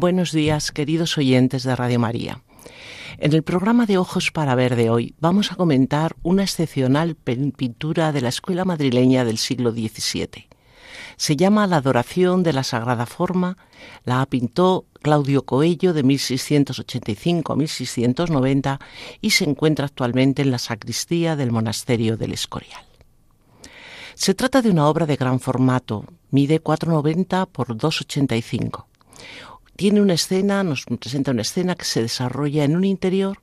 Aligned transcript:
Buenos 0.00 0.30
días, 0.30 0.70
queridos 0.70 1.18
oyentes 1.18 1.64
de 1.64 1.74
Radio 1.74 1.98
María. 1.98 2.40
En 3.18 3.32
el 3.32 3.42
programa 3.42 3.84
de 3.84 3.98
Ojos 3.98 4.30
para 4.30 4.54
Ver 4.54 4.76
de 4.76 4.90
hoy 4.90 5.16
vamos 5.18 5.50
a 5.50 5.56
comentar 5.56 6.14
una 6.22 6.44
excepcional 6.44 7.16
pintura 7.16 8.12
de 8.12 8.20
la 8.20 8.28
escuela 8.28 8.64
madrileña 8.64 9.24
del 9.24 9.38
siglo 9.38 9.72
XVII. 9.72 10.46
Se 11.16 11.34
llama 11.34 11.66
La 11.66 11.78
adoración 11.78 12.44
de 12.44 12.52
la 12.52 12.62
Sagrada 12.62 13.06
Forma, 13.06 13.56
la 14.04 14.24
pintó 14.26 14.86
Claudio 15.02 15.44
Coello 15.44 15.92
de 15.92 16.04
1685 16.04 17.52
a 17.52 17.56
1690 17.56 18.78
y 19.20 19.30
se 19.30 19.50
encuentra 19.50 19.86
actualmente 19.86 20.42
en 20.42 20.52
la 20.52 20.58
sacristía 20.58 21.34
del 21.34 21.50
monasterio 21.50 22.16
del 22.16 22.34
Escorial. 22.34 22.84
Se 24.14 24.34
trata 24.34 24.62
de 24.62 24.70
una 24.70 24.86
obra 24.86 25.06
de 25.06 25.16
gran 25.16 25.40
formato, 25.40 26.04
mide 26.30 26.62
4,90 26.62 27.48
por 27.48 27.76
2,85 27.76 28.84
tiene 29.78 30.00
una 30.00 30.14
escena, 30.14 30.64
nos 30.64 30.86
presenta 30.86 31.30
una 31.30 31.42
escena 31.42 31.76
que 31.76 31.84
se 31.84 32.02
desarrolla 32.02 32.64
en 32.64 32.74
un 32.74 32.82
interior 32.82 33.38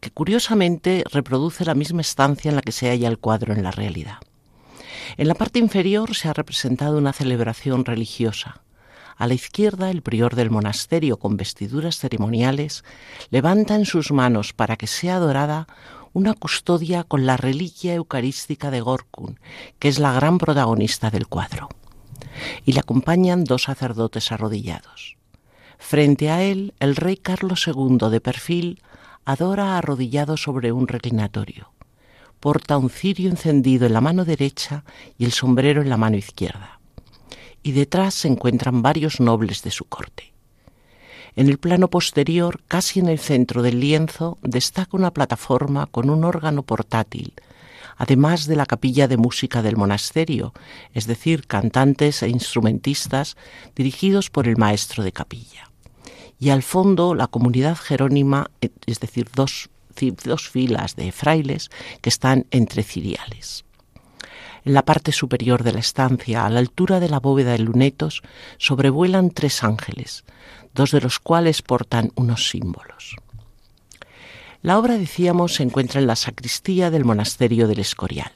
que 0.00 0.10
curiosamente 0.10 1.04
reproduce 1.12 1.66
la 1.66 1.74
misma 1.74 2.00
estancia 2.00 2.48
en 2.48 2.56
la 2.56 2.62
que 2.62 2.72
se 2.72 2.88
halla 2.88 3.06
el 3.06 3.18
cuadro 3.18 3.52
en 3.52 3.62
la 3.62 3.70
realidad. 3.70 4.16
En 5.18 5.28
la 5.28 5.34
parte 5.34 5.58
inferior 5.58 6.14
se 6.14 6.26
ha 6.26 6.32
representado 6.32 6.96
una 6.96 7.12
celebración 7.12 7.84
religiosa. 7.84 8.62
A 9.18 9.26
la 9.26 9.34
izquierda, 9.34 9.90
el 9.90 10.00
prior 10.00 10.36
del 10.36 10.48
monasterio, 10.48 11.18
con 11.18 11.36
vestiduras 11.36 11.98
ceremoniales, 11.98 12.82
levanta 13.28 13.74
en 13.74 13.84
sus 13.84 14.10
manos 14.10 14.54
para 14.54 14.78
que 14.78 14.86
sea 14.86 15.16
adorada 15.16 15.66
una 16.14 16.32
custodia 16.32 17.04
con 17.04 17.26
la 17.26 17.36
reliquia 17.36 17.92
eucarística 17.92 18.70
de 18.70 18.80
Gorkun, 18.80 19.38
que 19.78 19.88
es 19.88 19.98
la 19.98 20.14
gran 20.14 20.38
protagonista 20.38 21.10
del 21.10 21.26
cuadro. 21.26 21.68
Y 22.64 22.72
le 22.72 22.80
acompañan 22.80 23.44
dos 23.44 23.64
sacerdotes 23.64 24.32
arrodillados. 24.32 25.17
Frente 25.78 26.28
a 26.28 26.42
él, 26.42 26.74
el 26.80 26.96
rey 26.96 27.16
Carlos 27.16 27.66
II 27.66 28.10
de 28.10 28.20
perfil 28.20 28.82
adora 29.24 29.78
arrodillado 29.78 30.36
sobre 30.36 30.70
un 30.72 30.86
reclinatorio. 30.86 31.72
Porta 32.40 32.76
un 32.76 32.90
cirio 32.90 33.30
encendido 33.30 33.86
en 33.86 33.94
la 33.94 34.00
mano 34.00 34.24
derecha 34.24 34.84
y 35.16 35.24
el 35.24 35.32
sombrero 35.32 35.80
en 35.80 35.88
la 35.88 35.96
mano 35.96 36.16
izquierda. 36.16 36.80
Y 37.62 37.72
detrás 37.72 38.14
se 38.14 38.28
encuentran 38.28 38.82
varios 38.82 39.18
nobles 39.20 39.62
de 39.62 39.70
su 39.70 39.84
corte. 39.84 40.32
En 41.36 41.48
el 41.48 41.58
plano 41.58 41.88
posterior, 41.88 42.60
casi 42.68 43.00
en 43.00 43.08
el 43.08 43.18
centro 43.18 43.62
del 43.62 43.80
lienzo, 43.80 44.38
destaca 44.42 44.96
una 44.96 45.12
plataforma 45.12 45.86
con 45.86 46.10
un 46.10 46.24
órgano 46.24 46.64
portátil, 46.64 47.32
además 47.96 48.46
de 48.46 48.56
la 48.56 48.66
capilla 48.66 49.08
de 49.08 49.16
música 49.16 49.62
del 49.62 49.76
monasterio, 49.76 50.52
es 50.92 51.06
decir, 51.06 51.46
cantantes 51.46 52.22
e 52.22 52.28
instrumentistas 52.28 53.36
dirigidos 53.74 54.30
por 54.30 54.48
el 54.48 54.56
maestro 54.56 55.02
de 55.02 55.12
capilla 55.12 55.67
y 56.38 56.50
al 56.50 56.62
fondo 56.62 57.14
la 57.14 57.26
comunidad 57.26 57.76
jerónima, 57.76 58.50
es 58.86 59.00
decir, 59.00 59.28
dos, 59.34 59.70
dos 60.24 60.48
filas 60.48 60.96
de 60.96 61.12
frailes 61.12 61.70
que 62.00 62.08
están 62.08 62.46
entre 62.50 62.82
ciriales. 62.82 63.64
En 64.64 64.74
la 64.74 64.84
parte 64.84 65.12
superior 65.12 65.62
de 65.62 65.72
la 65.72 65.80
estancia, 65.80 66.44
a 66.44 66.50
la 66.50 66.58
altura 66.58 67.00
de 67.00 67.08
la 67.08 67.20
bóveda 67.20 67.52
de 67.52 67.60
lunetos, 67.60 68.22
sobrevuelan 68.58 69.30
tres 69.30 69.64
ángeles, 69.64 70.24
dos 70.74 70.90
de 70.90 71.00
los 71.00 71.18
cuales 71.18 71.62
portan 71.62 72.12
unos 72.14 72.48
símbolos. 72.48 73.16
La 74.60 74.78
obra, 74.78 74.98
decíamos, 74.98 75.54
se 75.54 75.62
encuentra 75.62 76.00
en 76.00 76.06
la 76.06 76.16
sacristía 76.16 76.90
del 76.90 77.04
monasterio 77.04 77.68
del 77.68 77.78
Escorial. 77.78 78.32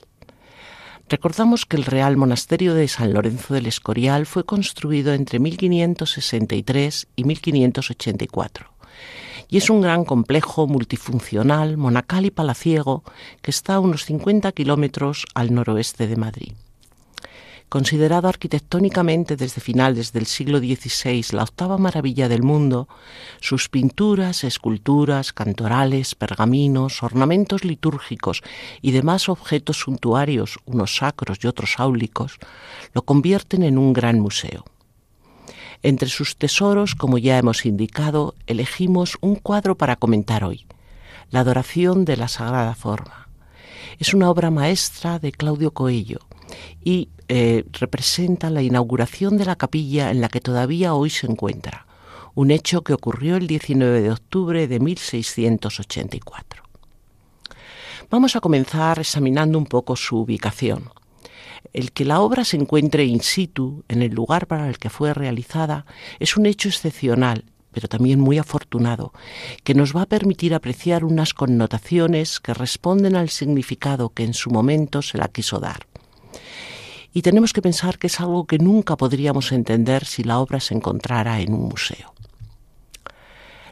Recordamos 1.09 1.67
que 1.67 1.77
el 1.77 1.85
Real 1.85 2.17
Monasterio 2.17 2.75
de 2.75 2.89
San 2.89 3.13
Lorenzo 3.13 3.55
del 3.55 3.67
Escorial 3.67 4.27
fue 4.27 4.45
construido 4.45 5.13
entre 5.13 5.39
1563 5.39 7.09
y 7.17 7.25
1584 7.25 8.73
y 9.53 9.59
es 9.59 9.69
un 9.69 9.83
gran 9.83 10.07
complejo 10.07 10.67
multifuncional, 10.67 11.77
monacal 11.77 12.25
y 12.25 12.31
palaciego 12.31 13.05
que 13.43 13.51
está 13.51 13.75
a 13.75 13.81
unos 13.81 14.07
50 14.07 14.51
kilómetros 14.53 15.27
al 15.35 15.53
noroeste 15.53 16.07
de 16.07 16.17
Madrid. 16.17 16.53
Considerado 17.73 18.29
arquitectónicamente 18.29 19.35
desde 19.35 19.63
finales 19.63 20.13
del 20.13 20.27
siglo 20.27 20.59
XVI 20.59 21.25
la 21.33 21.45
octava 21.45 21.79
maravilla 21.79 22.29
del 22.29 22.43
mundo, 22.43 22.87
sus 23.41 23.71
pinturas, 23.71 24.45
esculturas, 24.45 25.33
cantorales, 25.33 26.15
pergaminos, 26.15 27.03
ornamentos 27.03 27.65
litúrgicos 27.65 28.43
y 28.83 28.91
demás 28.91 29.31
objetos 29.31 29.79
suntuarios, 29.79 30.59
unos 30.67 30.97
sacros 30.97 31.39
y 31.41 31.47
otros 31.47 31.77
áulicos, 31.79 32.37
lo 32.93 33.07
convierten 33.07 33.63
en 33.63 33.79
un 33.79 33.95
gran 33.95 34.21
museo. 34.21 34.67
Entre 35.83 36.11
sus 36.11 36.37
tesoros, 36.37 36.95
como 36.95 37.17
ya 37.17 37.39
hemos 37.39 37.65
indicado, 37.65 38.35
elegimos 38.47 39.17
un 39.23 39.37
cuadro 39.37 39.79
para 39.79 39.97
comentar 39.97 40.45
hoy, 40.45 40.67
La 41.31 41.41
adoración 41.41 42.05
de 42.05 42.19
la 42.19 42.29
Sagrada 42.29 42.75
Forma. 42.75 43.31
Es 43.99 44.13
una 44.13 44.29
obra 44.29 44.51
maestra 44.51 45.19
de 45.19 45.33
Claudio 45.33 45.71
Coello 45.71 46.21
y 46.85 47.09
eh, 47.29 47.65
representa 47.73 48.51
la 48.51 48.63
inauguración 48.63 49.39
de 49.39 49.45
la 49.47 49.57
capilla 49.57 50.11
en 50.11 50.21
la 50.21 50.29
que 50.29 50.41
todavía 50.41 50.95
hoy 50.95 51.09
se 51.09 51.27
encuentra, 51.27 51.87
un 52.35 52.51
hecho 52.51 52.83
que 52.83 52.93
ocurrió 52.93 53.37
el 53.37 53.47
19 53.47 54.03
de 54.03 54.11
octubre 54.11 54.69
de 54.69 54.81
1684. 54.81 56.63
Vamos 58.11 58.37
a 58.37 58.41
comenzar 58.41 58.99
examinando 58.99 59.57
un 59.57 59.65
poco 59.65 59.97
su 59.97 60.19
ubicación. 60.19 60.91
El 61.73 61.93
que 61.93 62.05
la 62.05 62.21
obra 62.21 62.45
se 62.45 62.59
encuentre 62.59 63.07
in 63.07 63.23
situ, 63.23 63.85
en 63.89 64.03
el 64.03 64.13
lugar 64.13 64.47
para 64.47 64.69
el 64.69 64.79
que 64.79 64.91
fue 64.91 65.15
realizada, 65.15 65.87
es 66.19 66.37
un 66.37 66.45
hecho 66.45 66.69
excepcional, 66.69 67.47
pero 67.71 67.89
también 67.89 68.21
muy 68.21 68.37
afortunado, 68.37 69.15
que 69.65 69.75
nos 69.75 69.97
va 69.97 70.03
a 70.03 70.07
permitir 70.07 70.55
apreciar 70.55 71.05
unas 71.05 71.33
connotaciones 71.33 72.41
que 72.41 72.53
responden 72.53 73.17
al 73.17 73.31
significado 73.31 74.11
que 74.11 74.25
en 74.25 74.35
su 74.35 74.51
momento 74.51 75.01
se 75.01 75.17
la 75.17 75.29
quiso 75.29 75.59
dar 75.59 75.87
y 77.13 77.23
tenemos 77.23 77.53
que 77.53 77.63
pensar 77.63 77.99
que 77.99 78.07
es 78.07 78.21
algo 78.21 78.47
que 78.47 78.59
nunca 78.59 78.97
podríamos 78.97 79.53
entender 79.53 80.05
si 80.05 80.25
la 80.25 80.39
obra 80.39 80.61
se 80.61 80.75
encontrara 80.75 81.41
en 81.41 81.53
un 81.53 81.69
museo. 81.69 82.15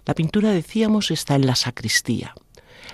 La 0.04 0.14
pintura, 0.14 0.50
decíamos, 0.50 1.10
está 1.10 1.36
en 1.36 1.46
la 1.46 1.54
sacristía. 1.54 2.34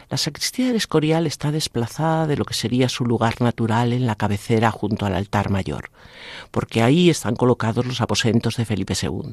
La 0.09 0.17
sacristía 0.17 0.69
del 0.69 0.77
Escorial 0.77 1.27
está 1.27 1.51
desplazada 1.51 2.27
de 2.27 2.37
lo 2.37 2.45
que 2.45 2.55
sería 2.55 2.89
su 2.89 3.05
lugar 3.05 3.41
natural 3.41 3.93
en 3.93 4.07
la 4.07 4.15
cabecera 4.15 4.71
junto 4.71 5.05
al 5.05 5.15
altar 5.15 5.51
mayor, 5.51 5.91
porque 6.53 6.83
ahí 6.83 7.11
están 7.11 7.35
colocados 7.35 7.87
los 7.87 8.01
aposentos 8.01 8.57
de 8.57 8.65
Felipe 8.65 8.95
II. 9.01 9.33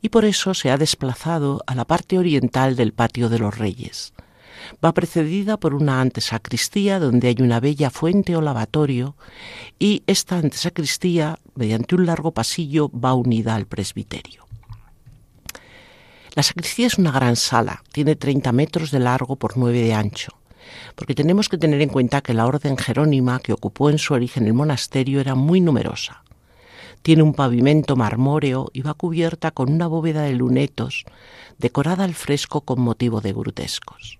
Y 0.00 0.08
por 0.08 0.24
eso 0.24 0.54
se 0.54 0.70
ha 0.70 0.78
desplazado 0.78 1.62
a 1.66 1.74
la 1.74 1.84
parte 1.84 2.18
oriental 2.18 2.76
del 2.76 2.92
patio 2.92 3.28
de 3.28 3.38
los 3.38 3.58
reyes, 3.58 4.14
Va 4.84 4.92
precedida 4.92 5.56
por 5.56 5.74
una 5.74 6.00
antesacristía 6.00 6.98
donde 6.98 7.28
hay 7.28 7.36
una 7.40 7.60
bella 7.60 7.90
fuente 7.90 8.36
o 8.36 8.40
lavatorio 8.40 9.16
y 9.78 10.02
esta 10.06 10.38
antesacristía, 10.38 11.38
mediante 11.54 11.94
un 11.94 12.06
largo 12.06 12.32
pasillo, 12.32 12.90
va 12.90 13.14
unida 13.14 13.54
al 13.54 13.66
presbiterio. 13.66 14.46
La 16.36 16.42
sacristía 16.42 16.86
es 16.86 16.98
una 16.98 17.12
gran 17.12 17.34
sala, 17.34 17.82
tiene 17.92 18.14
30 18.14 18.52
metros 18.52 18.90
de 18.90 19.00
largo 19.00 19.36
por 19.36 19.56
9 19.56 19.80
de 19.80 19.94
ancho, 19.94 20.32
porque 20.94 21.14
tenemos 21.14 21.48
que 21.48 21.56
tener 21.56 21.80
en 21.80 21.88
cuenta 21.88 22.20
que 22.20 22.34
la 22.34 22.44
orden 22.44 22.76
jerónima 22.76 23.38
que 23.38 23.54
ocupó 23.54 23.88
en 23.88 23.96
su 23.96 24.12
origen 24.12 24.46
el 24.46 24.52
monasterio 24.52 25.20
era 25.20 25.34
muy 25.34 25.62
numerosa. 25.62 26.24
Tiene 27.00 27.22
un 27.22 27.32
pavimento 27.32 27.96
marmóreo 27.96 28.68
y 28.74 28.82
va 28.82 28.92
cubierta 28.92 29.50
con 29.50 29.72
una 29.72 29.86
bóveda 29.86 30.22
de 30.24 30.34
lunetos, 30.34 31.04
decorada 31.56 32.04
al 32.04 32.14
fresco 32.14 32.60
con 32.60 32.82
motivo 32.82 33.22
de 33.22 33.32
grutescos. 33.32 34.18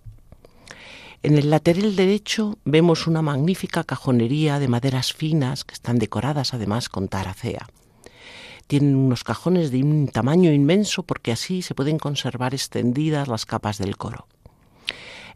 En 1.23 1.39
el 1.39 1.51
lateral 1.51 1.97
derecho 1.97 2.59
vemos 2.65 3.07
una 3.07 3.23
magnífica 3.23 3.85
cajonería 3.85 4.59
de 4.59 4.69
maderas 4.69 5.13
finas 5.13 5.65
que 5.65 5.75
están 5.75 5.99
decoradas 5.99 6.55
además 6.55 6.89
con 6.89 7.09
taracea. 7.09 7.67
Tienen 8.67 8.97
unos 8.97 9.25
cajones 9.25 9.71
de 9.71 9.83
un 9.83 10.09
tamaño 10.09 10.53
inmenso 10.53 11.05
porque 11.05 11.33
así 11.33 11.63
se 11.63 11.75
pueden 11.75 11.99
conservar 11.99 12.53
extendidas 12.53 13.29
las 13.29 13.47
capas 13.47 13.79
del 13.79 13.97
coro. 13.97 14.27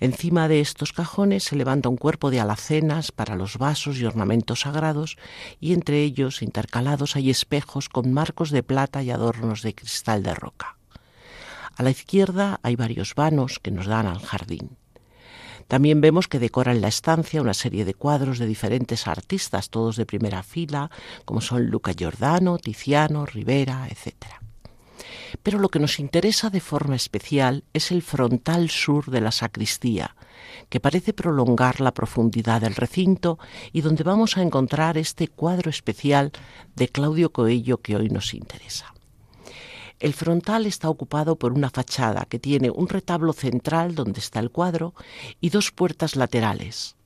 Encima 0.00 0.48
de 0.48 0.60
estos 0.60 0.92
cajones 0.92 1.44
se 1.44 1.56
levanta 1.56 1.90
un 1.90 1.98
cuerpo 1.98 2.30
de 2.30 2.40
alacenas 2.40 3.12
para 3.12 3.36
los 3.36 3.58
vasos 3.58 3.98
y 3.98 4.06
ornamentos 4.06 4.60
sagrados 4.60 5.18
y 5.60 5.74
entre 5.74 6.02
ellos, 6.02 6.40
intercalados, 6.40 7.16
hay 7.16 7.28
espejos 7.28 7.90
con 7.90 8.12
marcos 8.12 8.50
de 8.50 8.62
plata 8.62 9.02
y 9.02 9.10
adornos 9.10 9.62
de 9.62 9.74
cristal 9.74 10.22
de 10.22 10.34
roca. 10.34 10.78
A 11.76 11.82
la 11.82 11.90
izquierda 11.90 12.60
hay 12.62 12.76
varios 12.76 13.14
vanos 13.14 13.58
que 13.58 13.70
nos 13.70 13.86
dan 13.86 14.06
al 14.06 14.20
jardín. 14.20 14.76
También 15.70 16.00
vemos 16.00 16.26
que 16.26 16.40
decoran 16.40 16.80
la 16.80 16.88
estancia 16.88 17.40
una 17.40 17.54
serie 17.54 17.84
de 17.84 17.94
cuadros 17.94 18.40
de 18.40 18.46
diferentes 18.46 19.06
artistas, 19.06 19.70
todos 19.70 19.94
de 19.94 20.04
primera 20.04 20.42
fila, 20.42 20.90
como 21.24 21.40
son 21.40 21.66
Luca 21.66 21.92
Giordano, 21.92 22.58
Tiziano, 22.58 23.24
Rivera, 23.24 23.86
etc. 23.88 24.16
Pero 25.44 25.60
lo 25.60 25.68
que 25.68 25.78
nos 25.78 26.00
interesa 26.00 26.50
de 26.50 26.58
forma 26.58 26.96
especial 26.96 27.62
es 27.72 27.92
el 27.92 28.02
frontal 28.02 28.68
sur 28.68 29.12
de 29.12 29.20
la 29.20 29.30
sacristía, 29.30 30.16
que 30.70 30.80
parece 30.80 31.12
prolongar 31.12 31.80
la 31.80 31.94
profundidad 31.94 32.62
del 32.62 32.74
recinto 32.74 33.38
y 33.72 33.82
donde 33.82 34.02
vamos 34.02 34.38
a 34.38 34.42
encontrar 34.42 34.98
este 34.98 35.28
cuadro 35.28 35.70
especial 35.70 36.32
de 36.74 36.88
Claudio 36.88 37.30
Coello 37.30 37.78
que 37.78 37.94
hoy 37.94 38.08
nos 38.08 38.34
interesa. 38.34 38.92
El 40.00 40.14
frontal 40.14 40.64
está 40.64 40.88
ocupado 40.88 41.36
por 41.36 41.52
una 41.52 41.68
fachada 41.68 42.24
que 42.24 42.38
tiene 42.38 42.70
un 42.70 42.88
retablo 42.88 43.34
central 43.34 43.94
donde 43.94 44.20
está 44.20 44.40
el 44.40 44.50
cuadro 44.50 44.94
y 45.42 45.50
dos 45.50 45.72
puertas 45.72 46.16
laterales. 46.16 46.96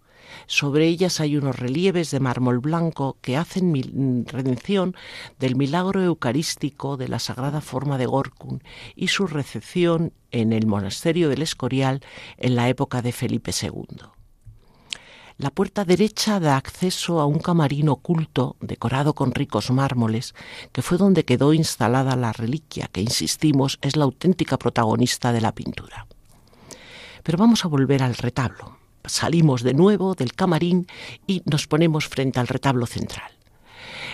Sobre 0.46 0.87
ellas 0.87 1.19
hay 1.19 1.37
unos 1.37 1.58
relieves 1.58 2.12
de 2.12 2.20
mármol 2.20 2.61
blanco 2.61 3.19
que 3.20 3.37
hacen 3.37 4.25
redención 4.26 4.94
del 5.41 5.56
milagro 5.56 6.02
eucarístico 6.02 6.96
de 6.96 7.08
la 7.08 7.19
sagrada 7.19 7.61
forma 7.61 7.99
de 7.99 8.06
Gorkun 8.06 8.62
y 8.94 9.08
su 9.08 9.26
recepción 9.26 10.12
en 10.31 10.52
el 10.52 10.67
monasterio 10.67 11.29
del 11.29 11.43
Escorial 11.43 12.00
en 12.37 12.55
la 12.55 12.69
época 12.69 13.02
de 13.02 13.11
Felipe 13.11 13.50
II. 13.61 14.13
La 15.37 15.51
puerta 15.51 15.85
derecha 15.85 16.39
da 16.39 16.57
acceso 16.57 17.19
a 17.19 17.27
un 17.27 17.41
camarín 17.41 17.89
oculto 17.89 18.55
decorado 18.61 19.15
con 19.15 19.35
ricos 19.35 19.73
mármoles, 19.73 20.33
que 20.71 20.81
fue 20.81 20.97
donde 20.97 21.25
quedó 21.25 21.53
instalada 21.53 22.15
la 22.15 22.33
reliquia, 22.33 22.89
que 22.93 23.01
insistimos 23.01 23.79
es 23.83 23.97
la 23.97 24.05
auténtica 24.05 24.59
protagonista 24.59 25.33
de 25.33 25.41
la 25.41 25.53
pintura. 25.53 26.07
Pero 27.25 27.37
vamos 27.37 27.65
a 27.65 27.69
volver 27.69 28.05
al 28.05 28.15
retablo. 28.15 28.79
Salimos 29.05 29.65
de 29.65 29.75
nuevo 29.75 30.15
del 30.15 30.35
camarín 30.35 30.87
y 31.27 31.43
nos 31.47 31.67
ponemos 31.67 32.07
frente 32.07 32.39
al 32.39 32.47
retablo 32.47 32.87
central. 32.87 33.33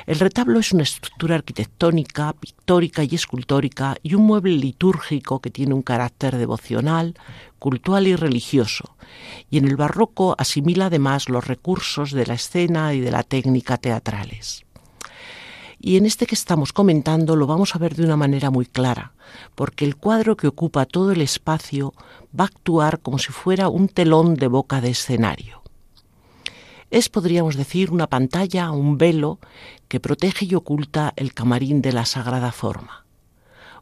El 0.06 0.18
retablo 0.18 0.58
es 0.58 0.72
una 0.72 0.84
estructura 0.84 1.34
arquitectónica, 1.36 2.32
pictórica 2.32 3.04
y 3.04 3.14
escultórica 3.14 3.96
y 4.02 4.14
un 4.14 4.22
mueble 4.22 4.56
litúrgico 4.56 5.40
que 5.40 5.50
tiene 5.50 5.74
un 5.74 5.82
carácter 5.82 6.36
devocional, 6.38 7.14
cultural 7.60 8.08
y 8.08 8.16
religioso, 8.16 8.96
y 9.50 9.58
en 9.58 9.66
el 9.66 9.76
barroco 9.76 10.34
asimila 10.38 10.86
además 10.86 11.28
los 11.28 11.46
recursos 11.46 12.10
de 12.10 12.26
la 12.26 12.34
escena 12.34 12.94
y 12.94 13.00
de 13.00 13.12
la 13.12 13.22
técnica 13.22 13.76
teatrales. 13.76 14.64
Y 15.78 15.96
en 15.96 16.06
este 16.06 16.26
que 16.26 16.34
estamos 16.34 16.72
comentando 16.72 17.36
lo 17.36 17.46
vamos 17.46 17.74
a 17.74 17.78
ver 17.78 17.94
de 17.94 18.04
una 18.04 18.16
manera 18.16 18.50
muy 18.50 18.66
clara, 18.66 19.12
porque 19.54 19.84
el 19.84 19.96
cuadro 19.96 20.36
que 20.36 20.48
ocupa 20.48 20.86
todo 20.86 21.12
el 21.12 21.20
espacio 21.20 21.94
va 22.38 22.44
a 22.44 22.48
actuar 22.48 23.00
como 23.00 23.18
si 23.18 23.32
fuera 23.32 23.68
un 23.68 23.88
telón 23.88 24.34
de 24.34 24.48
boca 24.48 24.80
de 24.80 24.90
escenario. 24.90 25.62
Es, 26.90 27.08
podríamos 27.08 27.56
decir, 27.56 27.92
una 27.92 28.08
pantalla, 28.08 28.72
un 28.72 28.98
velo 28.98 29.38
que 29.86 30.00
protege 30.00 30.46
y 30.46 30.54
oculta 30.54 31.12
el 31.16 31.34
camarín 31.34 31.82
de 31.82 31.92
la 31.92 32.04
sagrada 32.04 32.50
forma 32.52 32.99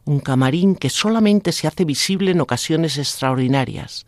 un 0.09 0.19
camarín 0.19 0.75
que 0.75 0.89
solamente 0.89 1.51
se 1.51 1.67
hace 1.67 1.85
visible 1.85 2.31
en 2.31 2.41
ocasiones 2.41 2.97
extraordinarias, 2.97 4.07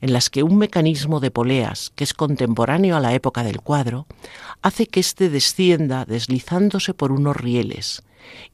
en 0.00 0.12
las 0.12 0.28
que 0.28 0.42
un 0.42 0.58
mecanismo 0.58 1.20
de 1.20 1.30
poleas, 1.30 1.92
que 1.94 2.02
es 2.02 2.14
contemporáneo 2.14 2.96
a 2.96 3.00
la 3.00 3.14
época 3.14 3.44
del 3.44 3.60
cuadro, 3.60 4.08
hace 4.60 4.88
que 4.88 4.98
éste 4.98 5.30
descienda 5.30 6.04
deslizándose 6.04 6.94
por 6.94 7.12
unos 7.12 7.36
rieles 7.36 8.02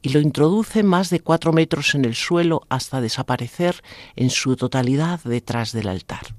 y 0.03 0.09
lo 0.09 0.19
introduce 0.19 0.83
más 0.83 1.09
de 1.09 1.19
cuatro 1.19 1.51
metros 1.51 1.95
en 1.95 2.05
el 2.05 2.13
suelo 2.13 2.61
hasta 2.69 3.01
desaparecer 3.01 3.81
en 4.15 4.29
su 4.29 4.55
totalidad 4.55 5.19
detrás 5.23 5.71
del 5.71 5.87
altar. 5.87 6.35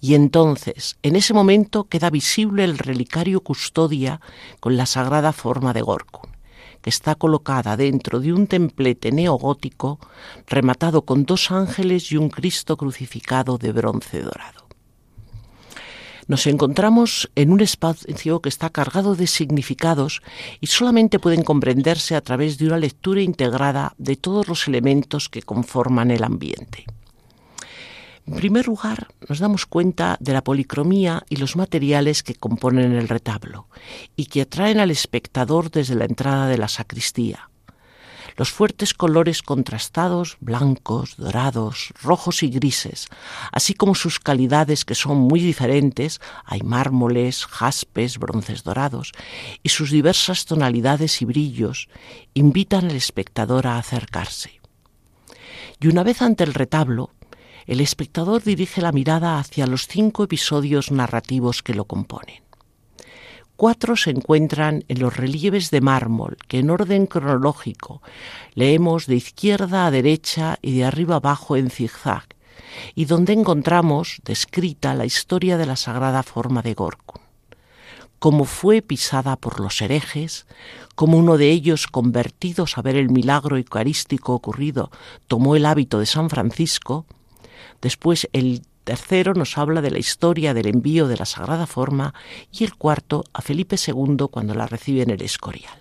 Y 0.00 0.14
entonces, 0.14 0.96
en 1.02 1.16
ese 1.16 1.34
momento, 1.34 1.88
queda 1.88 2.08
visible 2.08 2.62
el 2.62 2.78
relicario 2.78 3.40
custodia 3.40 4.20
con 4.60 4.76
la 4.76 4.86
sagrada 4.86 5.32
forma 5.32 5.72
de 5.72 5.82
Gorku 5.82 6.29
que 6.82 6.90
está 6.90 7.14
colocada 7.14 7.76
dentro 7.76 8.20
de 8.20 8.32
un 8.32 8.46
templete 8.46 9.12
neogótico 9.12 9.98
rematado 10.46 11.02
con 11.02 11.24
dos 11.24 11.50
ángeles 11.50 12.12
y 12.12 12.16
un 12.16 12.28
Cristo 12.28 12.76
crucificado 12.76 13.58
de 13.58 13.72
bronce 13.72 14.22
dorado. 14.22 14.68
Nos 16.30 16.46
encontramos 16.46 17.28
en 17.34 17.50
un 17.50 17.60
espacio 17.60 18.40
que 18.40 18.48
está 18.48 18.70
cargado 18.70 19.16
de 19.16 19.26
significados 19.26 20.22
y 20.60 20.68
solamente 20.68 21.18
pueden 21.18 21.42
comprenderse 21.42 22.14
a 22.14 22.20
través 22.20 22.56
de 22.56 22.68
una 22.68 22.76
lectura 22.76 23.20
integrada 23.20 23.94
de 23.98 24.14
todos 24.14 24.46
los 24.46 24.68
elementos 24.68 25.28
que 25.28 25.42
conforman 25.42 26.12
el 26.12 26.22
ambiente. 26.22 26.86
En 28.30 28.36
primer 28.36 28.68
lugar, 28.68 29.08
nos 29.28 29.40
damos 29.40 29.66
cuenta 29.66 30.16
de 30.20 30.32
la 30.32 30.44
policromía 30.44 31.24
y 31.28 31.36
los 31.36 31.56
materiales 31.56 32.22
que 32.22 32.36
componen 32.36 32.92
el 32.92 33.08
retablo 33.08 33.66
y 34.14 34.26
que 34.26 34.42
atraen 34.42 34.78
al 34.78 34.92
espectador 34.92 35.72
desde 35.72 35.96
la 35.96 36.04
entrada 36.04 36.46
de 36.46 36.56
la 36.56 36.68
sacristía. 36.68 37.50
Los 38.36 38.52
fuertes 38.52 38.94
colores 38.94 39.42
contrastados, 39.42 40.36
blancos, 40.38 41.16
dorados, 41.16 41.92
rojos 42.00 42.44
y 42.44 42.50
grises, 42.50 43.08
así 43.50 43.74
como 43.74 43.96
sus 43.96 44.20
calidades 44.20 44.84
que 44.84 44.94
son 44.94 45.18
muy 45.18 45.40
diferentes, 45.40 46.20
hay 46.44 46.62
mármoles, 46.62 47.46
jaspes, 47.46 48.16
bronces 48.18 48.62
dorados, 48.62 49.10
y 49.64 49.70
sus 49.70 49.90
diversas 49.90 50.44
tonalidades 50.44 51.20
y 51.20 51.24
brillos, 51.24 51.88
invitan 52.34 52.84
al 52.84 52.96
espectador 52.96 53.66
a 53.66 53.76
acercarse. 53.76 54.60
Y 55.80 55.88
una 55.88 56.04
vez 56.04 56.22
ante 56.22 56.44
el 56.44 56.54
retablo, 56.54 57.10
el 57.70 57.80
espectador 57.80 58.42
dirige 58.42 58.80
la 58.80 58.90
mirada 58.90 59.38
hacia 59.38 59.64
los 59.68 59.86
cinco 59.86 60.24
episodios 60.24 60.90
narrativos 60.90 61.62
que 61.62 61.72
lo 61.72 61.84
componen. 61.84 62.42
Cuatro 63.54 63.94
se 63.94 64.10
encuentran 64.10 64.82
en 64.88 64.98
los 64.98 65.16
relieves 65.16 65.70
de 65.70 65.80
mármol 65.80 66.36
que 66.48 66.58
en 66.58 66.70
orden 66.70 67.06
cronológico 67.06 68.02
leemos 68.54 69.06
de 69.06 69.14
izquierda 69.14 69.86
a 69.86 69.92
derecha 69.92 70.58
y 70.60 70.76
de 70.78 70.84
arriba 70.84 71.16
abajo 71.16 71.56
en 71.56 71.70
zigzag, 71.70 72.24
y 72.96 73.04
donde 73.04 73.34
encontramos 73.34 74.20
descrita 74.24 74.94
la 74.94 75.04
historia 75.04 75.56
de 75.56 75.66
la 75.66 75.76
sagrada 75.76 76.24
forma 76.24 76.62
de 76.62 76.74
Gorkun 76.74 77.22
cómo 78.18 78.44
fue 78.44 78.82
pisada 78.82 79.36
por 79.36 79.60
los 79.60 79.80
herejes, 79.80 80.46
cómo 80.94 81.16
uno 81.16 81.38
de 81.38 81.50
ellos, 81.50 81.86
convertidos 81.86 82.76
a 82.76 82.82
ver 82.82 82.96
el 82.96 83.08
milagro 83.08 83.56
eucarístico 83.56 84.34
ocurrido, 84.34 84.90
tomó 85.26 85.56
el 85.56 85.64
hábito 85.64 85.98
de 85.98 86.04
San 86.04 86.28
Francisco, 86.28 87.06
Después 87.80 88.28
el 88.32 88.62
tercero 88.84 89.34
nos 89.34 89.56
habla 89.58 89.82
de 89.82 89.90
la 89.90 89.98
historia 89.98 90.54
del 90.54 90.66
envío 90.66 91.08
de 91.08 91.16
la 91.16 91.26
Sagrada 91.26 91.66
Forma 91.66 92.14
y 92.52 92.64
el 92.64 92.74
cuarto 92.74 93.24
a 93.32 93.42
Felipe 93.42 93.76
II 93.76 94.26
cuando 94.30 94.54
la 94.54 94.66
recibe 94.66 95.02
en 95.02 95.10
el 95.10 95.22
Escorial. 95.22 95.80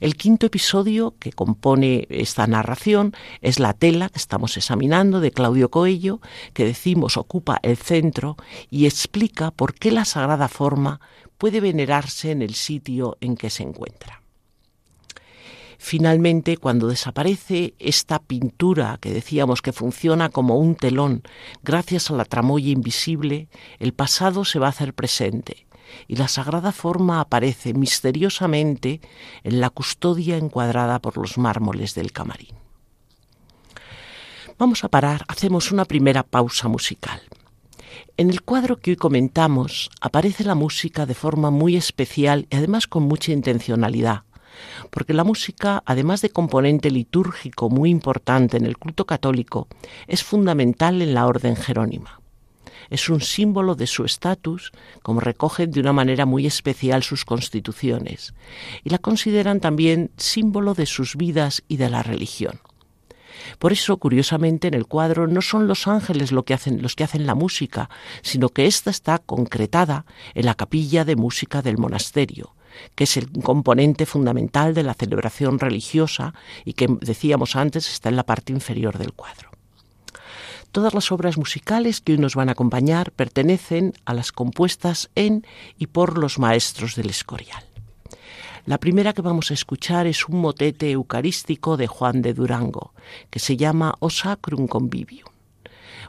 El 0.00 0.16
quinto 0.16 0.46
episodio 0.46 1.14
que 1.18 1.32
compone 1.32 2.06
esta 2.10 2.46
narración 2.46 3.14
es 3.40 3.58
la 3.58 3.72
tela 3.72 4.08
que 4.08 4.18
estamos 4.18 4.56
examinando 4.56 5.20
de 5.20 5.32
Claudio 5.32 5.70
Coello, 5.70 6.20
que 6.52 6.64
decimos 6.64 7.16
ocupa 7.16 7.58
el 7.62 7.76
centro 7.76 8.36
y 8.70 8.86
explica 8.86 9.50
por 9.50 9.74
qué 9.74 9.90
la 9.90 10.04
Sagrada 10.04 10.48
Forma 10.48 11.00
puede 11.38 11.60
venerarse 11.60 12.30
en 12.30 12.42
el 12.42 12.54
sitio 12.54 13.16
en 13.20 13.36
que 13.36 13.50
se 13.50 13.62
encuentra. 13.62 14.21
Finalmente, 15.84 16.58
cuando 16.58 16.86
desaparece 16.86 17.74
esta 17.80 18.20
pintura 18.20 18.98
que 19.00 19.12
decíamos 19.12 19.62
que 19.62 19.72
funciona 19.72 20.28
como 20.28 20.56
un 20.56 20.76
telón, 20.76 21.24
gracias 21.64 22.08
a 22.08 22.14
la 22.14 22.24
tramoya 22.24 22.70
invisible, 22.70 23.48
el 23.80 23.92
pasado 23.92 24.44
se 24.44 24.60
va 24.60 24.66
a 24.66 24.70
hacer 24.70 24.94
presente 24.94 25.66
y 26.06 26.14
la 26.14 26.28
sagrada 26.28 26.70
forma 26.70 27.20
aparece 27.20 27.74
misteriosamente 27.74 29.00
en 29.42 29.60
la 29.60 29.70
custodia 29.70 30.36
encuadrada 30.36 31.00
por 31.00 31.18
los 31.18 31.36
mármoles 31.36 31.96
del 31.96 32.12
camarín. 32.12 32.54
Vamos 34.58 34.84
a 34.84 34.88
parar, 34.88 35.24
hacemos 35.26 35.72
una 35.72 35.84
primera 35.84 36.22
pausa 36.22 36.68
musical. 36.68 37.20
En 38.16 38.30
el 38.30 38.42
cuadro 38.42 38.78
que 38.78 38.92
hoy 38.92 38.96
comentamos 38.96 39.90
aparece 40.00 40.44
la 40.44 40.54
música 40.54 41.06
de 41.06 41.14
forma 41.14 41.50
muy 41.50 41.76
especial 41.76 42.46
y 42.50 42.56
además 42.56 42.86
con 42.86 43.02
mucha 43.02 43.32
intencionalidad 43.32 44.22
porque 44.90 45.14
la 45.14 45.24
música, 45.24 45.82
además 45.86 46.22
de 46.22 46.30
componente 46.30 46.90
litúrgico 46.90 47.70
muy 47.70 47.90
importante 47.90 48.56
en 48.56 48.66
el 48.66 48.78
culto 48.78 49.06
católico, 49.06 49.68
es 50.06 50.22
fundamental 50.22 51.02
en 51.02 51.14
la 51.14 51.26
orden 51.26 51.56
jerónima. 51.56 52.20
Es 52.90 53.08
un 53.08 53.20
símbolo 53.20 53.74
de 53.74 53.86
su 53.86 54.04
estatus, 54.04 54.72
como 55.02 55.20
recogen 55.20 55.70
de 55.70 55.80
una 55.80 55.92
manera 55.92 56.26
muy 56.26 56.46
especial 56.46 57.02
sus 57.02 57.24
constituciones, 57.24 58.34
y 58.84 58.90
la 58.90 58.98
consideran 58.98 59.60
también 59.60 60.10
símbolo 60.16 60.74
de 60.74 60.86
sus 60.86 61.16
vidas 61.16 61.62
y 61.68 61.78
de 61.78 61.88
la 61.88 62.02
religión. 62.02 62.60
Por 63.58 63.72
eso, 63.72 63.96
curiosamente, 63.96 64.68
en 64.68 64.74
el 64.74 64.86
cuadro 64.86 65.26
no 65.26 65.40
son 65.40 65.66
los 65.66 65.88
ángeles 65.88 66.32
los 66.32 66.44
que 66.44 66.54
hacen 67.04 67.26
la 67.26 67.34
música, 67.34 67.88
sino 68.22 68.48
que 68.50 68.66
ésta 68.66 68.90
está 68.90 69.18
concretada 69.18 70.04
en 70.34 70.46
la 70.46 70.54
capilla 70.54 71.04
de 71.04 71.16
música 71.16 71.62
del 71.62 71.78
monasterio, 71.78 72.54
que 72.94 73.04
es 73.04 73.16
el 73.16 73.30
componente 73.42 74.06
fundamental 74.06 74.74
de 74.74 74.82
la 74.82 74.94
celebración 74.94 75.58
religiosa 75.58 76.34
y 76.64 76.74
que, 76.74 76.88
decíamos 77.00 77.56
antes, 77.56 77.90
está 77.90 78.08
en 78.08 78.16
la 78.16 78.26
parte 78.26 78.52
inferior 78.52 78.98
del 78.98 79.12
cuadro. 79.12 79.50
Todas 80.72 80.94
las 80.94 81.12
obras 81.12 81.36
musicales 81.36 82.00
que 82.00 82.12
hoy 82.12 82.18
nos 82.18 82.34
van 82.34 82.48
a 82.48 82.52
acompañar 82.52 83.12
pertenecen 83.12 83.92
a 84.06 84.14
las 84.14 84.32
compuestas 84.32 85.10
en 85.14 85.46
y 85.78 85.88
por 85.88 86.16
los 86.16 86.38
maestros 86.38 86.96
del 86.96 87.10
Escorial. 87.10 87.62
La 88.64 88.78
primera 88.78 89.12
que 89.12 89.22
vamos 89.22 89.50
a 89.50 89.54
escuchar 89.54 90.06
es 90.06 90.28
un 90.28 90.40
motete 90.40 90.90
eucarístico 90.92 91.76
de 91.76 91.88
Juan 91.88 92.22
de 92.22 92.32
Durango, 92.32 92.94
que 93.28 93.40
se 93.40 93.56
llama 93.56 93.96
O 93.98 94.08
Sacrum 94.08 94.68
Convivium. 94.68 95.31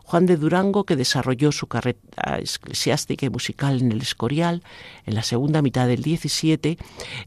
Juan 0.04 0.26
de 0.26 0.38
Durango, 0.38 0.84
que 0.84 0.96
desarrolló 0.96 1.52
su 1.52 1.68
carrera 1.68 1.98
eclesiástica 2.38 3.26
y 3.26 3.30
musical 3.30 3.82
en 3.82 3.92
el 3.92 4.02
Escorial 4.02 4.64
en 5.06 5.16
la 5.16 5.24
segunda 5.24 5.62
mitad 5.62 5.88
del 5.88 6.04
XVII, 6.04 6.78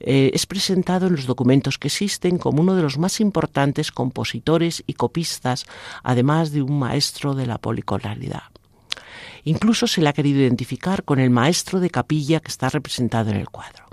eh, 0.00 0.30
es 0.32 0.46
presentado 0.46 1.06
en 1.06 1.16
los 1.16 1.26
documentos 1.26 1.78
que 1.78 1.88
existen 1.88 2.38
como 2.38 2.60
uno 2.60 2.76
de 2.76 2.82
los 2.82 2.98
más 2.98 3.20
importantes 3.20 3.90
compositores 3.90 4.84
y 4.86 4.94
copistas, 4.94 5.64
además 6.02 6.52
de 6.52 6.62
un 6.62 6.78
maestro 6.78 7.34
de 7.34 7.46
la 7.46 7.58
policolaridad. 7.58 8.44
Incluso 9.44 9.86
se 9.86 10.00
le 10.00 10.08
ha 10.08 10.12
querido 10.12 10.40
identificar 10.40 11.04
con 11.04 11.18
el 11.18 11.30
maestro 11.30 11.80
de 11.80 11.90
capilla 11.90 12.40
que 12.40 12.48
está 12.48 12.68
representado 12.68 13.30
en 13.30 13.36
el 13.36 13.48
cuadro. 13.48 13.86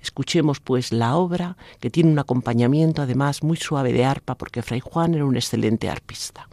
Escuchemos 0.00 0.60
pues 0.60 0.92
la 0.92 1.16
obra, 1.16 1.56
que 1.80 1.90
tiene 1.90 2.10
un 2.10 2.18
acompañamiento 2.18 3.02
además 3.02 3.42
muy 3.42 3.56
suave 3.56 3.92
de 3.92 4.04
arpa, 4.04 4.36
porque 4.36 4.62
Fray 4.62 4.80
Juan 4.80 5.14
era 5.14 5.24
un 5.24 5.36
excelente 5.36 5.88
arpista. 5.88 6.48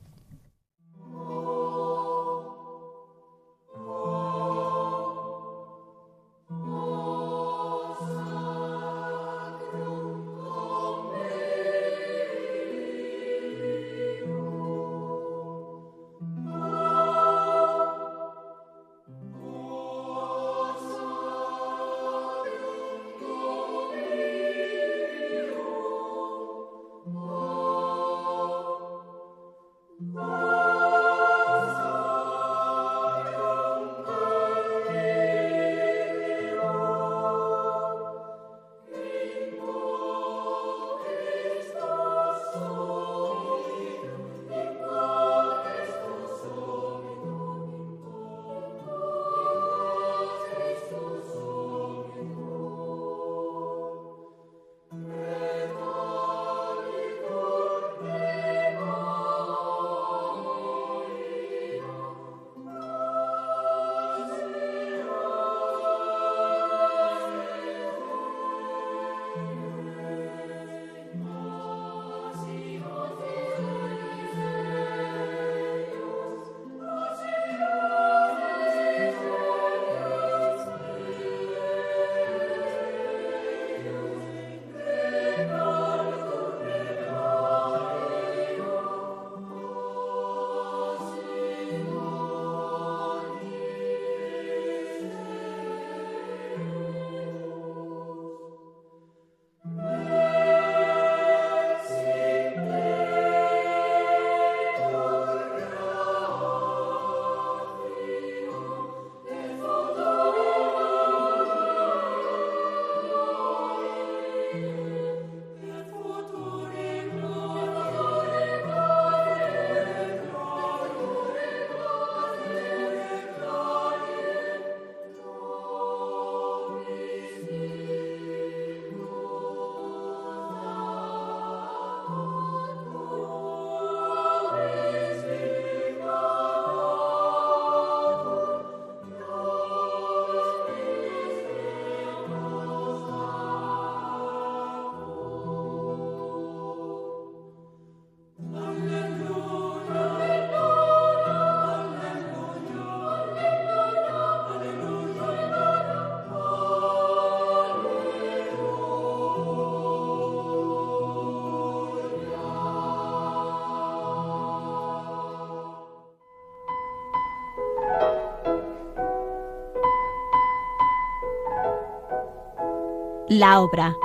La 173.36 173.62
obra. 173.62 173.98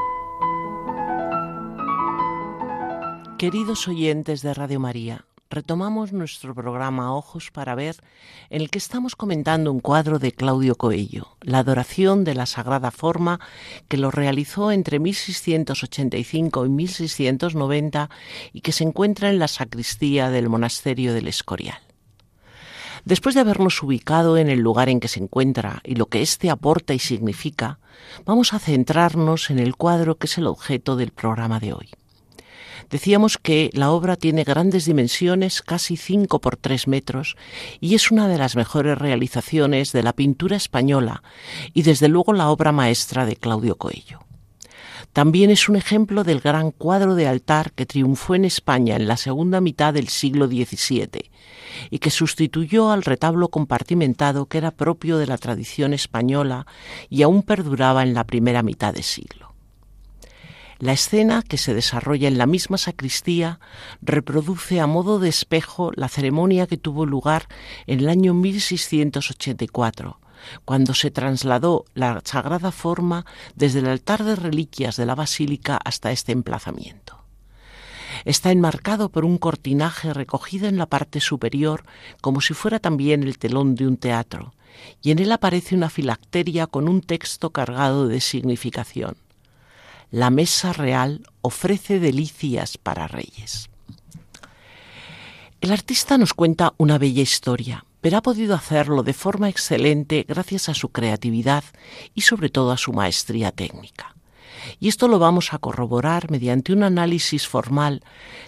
Queridos 3.36 3.86
oyentes 3.86 4.40
de 4.40 4.54
Radio 4.54 4.80
María, 4.80 5.26
retomamos 5.50 6.14
nuestro 6.14 6.54
programa 6.54 7.14
Ojos 7.14 7.50
para 7.50 7.74
Ver, 7.74 7.96
en 8.48 8.62
el 8.62 8.70
que 8.70 8.78
estamos 8.78 9.16
comentando 9.16 9.70
un 9.70 9.80
cuadro 9.80 10.18
de 10.18 10.32
Claudio 10.32 10.76
Coello, 10.76 11.36
La 11.42 11.58
adoración 11.58 12.24
de 12.24 12.34
la 12.34 12.46
Sagrada 12.46 12.90
Forma, 12.90 13.38
que 13.88 13.98
lo 13.98 14.10
realizó 14.10 14.72
entre 14.72 14.98
1685 14.98 16.64
y 16.64 16.68
1690 16.70 18.08
y 18.54 18.62
que 18.62 18.72
se 18.72 18.84
encuentra 18.84 19.28
en 19.28 19.40
la 19.40 19.48
sacristía 19.48 20.30
del 20.30 20.48
monasterio 20.48 21.12
del 21.12 21.28
Escorial. 21.28 21.87
Después 23.04 23.34
de 23.34 23.40
habernos 23.40 23.82
ubicado 23.82 24.36
en 24.36 24.48
el 24.48 24.60
lugar 24.60 24.88
en 24.88 25.00
que 25.00 25.08
se 25.08 25.20
encuentra 25.20 25.80
y 25.84 25.94
lo 25.94 26.06
que 26.06 26.22
éste 26.22 26.50
aporta 26.50 26.94
y 26.94 26.98
significa, 26.98 27.78
vamos 28.24 28.52
a 28.52 28.58
centrarnos 28.58 29.50
en 29.50 29.58
el 29.58 29.76
cuadro 29.76 30.16
que 30.16 30.26
es 30.26 30.38
el 30.38 30.46
objeto 30.46 30.96
del 30.96 31.10
programa 31.10 31.60
de 31.60 31.72
hoy. 31.72 31.90
Decíamos 32.90 33.36
que 33.36 33.70
la 33.74 33.90
obra 33.90 34.16
tiene 34.16 34.44
grandes 34.44 34.86
dimensiones, 34.86 35.60
casi 35.60 35.96
5 35.96 36.40
por 36.40 36.56
3 36.56 36.88
metros, 36.88 37.36
y 37.80 37.94
es 37.94 38.10
una 38.10 38.28
de 38.28 38.38
las 38.38 38.56
mejores 38.56 38.96
realizaciones 38.96 39.92
de 39.92 40.02
la 40.02 40.14
pintura 40.14 40.56
española 40.56 41.22
y 41.74 41.82
desde 41.82 42.08
luego 42.08 42.32
la 42.32 42.48
obra 42.48 42.72
maestra 42.72 43.26
de 43.26 43.36
Claudio 43.36 43.76
Coello. 43.76 44.27
También 45.18 45.50
es 45.50 45.68
un 45.68 45.74
ejemplo 45.74 46.22
del 46.22 46.38
gran 46.38 46.70
cuadro 46.70 47.16
de 47.16 47.26
altar 47.26 47.72
que 47.72 47.86
triunfó 47.86 48.36
en 48.36 48.44
España 48.44 48.94
en 48.94 49.08
la 49.08 49.16
segunda 49.16 49.60
mitad 49.60 49.92
del 49.92 50.06
siglo 50.06 50.46
XVII 50.46 51.32
y 51.90 51.98
que 51.98 52.10
sustituyó 52.10 52.92
al 52.92 53.02
retablo 53.02 53.48
compartimentado 53.48 54.46
que 54.46 54.58
era 54.58 54.70
propio 54.70 55.18
de 55.18 55.26
la 55.26 55.36
tradición 55.36 55.92
española 55.92 56.68
y 57.10 57.22
aún 57.22 57.42
perduraba 57.42 58.04
en 58.04 58.14
la 58.14 58.28
primera 58.28 58.62
mitad 58.62 58.94
del 58.94 59.02
siglo. 59.02 59.56
La 60.78 60.92
escena, 60.92 61.42
que 61.42 61.58
se 61.58 61.74
desarrolla 61.74 62.28
en 62.28 62.38
la 62.38 62.46
misma 62.46 62.78
sacristía, 62.78 63.58
reproduce 64.00 64.78
a 64.78 64.86
modo 64.86 65.18
de 65.18 65.30
espejo 65.30 65.90
la 65.96 66.06
ceremonia 66.06 66.68
que 66.68 66.76
tuvo 66.76 67.06
lugar 67.06 67.48
en 67.88 67.98
el 67.98 68.08
año 68.08 68.34
1684, 68.34 70.20
cuando 70.64 70.94
se 70.94 71.10
trasladó 71.10 71.84
la 71.94 72.20
sagrada 72.24 72.72
forma 72.72 73.26
desde 73.54 73.80
el 73.80 73.86
altar 73.86 74.24
de 74.24 74.36
reliquias 74.36 74.96
de 74.96 75.06
la 75.06 75.14
basílica 75.14 75.78
hasta 75.84 76.12
este 76.12 76.32
emplazamiento. 76.32 77.18
Está 78.24 78.50
enmarcado 78.50 79.10
por 79.10 79.24
un 79.24 79.38
cortinaje 79.38 80.12
recogido 80.12 80.68
en 80.68 80.78
la 80.78 80.86
parte 80.86 81.20
superior 81.20 81.84
como 82.20 82.40
si 82.40 82.54
fuera 82.54 82.78
también 82.78 83.22
el 83.22 83.38
telón 83.38 83.74
de 83.74 83.86
un 83.86 83.96
teatro, 83.96 84.54
y 85.02 85.10
en 85.10 85.18
él 85.18 85.32
aparece 85.32 85.74
una 85.74 85.90
filacteria 85.90 86.66
con 86.66 86.88
un 86.88 87.00
texto 87.00 87.50
cargado 87.50 88.08
de 88.08 88.20
significación. 88.20 89.16
La 90.10 90.30
mesa 90.30 90.72
real 90.72 91.26
ofrece 91.42 92.00
delicias 92.00 92.78
para 92.78 93.08
reyes. 93.08 93.68
El 95.60 95.72
artista 95.72 96.16
nos 96.18 96.34
cuenta 96.34 96.72
una 96.78 96.98
bella 96.98 97.22
historia, 97.22 97.84
pero 98.00 98.18
ha 98.18 98.22
podido 98.22 98.54
hacerlo 98.54 99.02
de 99.02 99.12
forma 99.12 99.48
excelente 99.48 100.24
gracias 100.26 100.68
a 100.68 100.74
su 100.74 100.90
creatividad 100.90 101.64
y 102.14 102.22
sobre 102.22 102.48
todo 102.48 102.72
a 102.72 102.76
su 102.76 102.92
maestría 102.92 103.52
técnica. 103.52 104.14
Y 104.80 104.88
esto 104.88 105.08
lo 105.08 105.18
vamos 105.18 105.52
a 105.52 105.58
corroborar 105.58 106.30
mediante 106.30 106.72
un 106.72 106.82
análisis 106.82 107.46
formal 107.46 108.02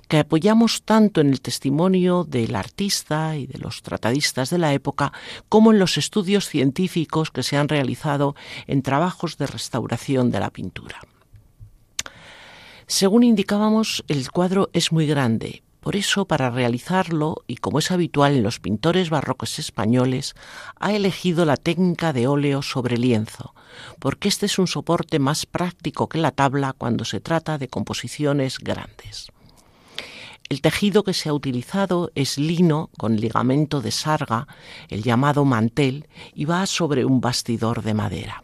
que 0.09 0.19
apoyamos 0.19 0.83
tanto 0.83 1.21
en 1.21 1.31
el 1.31 1.41
testimonio 1.41 2.25
del 2.25 2.55
artista 2.55 3.37
y 3.37 3.47
de 3.47 3.59
los 3.59 3.83
tratadistas 3.83 4.51
de 4.51 4.59
la 4.59 4.73
época 4.73 5.13
como 5.49 5.73
en 5.73 5.79
los 5.79 5.99
estudios 5.99 6.49
científicos 6.49 7.31
que 7.31 7.43
se 7.43 7.57
han 7.57 7.69
realizado 7.69 8.35
en 8.67 8.83
trabajos 8.83 9.39
de 9.39 9.47
restauración 9.47 10.31
de 10.31 10.41
la 10.41 10.51
pintura. 10.51 11.01
Según 12.87 13.23
indicábamos, 13.23 14.05
el 14.09 14.31
cuadro 14.33 14.69
es 14.73 14.91
muy 14.91 15.07
grande, 15.07 15.63
por 15.81 15.97
eso, 15.97 16.27
para 16.27 16.51
realizarlo, 16.51 17.43
y 17.47 17.57
como 17.57 17.79
es 17.79 17.91
habitual 17.91 18.35
en 18.35 18.43
los 18.43 18.61
pintores 18.61 19.11
barrocos 19.11 19.59
españoles, 19.59 20.35
ha 20.79 20.93
elegido 20.93 21.45
la 21.45 21.57
técnica 21.57 22.13
de 22.13 22.27
óleo 22.27 22.63
sobre 22.63 22.99
lienzo, 22.99 23.55
porque 23.99 24.29
este 24.29 24.47
es 24.47 24.59
un 24.59 24.67
soporte 24.67 25.19
más 25.19 25.47
práctico 25.47 26.09
que 26.09 26.19
la 26.19 26.33
tabla 26.33 26.75
cuando 26.75 27.05
se 27.05 27.21
trata 27.21 27.59
de 27.59 27.69
composiciones 27.69 28.59
grandes. 28.59 29.33
El 30.51 30.61
tejido 30.61 31.05
que 31.05 31.15
se 31.15 31.29
ha 31.29 31.33
utilizado 31.33 32.11
es 32.17 32.37
lino 32.37 32.91
con 32.99 33.17
ligamento 33.17 33.81
de 33.81 33.93
sarga, 33.93 34.49
el 34.89 35.03
llamado 35.03 35.45
mantel, 35.45 36.09
y 36.35 36.45
va 36.45 36.67
sobre 36.67 37.05
un 37.05 37.21
bastidor 37.21 37.83
de 37.83 37.95
madera. 37.95 38.43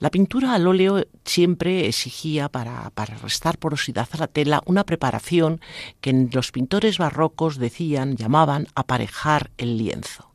La 0.00 0.10
pintura 0.10 0.54
al 0.54 0.66
óleo 0.68 1.04
siempre 1.24 1.88
exigía, 1.88 2.48
para, 2.48 2.92
restar 3.20 3.58
porosidad 3.58 4.08
a 4.12 4.18
la 4.18 4.26
tela, 4.28 4.62
una 4.64 4.84
preparación 4.84 5.60
que 6.00 6.28
los 6.32 6.52
pintores 6.52 6.98
barrocos 6.98 7.58
decían, 7.58 8.16
llamaban 8.16 8.68
aparejar 8.76 9.50
el 9.58 9.76
lienzo. 9.76 10.30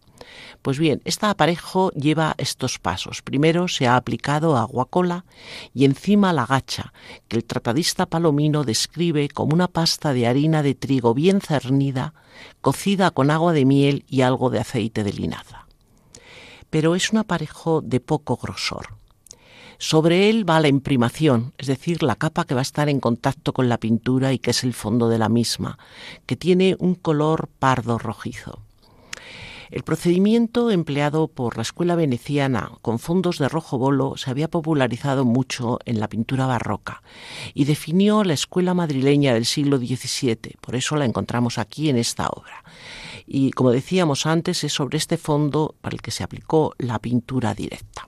Pues 0.62 0.80
bien, 0.80 1.02
este 1.06 1.26
aparejo 1.26 1.92
lleva 1.92 2.36
estos 2.38 2.80
pasos. 2.80 3.22
Primero 3.22 3.68
se 3.68 3.88
ha 3.88 3.96
aplicado 3.96 4.58
agua 4.58 4.86
cola 4.86 5.26
y 5.74 5.86
encima 5.86 6.34
la 6.34 6.46
gacha, 6.46 6.94
que 7.28 7.38
el 7.38 7.46
tratadista 7.46 8.06
palomino 8.06 8.64
describe 8.64 9.30
como 9.30 9.54
una 9.54 9.68
pasta 9.68 10.14
de 10.14 10.28
harina 10.28 10.64
de 10.64 10.76
trigo 10.76 11.14
bien 11.14 11.40
cernida, 11.42 12.14
cocida 12.62 13.12
con 13.12 13.32
agua 13.32 13.54
de 13.54 13.66
miel 13.66 14.06
y 14.10 14.22
algo 14.22 14.50
de 14.50 14.60
aceite 14.60 15.04
de 15.04 15.14
linaza. 15.14 15.68
Pero 16.70 16.96
es 16.96 17.12
un 17.12 17.20
aparejo 17.20 17.82
de 17.82 18.00
poco 18.00 18.38
grosor. 18.38 19.03
Sobre 19.86 20.30
él 20.30 20.50
va 20.50 20.62
la 20.62 20.70
imprimación, 20.70 21.52
es 21.58 21.68
decir, 21.68 22.04
la 22.04 22.16
capa 22.16 22.46
que 22.46 22.54
va 22.54 22.62
a 22.62 22.70
estar 22.70 22.88
en 22.88 23.02
contacto 23.02 23.52
con 23.52 23.68
la 23.68 23.78
pintura 23.78 24.32
y 24.32 24.40
que 24.40 24.52
es 24.52 24.64
el 24.64 24.74
fondo 24.74 25.10
de 25.10 25.18
la 25.18 25.28
misma, 25.28 25.78
que 26.26 26.38
tiene 26.38 26.78
un 26.80 26.96
color 26.96 27.50
pardo 27.60 27.98
rojizo. 27.98 28.62
El 29.72 29.84
procedimiento 29.84 30.72
empleado 30.72 31.28
por 31.28 31.58
la 31.58 31.64
escuela 31.64 31.96
veneciana 31.96 32.72
con 32.82 32.98
fondos 32.98 33.40
de 33.40 33.50
rojo 33.50 33.78
bolo 33.78 34.16
se 34.16 34.32
había 34.32 34.48
popularizado 34.48 35.26
mucho 35.26 35.80
en 35.84 36.00
la 36.00 36.08
pintura 36.08 36.46
barroca 36.46 37.04
y 37.54 37.66
definió 37.66 38.24
la 38.24 38.36
escuela 38.36 38.74
madrileña 38.74 39.34
del 39.34 39.46
siglo 39.46 39.80
XVII. 39.80 40.56
Por 40.62 40.76
eso 40.78 40.96
la 40.96 41.04
encontramos 41.04 41.58
aquí 41.58 41.90
en 41.90 41.98
esta 41.98 42.30
obra. 42.30 42.64
Y 43.28 43.52
como 43.52 43.72
decíamos 43.72 44.28
antes, 44.28 44.64
es 44.64 44.72
sobre 44.72 44.98
este 44.98 45.18
fondo 45.18 45.76
para 45.82 45.94
el 45.94 46.02
que 46.02 46.12
se 46.12 46.24
aplicó 46.24 46.74
la 46.78 47.00
pintura 47.00 47.54
directa 47.54 48.08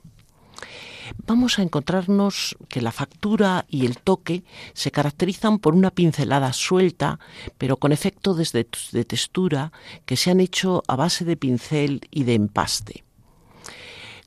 vamos 1.26 1.58
a 1.58 1.62
encontrarnos 1.62 2.56
que 2.68 2.80
la 2.80 2.92
factura 2.92 3.64
y 3.68 3.86
el 3.86 3.98
toque 3.98 4.44
se 4.72 4.90
caracterizan 4.90 5.58
por 5.58 5.74
una 5.74 5.90
pincelada 5.90 6.52
suelta, 6.52 7.18
pero 7.58 7.76
con 7.76 7.92
efectos 7.92 8.36
de, 8.36 8.66
de 8.92 9.04
textura 9.04 9.72
que 10.04 10.16
se 10.16 10.30
han 10.30 10.40
hecho 10.40 10.82
a 10.88 10.96
base 10.96 11.24
de 11.24 11.36
pincel 11.36 12.00
y 12.10 12.24
de 12.24 12.34
empaste. 12.34 13.04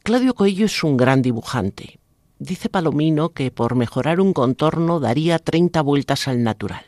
Claudio 0.03 0.33
Coello 0.33 0.65
es 0.65 0.83
un 0.83 0.97
gran 0.97 1.21
dibujante. 1.21 1.99
Dice 2.39 2.69
Palomino 2.69 3.29
que 3.29 3.51
por 3.51 3.75
mejorar 3.75 4.21
un 4.21 4.33
contorno 4.33 4.99
daría 4.99 5.39
30 5.39 5.81
vueltas 5.81 6.27
al 6.27 6.43
natural. 6.43 6.85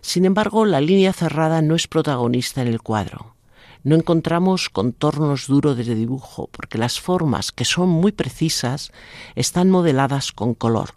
Sin 0.00 0.24
embargo, 0.24 0.64
la 0.64 0.80
línea 0.80 1.12
cerrada 1.12 1.62
no 1.62 1.76
es 1.76 1.86
protagonista 1.86 2.60
en 2.60 2.68
el 2.68 2.82
cuadro 2.82 3.36
no 3.84 3.96
encontramos 3.96 4.68
contornos 4.68 5.46
duros 5.46 5.76
de 5.76 5.94
dibujo, 5.94 6.48
porque 6.52 6.78
las 6.78 7.00
formas, 7.00 7.52
que 7.52 7.64
son 7.64 7.88
muy 7.88 8.12
precisas, 8.12 8.92
están 9.34 9.70
modeladas 9.70 10.32
con 10.32 10.54
color, 10.54 10.94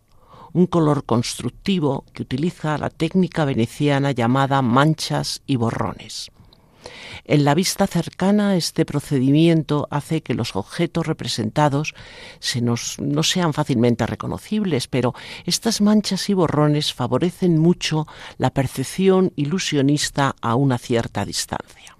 un 0.54 0.67
color 0.67 1.04
constructivo 1.04 2.06
que 2.13 2.24
utiliza 2.24 2.78
la 2.78 2.89
técnica 2.89 3.45
veneciana 3.45 4.12
llamada 4.12 4.62
manchas 4.62 5.41
y 5.45 5.56
borrones. 5.56 6.32
En 7.24 7.43
la 7.43 7.56
vista 7.56 7.88
cercana, 7.88 8.56
este 8.56 8.86
procedimiento 8.86 9.88
hace 9.89 10.21
que 10.21 10.36
los 10.36 10.56
objetos 10.56 11.08
representados 11.08 11.95
se 12.39 12.62
nos, 12.62 13.00
no 13.00 13.24
sean 13.24 13.54
fácilmente 13.54 14.06
reconocibles, 14.06 14.88
pero 14.88 15.15
estas 15.45 15.82
manchas 15.82 16.30
y 16.30 16.36
borrones 16.36 16.93
favorecen 16.93 17.58
mucho 17.58 18.08
la 18.38 18.52
percepción 18.52 19.34
ilusionista 19.36 20.36
a 20.41 20.54
una 20.54 20.78
cierta 20.78 21.26
distancia. 21.26 21.94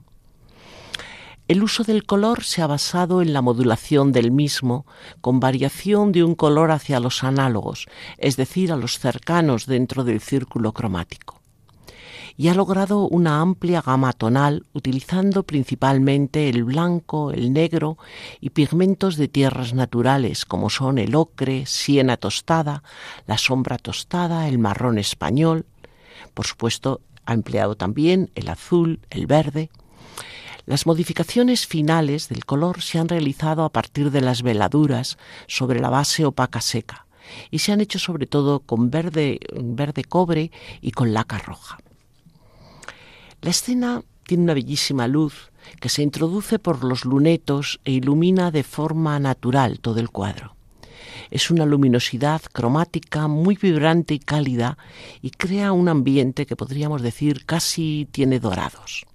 El 1.47 1.62
uso 1.62 1.84
del 1.84 2.08
color 2.08 2.43
se 2.43 2.63
ha 2.63 2.67
basado 2.67 3.21
en 3.21 3.31
la 3.31 3.43
modulación 3.43 4.12
del 4.12 4.31
mismo, 4.31 4.88
con 5.21 5.39
variación 5.39 6.12
de 6.12 6.23
un 6.23 6.34
color 6.34 6.71
hacia 6.71 6.99
los 6.99 7.23
análogos, 7.23 7.86
es 8.17 8.36
decir, 8.36 8.71
a 8.71 8.75
los 8.75 8.97
cercanos 8.97 9.67
dentro 9.67 10.03
del 10.03 10.21
círculo 10.21 10.71
cromático. 10.71 11.39
Y 12.36 12.47
ha 12.47 12.55
logrado 12.55 13.08
una 13.08 13.41
amplia 13.41 13.84
gama 13.84 14.12
tonal 14.13 14.65
utilizando 14.73 15.43
principalmente 15.43 16.49
el 16.49 16.63
blanco, 16.63 17.31
el 17.31 17.53
negro 17.53 17.99
y 18.41 18.49
pigmentos 18.49 19.15
de 19.15 19.27
tierras 19.27 19.75
naturales 19.75 20.45
como 20.45 20.71
son 20.71 20.97
el 20.97 21.13
ocre, 21.13 21.67
siena 21.67 22.17
tostada, 22.17 22.81
la 23.27 23.38
sombra 23.38 23.77
tostada, 23.77 24.47
el 24.47 24.58
marrón 24.58 24.97
español. 24.97 25.67
Por 26.34 26.47
supuesto, 26.47 27.01
ha 27.23 27.34
empleado 27.34 27.75
también 27.75 28.31
el 28.34 28.49
azul, 28.49 28.99
el 29.12 29.27
verde, 29.27 29.69
las 30.65 30.86
modificaciones 30.86 31.67
finales 31.67 32.28
del 32.28 32.45
color 32.45 32.82
se 32.82 32.97
han 32.97 33.08
realizado 33.08 33.63
a 33.63 33.69
partir 33.69 34.12
de 34.12 34.21
las 34.21 34.41
veladuras 34.41 35.17
sobre 35.47 35.80
la 35.80 35.89
base 35.89 36.25
opaca 36.25 36.62
seca 36.62 37.06
y 37.51 37.60
se 37.60 37.71
han 37.71 37.82
hecho 37.82 37.99
sobre 37.99 38.25
todo 38.25 38.60
con 38.60 38.89
verde, 38.89 39.39
verde 39.54 40.04
cobre 40.04 40.51
y 40.82 40.91
con 40.91 41.13
laca 41.13 41.38
roja. 41.39 41.78
La 43.41 43.51
escena 43.51 44.04
tiene 44.25 44.43
una 44.43 44.54
bellísima 44.56 45.08
luz 45.08 45.51
que 45.80 45.89
se 45.89 46.01
introduce 46.01 46.60
por 46.60 46.84
los 46.84 47.06
lunetos 47.06 47.80
e 47.86 47.91
ilumina 47.91 48.51
de 48.51 48.63
forma 48.63 49.19
natural 49.19 49.80
todo 49.80 49.99
el 49.99 50.10
cuadro. 50.10 50.56
Es 51.32 51.49
una 51.51 51.65
luminosidad 51.65 52.41
cromática 52.51 53.28
muy 53.28 53.56
vibrante 53.56 54.13
y 54.13 54.19
cálida 54.19 54.78
y 55.21 55.32
crea 55.32 55.71
un 55.71 55.89
ambiente 55.89 56.45
que 56.45 56.56
podríamos 56.56 57.01
decir 57.01 57.45
casi 57.45 58.08
tiene 58.12 58.39
dorados. 58.39 59.06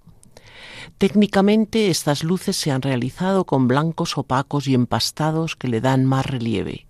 Técnicamente 0.97 1.89
estas 1.89 2.23
luces 2.23 2.55
se 2.55 2.71
han 2.71 2.81
realizado 2.81 3.45
con 3.45 3.67
blancos 3.67 4.17
opacos 4.17 4.67
y 4.67 4.73
empastados 4.73 5.55
que 5.55 5.67
le 5.67 5.81
dan 5.81 6.05
más 6.05 6.25
relieve. 6.25 6.87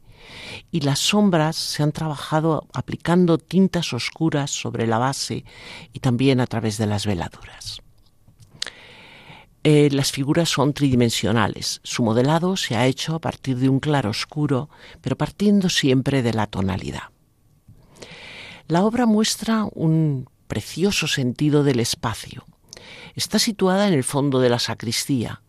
Y 0.71 0.81
las 0.81 0.99
sombras 0.99 1.55
se 1.55 1.83
han 1.83 1.91
trabajado 1.91 2.67
aplicando 2.73 3.37
tintas 3.37 3.93
oscuras 3.93 4.51
sobre 4.51 4.87
la 4.87 4.97
base 4.97 5.45
y 5.93 5.99
también 5.99 6.39
a 6.39 6.47
través 6.47 6.77
de 6.77 6.87
las 6.87 7.05
veladuras. 7.05 7.81
Eh, 9.63 9.89
las 9.91 10.11
figuras 10.11 10.49
son 10.49 10.73
tridimensionales. 10.73 11.81
Su 11.83 12.03
modelado 12.03 12.57
se 12.57 12.75
ha 12.75 12.87
hecho 12.87 13.15
a 13.15 13.19
partir 13.19 13.57
de 13.57 13.69
un 13.69 13.79
claro 13.79 14.09
oscuro, 14.09 14.69
pero 15.01 15.17
partiendo 15.17 15.69
siempre 15.69 16.23
de 16.23 16.33
la 16.33 16.47
tonalidad. 16.47 17.09
La 18.67 18.83
obra 18.83 19.05
muestra 19.05 19.67
un 19.73 20.29
precioso 20.47 21.07
sentido 21.07 21.63
del 21.63 21.79
espacio, 21.79 22.45
Está 23.15 23.39
situada 23.39 23.87
en 23.87 23.93
el 23.93 24.03
fondo 24.03 24.39
de 24.39 24.49
la 24.49 24.59
sacristía 24.59 25.41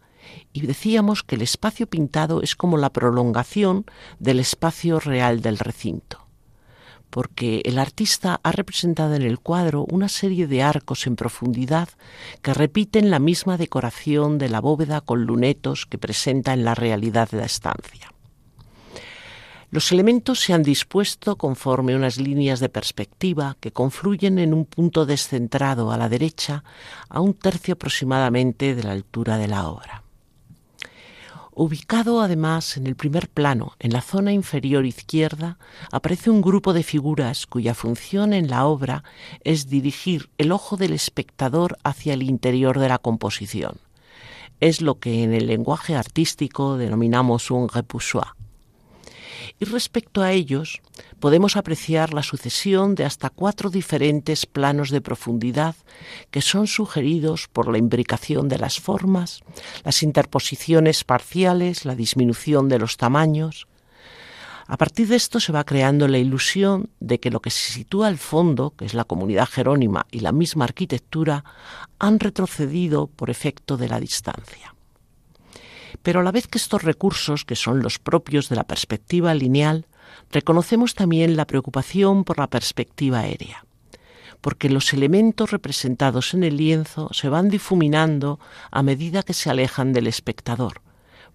y 0.52 0.66
decíamos 0.66 1.22
que 1.22 1.36
el 1.36 1.42
espacio 1.42 1.86
pintado 1.86 2.42
es 2.42 2.56
como 2.56 2.78
la 2.78 2.90
prolongación 2.90 3.84
del 4.18 4.40
espacio 4.40 5.00
real 5.00 5.40
del 5.42 5.58
recinto. 5.58 6.18
porque 7.10 7.60
el 7.66 7.78
artista 7.78 8.40
ha 8.42 8.52
representado 8.52 9.14
en 9.14 9.20
el 9.20 9.38
cuadro 9.38 9.84
una 9.90 10.08
serie 10.08 10.46
de 10.46 10.62
arcos 10.62 11.06
en 11.06 11.14
profundidad 11.14 11.90
que 12.40 12.54
repiten 12.54 13.10
la 13.10 13.18
misma 13.18 13.58
decoración 13.58 14.38
de 14.38 14.48
la 14.48 14.62
bóveda 14.62 15.02
con 15.02 15.26
lunetos 15.26 15.84
que 15.84 15.98
presenta 15.98 16.54
en 16.54 16.64
la 16.64 16.74
realidad 16.74 17.28
de 17.28 17.36
la 17.36 17.44
estancia. 17.44 18.12
Los 19.72 19.90
elementos 19.90 20.38
se 20.38 20.52
han 20.52 20.62
dispuesto 20.62 21.36
conforme 21.36 21.96
unas 21.96 22.18
líneas 22.18 22.60
de 22.60 22.68
perspectiva 22.68 23.56
que 23.58 23.72
confluyen 23.72 24.38
en 24.38 24.52
un 24.52 24.66
punto 24.66 25.06
descentrado 25.06 25.90
a 25.90 25.96
la 25.96 26.10
derecha 26.10 26.62
a 27.08 27.22
un 27.22 27.32
tercio 27.32 27.72
aproximadamente 27.72 28.74
de 28.74 28.82
la 28.82 28.92
altura 28.92 29.38
de 29.38 29.48
la 29.48 29.66
obra. 29.68 30.02
Ubicado 31.54 32.20
además 32.20 32.76
en 32.76 32.86
el 32.86 32.96
primer 32.96 33.30
plano, 33.30 33.72
en 33.78 33.94
la 33.94 34.02
zona 34.02 34.34
inferior 34.34 34.84
izquierda, 34.84 35.56
aparece 35.90 36.28
un 36.28 36.42
grupo 36.42 36.74
de 36.74 36.82
figuras 36.82 37.46
cuya 37.46 37.72
función 37.72 38.34
en 38.34 38.50
la 38.50 38.66
obra 38.66 39.04
es 39.42 39.70
dirigir 39.70 40.28
el 40.36 40.52
ojo 40.52 40.76
del 40.76 40.92
espectador 40.92 41.78
hacia 41.82 42.12
el 42.12 42.22
interior 42.22 42.78
de 42.78 42.90
la 42.90 42.98
composición. 42.98 43.78
Es 44.60 44.82
lo 44.82 44.98
que 44.98 45.22
en 45.22 45.32
el 45.32 45.46
lenguaje 45.46 45.96
artístico 45.96 46.76
denominamos 46.76 47.50
un 47.50 47.70
repoussoir 47.70 48.34
y 49.58 49.64
respecto 49.64 50.22
a 50.22 50.32
ellos 50.32 50.80
podemos 51.20 51.56
apreciar 51.56 52.12
la 52.12 52.22
sucesión 52.22 52.94
de 52.94 53.04
hasta 53.04 53.30
cuatro 53.30 53.70
diferentes 53.70 54.46
planos 54.46 54.90
de 54.90 55.00
profundidad 55.00 55.76
que 56.30 56.42
son 56.42 56.66
sugeridos 56.66 57.48
por 57.48 57.70
la 57.70 57.78
imbricación 57.78 58.48
de 58.48 58.58
las 58.58 58.80
formas, 58.80 59.40
las 59.84 60.02
interposiciones 60.02 61.04
parciales, 61.04 61.84
la 61.84 61.94
disminución 61.94 62.68
de 62.68 62.78
los 62.78 62.96
tamaños. 62.96 63.66
A 64.66 64.76
partir 64.76 65.08
de 65.08 65.16
esto 65.16 65.40
se 65.40 65.52
va 65.52 65.64
creando 65.64 66.08
la 66.08 66.18
ilusión 66.18 66.90
de 67.00 67.20
que 67.20 67.30
lo 67.30 67.40
que 67.40 67.50
se 67.50 67.72
sitúa 67.72 68.06
al 68.06 68.18
fondo, 68.18 68.74
que 68.76 68.84
es 68.84 68.94
la 68.94 69.04
comunidad 69.04 69.48
jerónima 69.48 70.06
y 70.10 70.20
la 70.20 70.32
misma 70.32 70.64
arquitectura, 70.64 71.44
han 71.98 72.20
retrocedido 72.20 73.06
por 73.06 73.28
efecto 73.28 73.76
de 73.76 73.88
la 73.88 74.00
distancia. 74.00 74.74
Pero 76.02 76.20
a 76.20 76.22
la 76.22 76.32
vez 76.32 76.48
que 76.48 76.58
estos 76.58 76.82
recursos, 76.82 77.44
que 77.44 77.56
son 77.56 77.82
los 77.82 77.98
propios 77.98 78.48
de 78.48 78.56
la 78.56 78.64
perspectiva 78.64 79.34
lineal, 79.34 79.86
reconocemos 80.30 80.94
también 80.94 81.36
la 81.36 81.46
preocupación 81.46 82.24
por 82.24 82.38
la 82.38 82.48
perspectiva 82.48 83.20
aérea, 83.20 83.64
porque 84.40 84.68
los 84.68 84.92
elementos 84.92 85.50
representados 85.50 86.34
en 86.34 86.42
el 86.44 86.56
lienzo 86.56 87.08
se 87.12 87.28
van 87.28 87.48
difuminando 87.48 88.40
a 88.70 88.82
medida 88.82 89.22
que 89.22 89.34
se 89.34 89.50
alejan 89.50 89.92
del 89.92 90.06
espectador, 90.06 90.82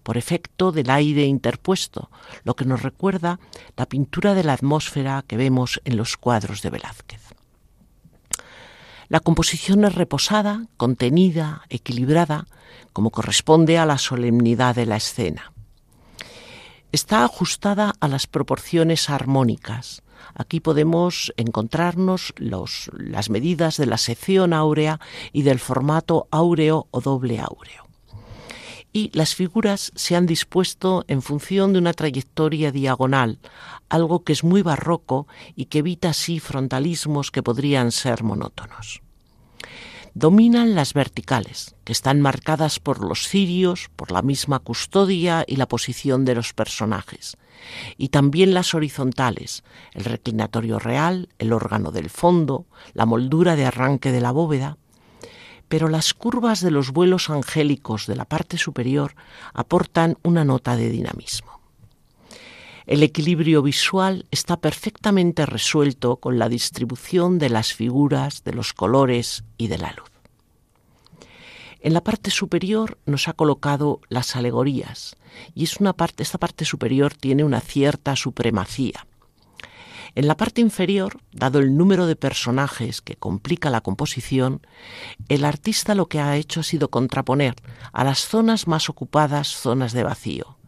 por 0.02 0.16
efecto 0.16 0.72
del 0.72 0.90
aire 0.90 1.24
interpuesto, 1.24 2.10
lo 2.44 2.56
que 2.56 2.64
nos 2.64 2.82
recuerda 2.82 3.40
la 3.76 3.86
pintura 3.86 4.34
de 4.34 4.44
la 4.44 4.54
atmósfera 4.54 5.24
que 5.26 5.36
vemos 5.36 5.80
en 5.84 5.96
los 5.96 6.16
cuadros 6.16 6.62
de 6.62 6.70
Velázquez. 6.70 7.27
La 9.08 9.20
composición 9.20 9.84
es 9.84 9.94
reposada, 9.94 10.66
contenida, 10.76 11.62
equilibrada, 11.70 12.46
como 12.92 13.10
corresponde 13.10 13.78
a 13.78 13.86
la 13.86 13.96
solemnidad 13.96 14.74
de 14.74 14.84
la 14.84 14.96
escena. 14.96 15.52
Está 16.92 17.24
ajustada 17.24 17.94
a 18.00 18.08
las 18.08 18.26
proporciones 18.26 19.08
armónicas. 19.08 20.02
Aquí 20.34 20.60
podemos 20.60 21.32
encontrarnos 21.36 22.34
las 22.36 23.30
medidas 23.30 23.78
de 23.78 23.86
la 23.86 23.98
sección 23.98 24.52
áurea 24.52 25.00
y 25.32 25.42
del 25.42 25.58
formato 25.58 26.28
áureo 26.30 26.86
o 26.90 27.00
doble 27.00 27.40
áureo. 27.40 27.87
Y 28.92 29.10
las 29.12 29.34
figuras 29.34 29.92
se 29.94 30.16
han 30.16 30.26
dispuesto 30.26 31.04
en 31.08 31.22
función 31.22 31.72
de 31.72 31.78
una 31.78 31.92
trayectoria 31.92 32.72
diagonal, 32.72 33.38
algo 33.88 34.24
que 34.24 34.32
es 34.32 34.44
muy 34.44 34.62
barroco 34.62 35.26
y 35.54 35.66
que 35.66 35.78
evita 35.78 36.10
así 36.10 36.40
frontalismos 36.40 37.30
que 37.30 37.42
podrían 37.42 37.92
ser 37.92 38.22
monótonos. 38.22 39.02
Dominan 40.14 40.74
las 40.74 40.94
verticales, 40.94 41.76
que 41.84 41.92
están 41.92 42.20
marcadas 42.20 42.80
por 42.80 43.04
los 43.04 43.28
cirios, 43.28 43.88
por 43.94 44.10
la 44.10 44.22
misma 44.22 44.58
custodia 44.58 45.44
y 45.46 45.56
la 45.56 45.68
posición 45.68 46.24
de 46.24 46.34
los 46.34 46.54
personajes, 46.54 47.36
y 47.96 48.08
también 48.08 48.54
las 48.54 48.74
horizontales, 48.74 49.62
el 49.92 50.04
reclinatorio 50.04 50.78
real, 50.78 51.28
el 51.38 51.52
órgano 51.52 51.92
del 51.92 52.10
fondo, 52.10 52.66
la 52.94 53.06
moldura 53.06 53.54
de 53.54 53.66
arranque 53.66 54.10
de 54.10 54.20
la 54.20 54.32
bóveda, 54.32 54.76
pero 55.68 55.88
las 55.88 56.14
curvas 56.14 56.60
de 56.60 56.70
los 56.70 56.92
vuelos 56.92 57.30
angélicos 57.30 58.06
de 58.06 58.16
la 58.16 58.24
parte 58.24 58.58
superior 58.58 59.14
aportan 59.52 60.16
una 60.22 60.44
nota 60.44 60.76
de 60.76 60.90
dinamismo. 60.90 61.60
El 62.86 63.02
equilibrio 63.02 63.60
visual 63.60 64.24
está 64.30 64.60
perfectamente 64.60 65.44
resuelto 65.44 66.16
con 66.16 66.38
la 66.38 66.48
distribución 66.48 67.38
de 67.38 67.50
las 67.50 67.74
figuras, 67.74 68.44
de 68.44 68.54
los 68.54 68.72
colores 68.72 69.44
y 69.58 69.68
de 69.68 69.76
la 69.76 69.92
luz. 69.92 70.08
En 71.80 71.92
la 71.92 72.02
parte 72.02 72.30
superior 72.30 72.98
nos 73.04 73.28
ha 73.28 73.34
colocado 73.34 74.00
las 74.08 74.36
alegorías 74.36 75.16
y 75.54 75.64
es 75.64 75.76
una 75.80 75.92
parte, 75.92 76.22
esta 76.22 76.38
parte 76.38 76.64
superior 76.64 77.14
tiene 77.14 77.44
una 77.44 77.60
cierta 77.60 78.16
supremacía. 78.16 79.06
En 80.18 80.26
la 80.26 80.36
parte 80.36 80.60
inferior, 80.60 81.20
dado 81.30 81.60
el 81.60 81.76
número 81.76 82.08
de 82.08 82.16
personajes 82.16 83.00
que 83.00 83.14
complica 83.14 83.70
la 83.70 83.82
composición, 83.82 84.66
el 85.28 85.44
artista 85.44 85.94
lo 85.94 86.08
que 86.08 86.18
ha 86.18 86.36
hecho 86.36 86.58
ha 86.58 86.64
sido 86.64 86.90
contraponer 86.90 87.54
a 87.92 88.02
las 88.02 88.26
zonas 88.26 88.66
más 88.66 88.88
ocupadas 88.88 89.46
zonas 89.46 89.92
de 89.92 90.02
vacío. 90.02 90.58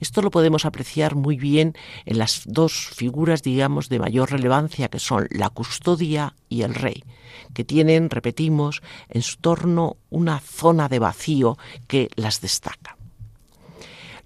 Esto 0.00 0.22
lo 0.22 0.30
podemos 0.30 0.64
apreciar 0.64 1.14
muy 1.14 1.36
bien 1.36 1.74
en 2.06 2.16
las 2.16 2.44
dos 2.46 2.72
figuras, 2.72 3.42
digamos, 3.42 3.90
de 3.90 3.98
mayor 3.98 4.30
relevancia, 4.30 4.88
que 4.88 4.98
son 4.98 5.28
la 5.30 5.50
custodia 5.50 6.34
y 6.48 6.62
el 6.62 6.74
rey, 6.74 7.04
que 7.52 7.64
tienen, 7.64 8.08
repetimos, 8.08 8.80
en 9.10 9.20
su 9.20 9.36
torno 9.36 9.98
una 10.08 10.40
zona 10.40 10.88
de 10.88 11.00
vacío 11.00 11.58
que 11.86 12.08
las 12.16 12.40
destaca. 12.40 12.95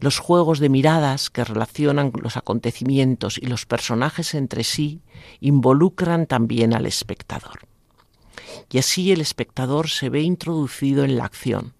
Los 0.00 0.18
juegos 0.18 0.60
de 0.60 0.70
miradas 0.70 1.28
que 1.28 1.44
relacionan 1.44 2.10
los 2.22 2.38
acontecimientos 2.38 3.36
y 3.36 3.46
los 3.46 3.66
personajes 3.66 4.34
entre 4.34 4.64
sí 4.64 5.02
involucran 5.40 6.26
también 6.26 6.72
al 6.72 6.86
espectador. 6.86 7.68
Y 8.70 8.78
así 8.78 9.12
el 9.12 9.20
espectador 9.20 9.90
se 9.90 10.08
ve 10.08 10.22
introducido 10.22 11.04
en 11.04 11.18
la 11.18 11.26
acción, 11.26 11.74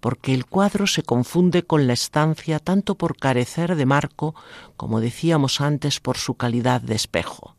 porque 0.00 0.34
el 0.34 0.46
cuadro 0.46 0.88
se 0.88 1.04
confunde 1.04 1.62
con 1.62 1.86
la 1.86 1.92
estancia 1.92 2.58
tanto 2.58 2.96
por 2.96 3.16
carecer 3.16 3.76
de 3.76 3.86
marco 3.86 4.34
como 4.76 5.00
decíamos 5.00 5.60
antes 5.60 6.00
por 6.00 6.18
su 6.18 6.34
calidad 6.34 6.80
de 6.80 6.96
espejo. 6.96 7.54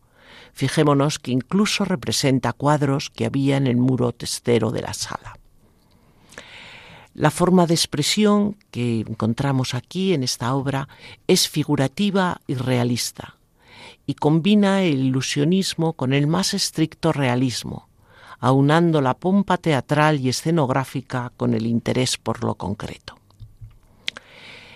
Fijémonos 0.52 1.18
que 1.18 1.32
incluso 1.32 1.86
representa 1.86 2.52
cuadros 2.52 3.10
que 3.10 3.26
había 3.26 3.56
en 3.56 3.68
el 3.68 3.78
muro 3.78 4.12
testero 4.12 4.72
de 4.72 4.82
la 4.82 4.94
sala. 4.94 5.40
La 7.16 7.30
forma 7.30 7.68
de 7.68 7.76
expresión 7.76 8.58
que 8.72 9.02
encontramos 9.02 9.76
aquí 9.76 10.14
en 10.14 10.24
esta 10.24 10.56
obra 10.56 10.88
es 11.28 11.48
figurativa 11.48 12.42
y 12.48 12.56
realista, 12.56 13.38
y 14.08 14.16
combina 14.16 14.82
el 14.82 15.06
ilusionismo 15.06 15.94
con 15.94 16.12
el 16.14 16.26
más 16.26 16.56
estricto 16.56 17.12
realismo, 17.12 17.88
aunando 18.40 19.00
la 19.00 19.14
pompa 19.14 19.58
teatral 19.58 20.20
y 20.22 20.30
escenográfica 20.30 21.32
con 21.38 21.54
el 21.54 21.68
interés 21.68 22.18
por 22.18 22.44
lo 22.44 22.56
concreto. 22.56 23.20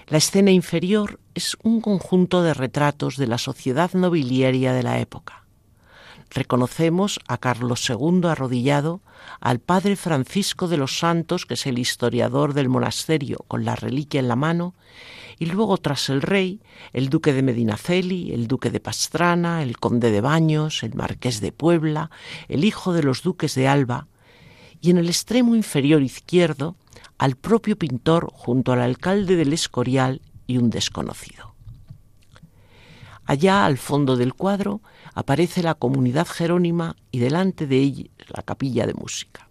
La 0.05 0.19
escena 0.19 0.51
inferior 0.51 1.19
es 1.33 1.57
un 1.63 1.81
conjunto 1.81 2.43
de 2.43 2.53
retratos 2.53 3.17
de 3.17 3.25
la 3.25 3.39
sociedad 3.39 3.91
nobiliaria 3.93 4.73
de 4.73 4.83
la 4.83 4.99
época. 4.99 5.46
Reconocemos 6.29 7.19
a 7.27 7.37
Carlos 7.37 7.89
II 7.89 8.21
arrodillado, 8.25 9.01
al 9.39 9.59
padre 9.59 9.95
Francisco 9.95 10.67
de 10.67 10.77
los 10.77 10.99
Santos, 10.99 11.45
que 11.45 11.53
es 11.53 11.65
el 11.65 11.79
historiador 11.79 12.53
del 12.53 12.69
monasterio 12.69 13.45
con 13.47 13.65
la 13.65 13.75
reliquia 13.75 14.19
en 14.19 14.27
la 14.27 14.35
mano, 14.35 14.75
y 15.39 15.45
luego 15.45 15.77
tras 15.77 16.09
el 16.09 16.21
rey, 16.21 16.61
el 16.93 17.09
duque 17.09 17.31
de 17.33 17.43
Medinaceli, 17.43 18.33
el 18.33 18.47
duque 18.47 18.71
de 18.71 18.79
Pastrana, 18.79 19.61
el 19.61 19.77
conde 19.77 20.11
de 20.11 20.21
Baños, 20.21 20.83
el 20.83 20.95
marqués 20.95 21.41
de 21.41 21.51
Puebla, 21.51 22.09
el 22.47 22.65
hijo 22.65 22.93
de 22.93 23.03
los 23.03 23.21
duques 23.21 23.55
de 23.55 23.67
Alba, 23.67 24.07
y 24.81 24.89
en 24.89 24.97
el 24.97 25.07
extremo 25.07 25.55
inferior 25.55 26.01
izquierdo, 26.01 26.75
al 27.17 27.35
propio 27.35 27.77
pintor 27.77 28.29
junto 28.31 28.73
al 28.73 28.81
alcalde 28.81 29.35
del 29.35 29.53
Escorial 29.53 30.21
y 30.45 30.57
un 30.57 30.69
desconocido. 30.69 31.55
Allá 33.25 33.65
al 33.65 33.77
fondo 33.77 34.15
del 34.15 34.33
cuadro 34.33 34.81
aparece 35.17 35.63
la 35.63 35.73
comunidad 35.73 36.27
jerónima 36.27 36.95
y 37.11 37.17
delante 37.17 37.65
de 37.65 37.77
ella 37.79 38.03
la 38.27 38.43
capilla 38.43 38.85
de 38.85 38.93
música. 38.93 39.49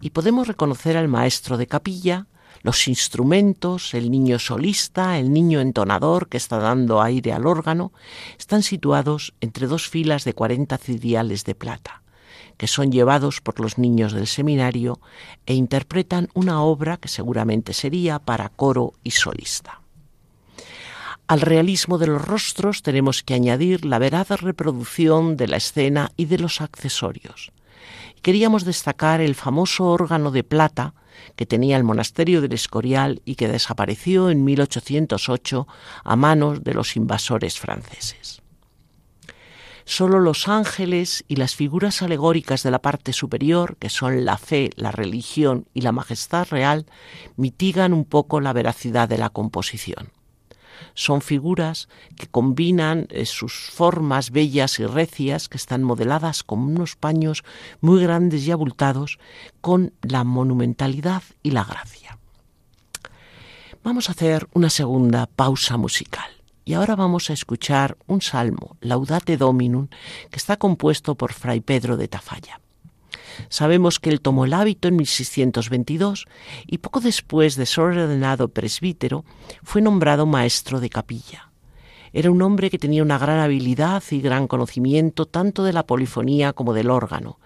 Y 0.00 0.08
podemos 0.08 0.48
reconocer 0.48 0.96
al 0.96 1.06
maestro 1.06 1.58
de 1.58 1.66
capilla, 1.66 2.28
los 2.62 2.88
instrumentos, 2.88 3.92
el 3.92 4.10
niño 4.10 4.38
solista, 4.38 5.18
el 5.18 5.34
niño 5.34 5.60
entonador 5.60 6.30
que 6.30 6.38
está 6.38 6.56
dando 6.56 7.02
aire 7.02 7.34
al 7.34 7.46
órgano, 7.46 7.92
están 8.38 8.62
situados 8.62 9.34
entre 9.42 9.66
dos 9.66 9.86
filas 9.86 10.24
de 10.24 10.32
cuarenta 10.32 10.78
ciriales 10.78 11.44
de 11.44 11.54
plata, 11.54 12.02
que 12.56 12.66
son 12.66 12.90
llevados 12.90 13.42
por 13.42 13.60
los 13.60 13.76
niños 13.76 14.14
del 14.14 14.28
seminario 14.28 14.98
e 15.44 15.52
interpretan 15.52 16.30
una 16.32 16.62
obra 16.62 16.96
que 16.96 17.08
seguramente 17.08 17.74
sería 17.74 18.18
para 18.18 18.48
coro 18.48 18.94
y 19.04 19.10
solista. 19.10 19.79
Al 21.30 21.42
realismo 21.42 21.98
de 21.98 22.08
los 22.08 22.20
rostros 22.20 22.82
tenemos 22.82 23.22
que 23.22 23.34
añadir 23.34 23.84
la 23.84 24.00
veraz 24.00 24.30
reproducción 24.30 25.36
de 25.36 25.46
la 25.46 25.58
escena 25.58 26.10
y 26.16 26.24
de 26.24 26.38
los 26.38 26.60
accesorios. 26.60 27.52
Queríamos 28.20 28.64
destacar 28.64 29.20
el 29.20 29.36
famoso 29.36 29.86
órgano 29.86 30.32
de 30.32 30.42
plata 30.42 30.92
que 31.36 31.46
tenía 31.46 31.76
el 31.76 31.84
monasterio 31.84 32.40
del 32.40 32.54
Escorial 32.54 33.22
y 33.24 33.36
que 33.36 33.46
desapareció 33.46 34.28
en 34.28 34.42
1808 34.42 35.68
a 36.02 36.16
manos 36.16 36.64
de 36.64 36.74
los 36.74 36.96
invasores 36.96 37.60
franceses. 37.60 38.42
Solo 39.84 40.18
los 40.18 40.48
ángeles 40.48 41.22
y 41.28 41.36
las 41.36 41.54
figuras 41.54 42.02
alegóricas 42.02 42.64
de 42.64 42.72
la 42.72 42.82
parte 42.82 43.12
superior, 43.12 43.76
que 43.76 43.88
son 43.88 44.24
la 44.24 44.36
fe, 44.36 44.70
la 44.74 44.90
religión 44.90 45.68
y 45.74 45.82
la 45.82 45.92
majestad 45.92 46.48
real, 46.50 46.86
mitigan 47.36 47.92
un 47.92 48.04
poco 48.04 48.40
la 48.40 48.52
veracidad 48.52 49.08
de 49.08 49.18
la 49.18 49.30
composición. 49.30 50.10
Son 50.94 51.20
figuras 51.20 51.88
que 52.16 52.26
combinan 52.26 53.06
eh, 53.10 53.26
sus 53.26 53.70
formas 53.70 54.30
bellas 54.30 54.78
y 54.78 54.86
recias, 54.86 55.48
que 55.48 55.56
están 55.56 55.82
modeladas 55.82 56.42
con 56.42 56.60
unos 56.60 56.96
paños 56.96 57.44
muy 57.80 58.02
grandes 58.02 58.46
y 58.46 58.50
abultados, 58.50 59.18
con 59.60 59.92
la 60.02 60.24
monumentalidad 60.24 61.22
y 61.42 61.50
la 61.50 61.64
gracia. 61.64 62.18
Vamos 63.82 64.08
a 64.08 64.12
hacer 64.12 64.46
una 64.52 64.68
segunda 64.68 65.26
pausa 65.26 65.76
musical. 65.76 66.30
Y 66.64 66.74
ahora 66.74 66.94
vamos 66.94 67.30
a 67.30 67.32
escuchar 67.32 67.96
un 68.06 68.20
salmo, 68.20 68.76
Laudate 68.80 69.36
Dominum, 69.36 69.88
que 70.30 70.36
está 70.36 70.56
compuesto 70.56 71.14
por 71.14 71.32
Fray 71.32 71.60
Pedro 71.60 71.96
de 71.96 72.06
Tafalla. 72.06 72.60
Sabemos 73.48 74.00
que 74.00 74.10
él 74.10 74.20
tomó 74.20 74.44
el 74.44 74.54
hábito 74.54 74.88
en 74.88 74.96
1622 74.96 76.26
y 76.66 76.78
poco 76.78 77.00
después 77.00 77.56
de 77.56 77.66
ser 77.66 77.84
ordenado 77.84 78.48
presbítero 78.48 79.24
fue 79.62 79.82
nombrado 79.82 80.26
maestro 80.26 80.80
de 80.80 80.90
capilla. 80.90 81.50
Era 82.12 82.30
un 82.30 82.42
hombre 82.42 82.70
que 82.70 82.78
tenía 82.78 83.02
una 83.02 83.18
gran 83.18 83.38
habilidad 83.38 84.02
y 84.10 84.20
gran 84.20 84.48
conocimiento 84.48 85.26
tanto 85.26 85.62
de 85.62 85.72
la 85.72 85.86
polifonía 85.86 86.52
como 86.52 86.74
del 86.74 86.90
órgano, 86.90 87.38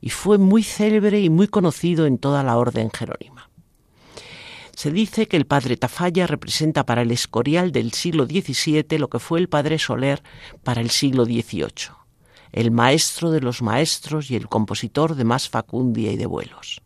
y 0.00 0.10
fue 0.10 0.38
muy 0.38 0.62
célebre 0.62 1.20
y 1.20 1.28
muy 1.28 1.48
conocido 1.48 2.06
en 2.06 2.18
toda 2.18 2.44
la 2.44 2.56
orden 2.56 2.90
jerónima. 2.90 3.50
Se 4.76 4.90
dice 4.90 5.26
que 5.26 5.36
el 5.36 5.46
padre 5.46 5.76
Tafalla 5.76 6.26
representa 6.26 6.86
para 6.86 7.02
el 7.02 7.10
Escorial 7.10 7.72
del 7.72 7.92
siglo 7.92 8.26
XVII 8.26 8.98
lo 8.98 9.08
que 9.08 9.18
fue 9.18 9.40
el 9.40 9.48
padre 9.48 9.78
Soler 9.78 10.22
para 10.62 10.80
el 10.80 10.90
siglo 10.90 11.24
XVIII 11.24 12.01
el 12.52 12.70
maestro 12.70 13.30
de 13.30 13.40
los 13.40 13.62
maestros 13.62 14.30
y 14.30 14.36
el 14.36 14.48
compositor 14.48 15.14
de 15.14 15.24
más 15.24 15.48
facundia 15.48 16.12
y 16.12 16.16
de 16.16 16.26
vuelos. 16.26 16.82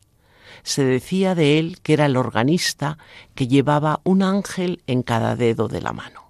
Se 0.62 0.84
decía 0.84 1.34
de 1.34 1.58
él 1.58 1.78
que 1.82 1.92
era 1.92 2.06
el 2.06 2.16
organista 2.16 2.98
que 3.34 3.48
llevaba 3.48 4.00
un 4.04 4.22
ángel 4.22 4.82
en 4.86 5.02
cada 5.02 5.36
dedo 5.36 5.68
de 5.68 5.80
la 5.80 5.92
mano. 5.92 6.25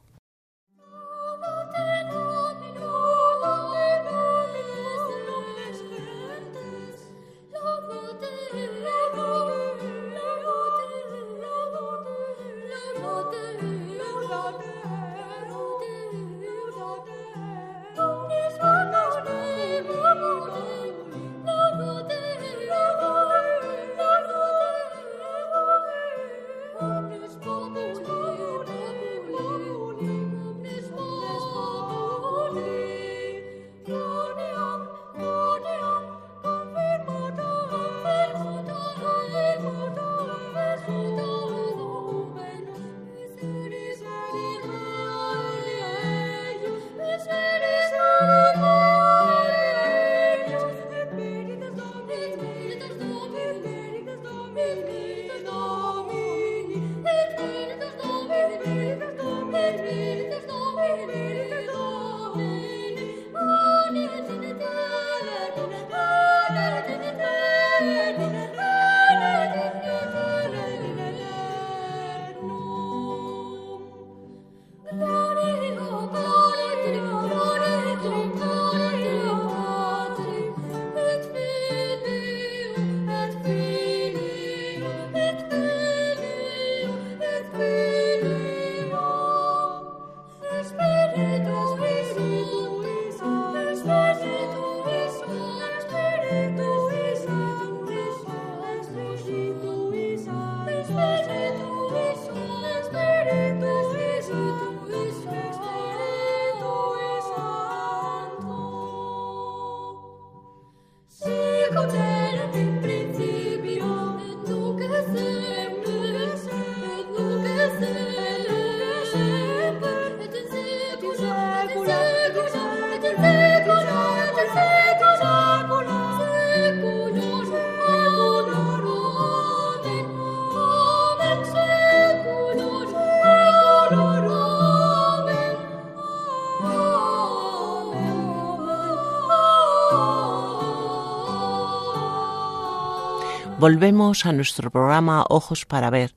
Volvemos 143.68 144.26
a 144.26 144.32
nuestro 144.32 144.70
programa 144.70 145.24
Ojos 145.28 145.66
para 145.66 145.90
ver, 145.90 146.14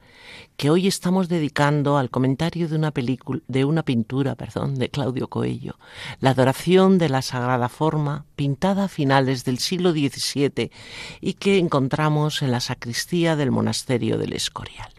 que 0.55 0.69
hoy 0.69 0.85
estamos 0.85 1.29
dedicando 1.29 1.97
al 1.97 2.11
comentario 2.11 2.69
de 2.69 2.75
una 2.75 2.91
película, 2.91 3.41
de 3.47 3.65
una 3.65 3.81
pintura, 3.81 4.35
perdón, 4.35 4.75
de 4.75 4.89
Claudio 4.89 5.29
Coello, 5.29 5.79
La 6.19 6.29
adoración 6.29 6.99
de 6.99 7.09
la 7.09 7.23
Sagrada 7.23 7.67
Forma, 7.67 8.27
pintada 8.35 8.83
a 8.83 8.87
finales 8.87 9.45
del 9.45 9.57
siglo 9.57 9.93
XVII 9.93 10.69
y 11.21 11.33
que 11.33 11.57
encontramos 11.57 12.43
en 12.43 12.51
la 12.51 12.59
sacristía 12.59 13.35
del 13.35 13.49
monasterio 13.49 14.19
del 14.19 14.33
Escorial. 14.33 14.93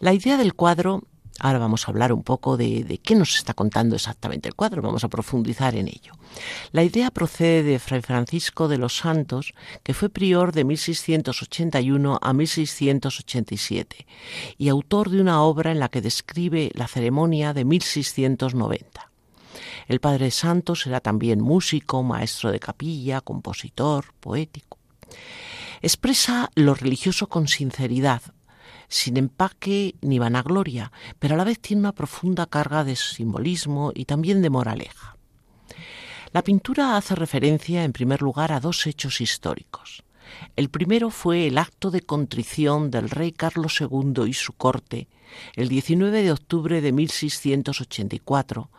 La 0.00 0.12
idea 0.12 0.36
del 0.36 0.52
cuadro 0.52 1.04
Ahora 1.40 1.58
vamos 1.58 1.86
a 1.86 1.92
hablar 1.92 2.12
un 2.12 2.24
poco 2.24 2.56
de, 2.56 3.00
qué 3.02 3.14
nos 3.14 3.36
está 3.36 3.54
contando 3.54 3.94
exactamente 3.94 4.48
el 4.48 4.56
cuadro, 4.56 4.82
vamos 4.82 5.04
a 5.04 5.08
profundizar 5.08 5.76
en 5.76 5.86
ello. 5.86 6.14
La 6.72 6.82
idea 6.82 7.10
procede 7.12 7.62
de 7.62 7.78
Fray 7.78 8.02
Francisco 8.02 8.66
de 8.66 8.78
los 8.78 8.96
Santos, 8.96 9.54
que 9.84 9.94
fue 9.94 10.08
prior 10.08 10.52
de 10.52 10.64
1681 10.64 12.18
a 12.20 12.32
1687 12.32 14.06
y 14.58 14.68
autor 14.68 15.10
de 15.10 15.20
una 15.20 15.42
obra 15.42 15.70
en 15.70 15.78
la 15.78 15.88
que 15.88 16.00
describe 16.00 16.70
la 16.74 16.88
ceremonia 16.88 17.54
de 17.54 17.64
1690. 17.64 19.10
El 19.86 20.00
padre 20.00 20.30
Santos 20.32 20.86
era 20.86 21.00
también 21.00 21.40
músico, 21.40 22.02
maestro 22.02 22.50
de 22.50 22.60
capilla, 22.60 23.20
compositor, 23.20 24.12
poético. 24.20 24.78
Expresa 25.80 26.50
lo 26.56 26.74
religioso 26.74 27.28
con 27.28 27.46
sinceridad, 27.46 28.22
sin 28.88 29.16
empaque 29.16 29.94
ni 30.00 30.18
vanagloria, 30.18 30.92
pero 31.18 31.34
a 31.34 31.38
la 31.38 31.44
vez 31.44 31.60
tiene 31.60 31.80
una 31.80 31.92
profunda 31.92 32.46
carga 32.46 32.84
de 32.84 32.96
simbolismo 32.96 33.92
y 33.94 34.06
también 34.06 34.42
de 34.42 34.50
moraleja. 34.50 35.16
La 36.32 36.42
pintura 36.42 36.96
hace 36.96 37.14
referencia, 37.14 37.84
en 37.84 37.92
primer 37.92 38.20
lugar, 38.20 38.52
a 38.52 38.60
dos 38.60 38.86
hechos 38.86 39.20
históricos. 39.20 40.02
El 40.56 40.68
primero 40.68 41.10
fue 41.10 41.46
el 41.46 41.58
acto 41.58 41.90
de 41.90 42.00
contrición 42.00 42.90
del 42.90 43.10
rey 43.10 43.32
Carlos 43.32 43.80
II 43.80 44.24
y 44.26 44.32
su 44.32 44.52
corte 44.52 45.08
el 45.56 45.68
19 45.68 46.22
de 46.22 46.32
octubre 46.32 46.80
de 46.80 46.92
1684 46.92 48.70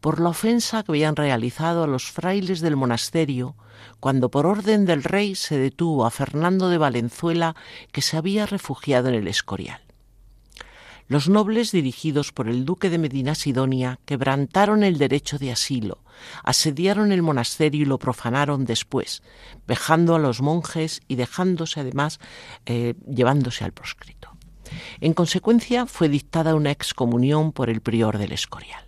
por 0.00 0.20
la 0.20 0.30
ofensa 0.30 0.82
que 0.82 0.92
habían 0.92 1.16
realizado 1.16 1.84
a 1.84 1.86
los 1.86 2.10
frailes 2.10 2.60
del 2.60 2.76
monasterio 2.76 3.54
cuando 4.00 4.30
por 4.30 4.46
orden 4.46 4.84
del 4.84 5.04
rey 5.04 5.34
se 5.34 5.58
detuvo 5.58 6.06
a 6.06 6.10
Fernando 6.10 6.68
de 6.68 6.78
Valenzuela 6.78 7.56
que 7.92 8.02
se 8.02 8.16
había 8.16 8.46
refugiado 8.46 9.08
en 9.08 9.14
el 9.14 9.28
Escorial. 9.28 9.80
Los 11.12 11.28
nobles 11.28 11.72
dirigidos 11.72 12.32
por 12.32 12.48
el 12.48 12.64
duque 12.64 12.88
de 12.88 12.96
Medina 12.96 13.34
Sidonia 13.34 14.00
quebrantaron 14.06 14.82
el 14.82 14.96
derecho 14.96 15.38
de 15.38 15.52
asilo, 15.52 15.98
asediaron 16.42 17.12
el 17.12 17.20
monasterio 17.20 17.82
y 17.82 17.84
lo 17.84 17.98
profanaron 17.98 18.64
después, 18.64 19.22
vejando 19.66 20.14
a 20.14 20.18
los 20.18 20.40
monjes 20.40 21.02
y 21.08 21.16
dejándose 21.16 21.80
además 21.80 22.18
eh, 22.64 22.94
llevándose 23.06 23.62
al 23.62 23.72
proscrito. 23.72 24.34
En 25.02 25.12
consecuencia, 25.12 25.84
fue 25.84 26.08
dictada 26.08 26.54
una 26.54 26.70
excomunión 26.70 27.52
por 27.52 27.68
el 27.68 27.82
prior 27.82 28.16
del 28.16 28.32
Escorial. 28.32 28.86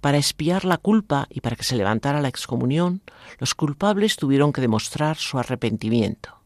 Para 0.00 0.16
espiar 0.16 0.64
la 0.64 0.78
culpa 0.78 1.26
y 1.28 1.42
para 1.42 1.56
que 1.56 1.64
se 1.64 1.76
levantara 1.76 2.22
la 2.22 2.28
excomunión, 2.28 3.02
los 3.38 3.54
culpables 3.54 4.16
tuvieron 4.16 4.54
que 4.54 4.62
demostrar 4.62 5.18
su 5.18 5.38
arrepentimiento. 5.38 6.37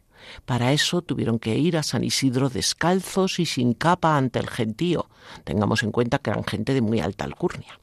Para 0.44 0.72
eso 0.72 1.02
tuvieron 1.02 1.38
que 1.38 1.56
ir 1.56 1.76
a 1.76 1.82
San 1.82 2.04
Isidro 2.04 2.48
descalzos 2.48 3.38
y 3.38 3.46
sin 3.46 3.74
capa 3.74 4.16
ante 4.16 4.38
el 4.38 4.48
gentío. 4.48 5.08
Tengamos 5.44 5.82
en 5.82 5.92
cuenta 5.92 6.18
que 6.18 6.30
eran 6.30 6.44
gente 6.44 6.74
de 6.74 6.80
muy 6.80 7.00
alta 7.00 7.24
alcurnia 7.24 7.78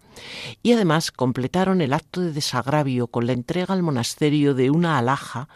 y 0.63 0.73
además 0.73 1.11
completaron 1.11 1.81
el 1.81 1.93
acto 1.93 2.21
de 2.21 2.31
desagravio 2.31 3.07
con 3.07 3.27
la 3.27 3.33
entrega 3.33 3.73
al 3.73 3.83
monasterio 3.83 4.53
de 4.53 4.69
una 4.69 4.97
alhaja, 4.97 5.49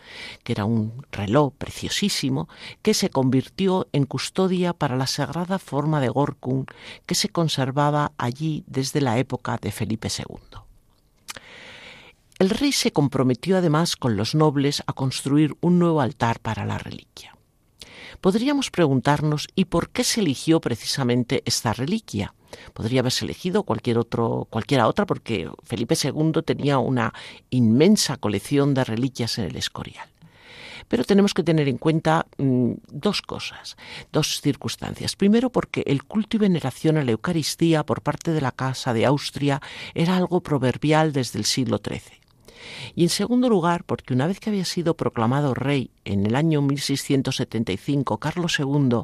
que 0.44 0.54
era 0.54 0.66
un 0.66 1.06
reloj 1.12 1.54
preciosísimo, 1.58 2.48
que 2.82 2.94
se 2.94 3.10
convirtió 3.10 3.88
en 3.92 4.06
custodia 4.06 4.74
para 4.74 4.96
la 4.96 5.08
sagrada 5.08 5.60
forma 5.60 6.00
de 6.00 6.10
Gorkun 6.10 6.66
que 7.06 7.16
se 7.16 7.30
conservaba 7.30 8.14
allí 8.18 8.64
desde 8.68 9.02
la 9.02 9.18
época 9.18 9.58
de 9.62 9.72
Felipe 9.72 10.08
II. 10.08 10.63
El 12.40 12.50
rey 12.50 12.72
se 12.72 12.92
comprometió 12.92 13.58
además 13.58 13.96
con 13.96 14.18
los 14.18 14.34
nobles 14.34 14.84
a 14.88 14.94
construir 14.94 15.56
un 15.62 15.80
nuevo 15.80 16.02
altar 16.02 16.40
para 16.40 16.66
la 16.66 16.78
reliquia. 16.78 17.36
Podríamos 18.22 18.72
preguntarnos 18.72 19.48
¿y 19.56 19.66
por 19.66 19.90
qué 19.90 20.04
se 20.04 20.22
eligió 20.22 20.60
precisamente 20.60 21.44
esta 21.46 21.74
reliquia? 21.74 22.34
Podría 22.74 23.02
haberse 23.02 23.26
elegido 23.26 23.64
cualquier 23.64 23.98
otro, 23.98 24.48
cualquiera 24.50 24.88
otra, 24.88 25.06
porque 25.06 25.50
Felipe 25.64 25.96
II 26.02 26.42
tenía 26.46 26.78
una 26.80 27.14
inmensa 27.50 28.18
colección 28.18 28.74
de 28.74 28.84
reliquias 28.84 29.38
en 29.38 29.46
el 29.46 29.56
Escorial. 29.56 30.08
Pero 30.88 31.04
tenemos 31.04 31.34
que 31.34 31.44
tener 31.44 31.68
en 31.68 31.78
cuenta 31.78 32.26
mm, 32.38 32.74
dos 32.90 33.22
cosas, 33.22 33.78
dos 34.12 34.42
circunstancias. 34.42 35.16
Primero, 35.16 35.50
porque 35.50 35.84
el 35.86 36.04
culto 36.04 36.38
y 36.38 36.40
veneración 36.40 36.98
a 36.98 37.04
la 37.04 37.12
Eucaristía 37.12 37.86
por 37.86 38.02
parte 38.02 38.32
de 38.32 38.42
la 38.42 38.52
Casa 38.52 38.94
de 38.94 39.06
Austria 39.06 39.62
era 39.94 40.18
algo 40.18 40.42
proverbial 40.42 41.14
desde 41.14 41.40
el 41.40 41.46
siglo 41.46 41.80
XIII. 41.84 42.23
Y 42.96 43.04
en 43.04 43.10
segundo 43.10 43.50
lugar, 43.50 43.84
porque 43.84 44.14
una 44.14 44.28
vez 44.28 44.40
que 44.40 44.50
había 44.50 44.66
sido 44.66 44.96
proclamado 44.96 45.54
rey 45.54 45.92
en 46.06 46.26
el 46.26 46.36
año 46.36 46.62
1675 46.62 48.18
Carlos 48.18 48.58
II, 48.60 49.04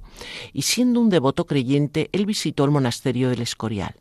y 0.53 0.61
siendo 0.63 0.99
un 0.99 1.09
devoto 1.09 1.45
creyente, 1.45 2.09
él 2.11 2.25
visitó 2.25 2.65
el 2.65 2.71
monasterio 2.71 3.29
del 3.29 3.41
Escorial. 3.41 3.95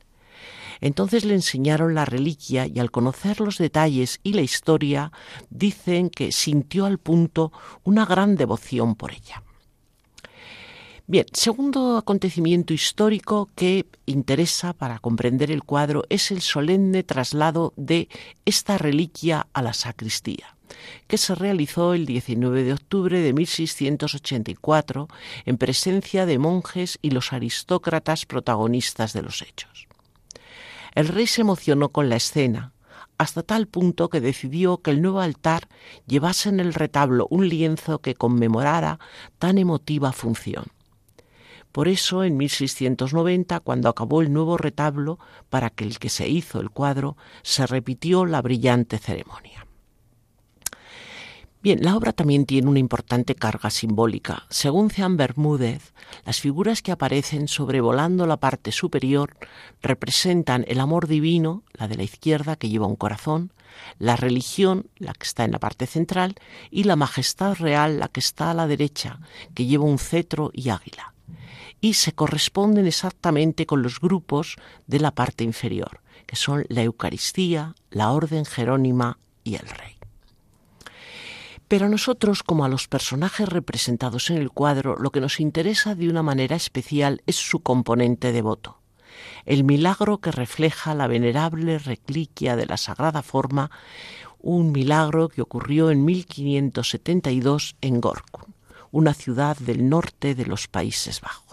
Entonces 0.81 1.25
le 1.25 1.35
enseñaron 1.35 1.95
la 1.95 2.05
reliquia 2.05 2.67
y 2.67 2.79
al 2.79 2.91
conocer 2.91 3.41
los 3.41 3.59
detalles 3.59 4.21
y 4.23 4.35
la 4.35 4.43
historia, 4.43 5.13
dicen 5.51 6.11
que 6.11 6.31
sintió 6.33 6.87
al 6.87 6.99
punto 6.99 7.53
una 7.85 8.07
gran 8.07 8.37
devoción 8.37 8.95
por 8.95 9.13
ella. 9.13 9.43
Bien, 11.11 11.25
segundo 11.33 11.97
acontecimiento 11.97 12.75
histórico 12.75 13.49
que 13.55 13.87
interesa 14.05 14.75
para 14.75 14.99
comprender 14.99 15.51
el 15.51 15.65
cuadro 15.65 16.05
es 16.11 16.31
el 16.31 16.43
solemne 16.43 17.03
traslado 17.03 17.73
de 17.77 18.11
esta 18.45 18.77
reliquia 18.77 19.47
a 19.55 19.63
la 19.63 19.73
sacristía 19.73 20.55
que 21.07 21.17
se 21.17 21.35
realizó 21.35 21.95
el 21.95 22.05
19 22.05 22.63
de 22.63 22.75
octubre 22.75 23.21
de 23.21 23.33
1684 23.33 25.09
en 25.47 25.57
presencia 25.57 26.27
de 26.27 26.39
monjes 26.39 26.99
y 27.01 27.09
los 27.09 27.33
aristócratas 27.33 28.27
protagonistas 28.27 29.15
de 29.15 29.23
los 29.23 29.41
hechos. 29.41 29.89
El 30.95 31.09
rey 31.09 31.27
se 31.27 31.41
emocionó 31.41 31.89
con 31.89 32.11
la 32.11 32.17
escena, 32.17 32.75
hasta 33.17 33.43
tal 33.43 33.67
punto 33.67 34.11
que 34.11 34.21
decidió 34.21 34.83
que 34.83 34.91
el 34.91 35.01
nuevo 35.01 35.21
altar 35.21 35.69
llevase 36.07 36.51
en 36.51 36.61
el 36.61 36.75
retablo 36.75 37.27
un 37.31 37.49
lienzo 37.49 38.01
que 38.01 38.15
conmemorara 38.15 38.99
tan 39.39 39.57
emotiva 39.57 40.13
función. 40.13 40.67
Por 41.73 41.89
eso, 41.89 42.25
en 42.25 42.37
1690, 42.37 43.61
cuando 43.61 43.89
acabó 43.89 44.23
el 44.23 44.33
nuevo 44.33 44.57
retablo, 44.57 45.19
para 45.51 45.71
que 45.71 45.85
el 45.85 45.99
que 45.99 46.09
se 46.09 46.29
hizo 46.29 46.61
el 46.61 46.71
cuadro, 46.71 47.17
se 47.43 47.67
repitió 47.67 48.25
la 48.25 48.43
brillante 48.43 48.99
ceremonia. 48.99 49.69
Bien, 51.61 51.83
la 51.83 51.97
obra 51.97 52.13
también 52.13 52.47
tiene 52.47 52.69
una 52.69 52.79
importante 52.79 53.35
carga 53.35 53.71
simbólica. 53.71 54.47
Según 54.49 54.91
Jean 54.91 55.17
Bermúdez, 55.17 55.93
las 56.25 56.41
figuras 56.41 56.83
que 56.83 56.93
aparecen 56.93 57.49
sobrevolando 57.49 58.27
la 58.27 58.37
parte 58.37 58.71
superior 58.71 59.37
representan 59.83 60.65
el 60.69 60.79
amor 60.79 61.09
divino, 61.09 61.65
la 61.73 61.89
de 61.89 61.97
la 61.97 62.05
izquierda 62.05 62.55
que 62.55 62.69
lleva 62.69 62.87
un 62.87 62.95
corazón, 62.95 63.53
la 63.99 64.15
religión, 64.15 64.89
la 64.99 65.13
que 65.15 65.25
está 65.25 65.45
en 65.45 65.51
la 65.51 65.59
parte 65.59 65.87
central, 65.87 66.37
y 66.71 66.85
la 66.85 66.95
majestad 66.95 67.57
real, 67.57 67.99
la 67.99 68.07
que 68.07 68.21
está 68.21 68.53
a 68.53 68.55
la 68.55 68.69
derecha, 68.69 69.19
que 69.55 69.67
lleva 69.67 69.85
un 69.85 69.99
cetro 69.99 70.51
y 70.55 70.71
águila 70.71 71.13
y 71.81 71.95
se 71.95 72.13
corresponden 72.13 72.87
exactamente 72.87 73.67
con 73.67 73.83
los 73.83 74.01
grupos 74.01 74.57
de 74.87 75.01
la 75.01 75.13
parte 75.13 75.45
inferior, 75.45 76.01
que 76.27 76.37
son 76.37 76.65
la 76.69 76.83
Eucaristía, 76.83 77.75
la 77.91 78.11
Orden 78.11 78.45
Jerónima 78.45 79.19
y 79.45 79.55
el 79.55 79.69
Rey. 79.69 79.97
Pero 81.69 81.87
a 81.87 81.91
nosotros, 81.91 82.43
como 82.43 82.65
a 82.65 82.69
los 82.69 82.89
personajes 82.89 83.49
representados 83.49 84.31
en 84.31 84.39
el 84.39 84.51
cuadro, 84.51 84.97
lo 84.97 85.11
que 85.11 85.21
nos 85.21 85.39
interesa 85.39 85.95
de 85.95 86.09
una 86.09 86.23
manera 86.23 86.57
especial 86.57 87.23
es 87.27 87.37
su 87.37 87.61
componente 87.61 88.33
devoto, 88.33 88.81
el 89.45 89.65
milagro 89.65 90.19
que 90.19 90.33
refleja 90.33 90.95
la 90.95 91.07
venerable 91.07 91.79
reliquia 91.79 92.57
de 92.57 92.67
la 92.67 92.79
Sagrada 92.79 93.23
Forma, 93.23 93.71
un 94.41 94.73
milagro 94.73 95.29
que 95.29 95.43
ocurrió 95.43 95.91
en 95.91 96.05
1572 96.05 97.77
en 97.81 98.01
Gorkun, 98.01 98.55
una 98.91 99.15
ciudad 99.15 99.57
del 99.59 99.89
norte 99.89 100.35
de 100.35 100.47
los 100.47 100.69
Países 100.69 101.21
Bajos. 101.21 101.49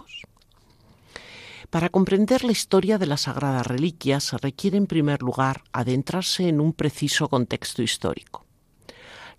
Para 1.70 1.88
comprender 1.88 2.44
la 2.44 2.52
historia 2.52 2.96
de 2.96 3.06
la 3.06 3.16
Sagrada 3.16 3.62
Reliquia 3.62 4.20
se 4.20 4.38
requiere 4.38 4.76
en 4.76 4.86
primer 4.86 5.22
lugar 5.22 5.62
adentrarse 5.72 6.48
en 6.48 6.60
un 6.60 6.72
preciso 6.72 7.28
contexto 7.28 7.82
histórico. 7.82 8.46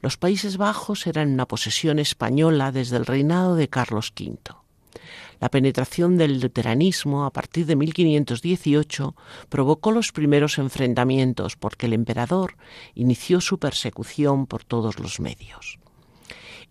Los 0.01 0.17
Países 0.17 0.57
Bajos 0.57 1.07
eran 1.07 1.31
una 1.31 1.47
posesión 1.47 1.97
española 1.99 2.71
desde 2.71 2.97
el 2.97 3.05
reinado 3.05 3.55
de 3.55 3.69
Carlos 3.69 4.13
V. 4.19 4.37
La 5.39 5.49
penetración 5.49 6.17
del 6.17 6.39
luteranismo 6.39 7.25
a 7.25 7.31
partir 7.31 7.65
de 7.65 7.75
1518 7.75 9.15
provocó 9.49 9.91
los 9.91 10.11
primeros 10.11 10.57
enfrentamientos 10.57 11.55
porque 11.55 11.85
el 11.85 11.93
emperador 11.93 12.57
inició 12.93 13.39
su 13.41 13.57
persecución 13.57 14.47
por 14.47 14.63
todos 14.63 14.99
los 14.99 15.19
medios 15.19 15.79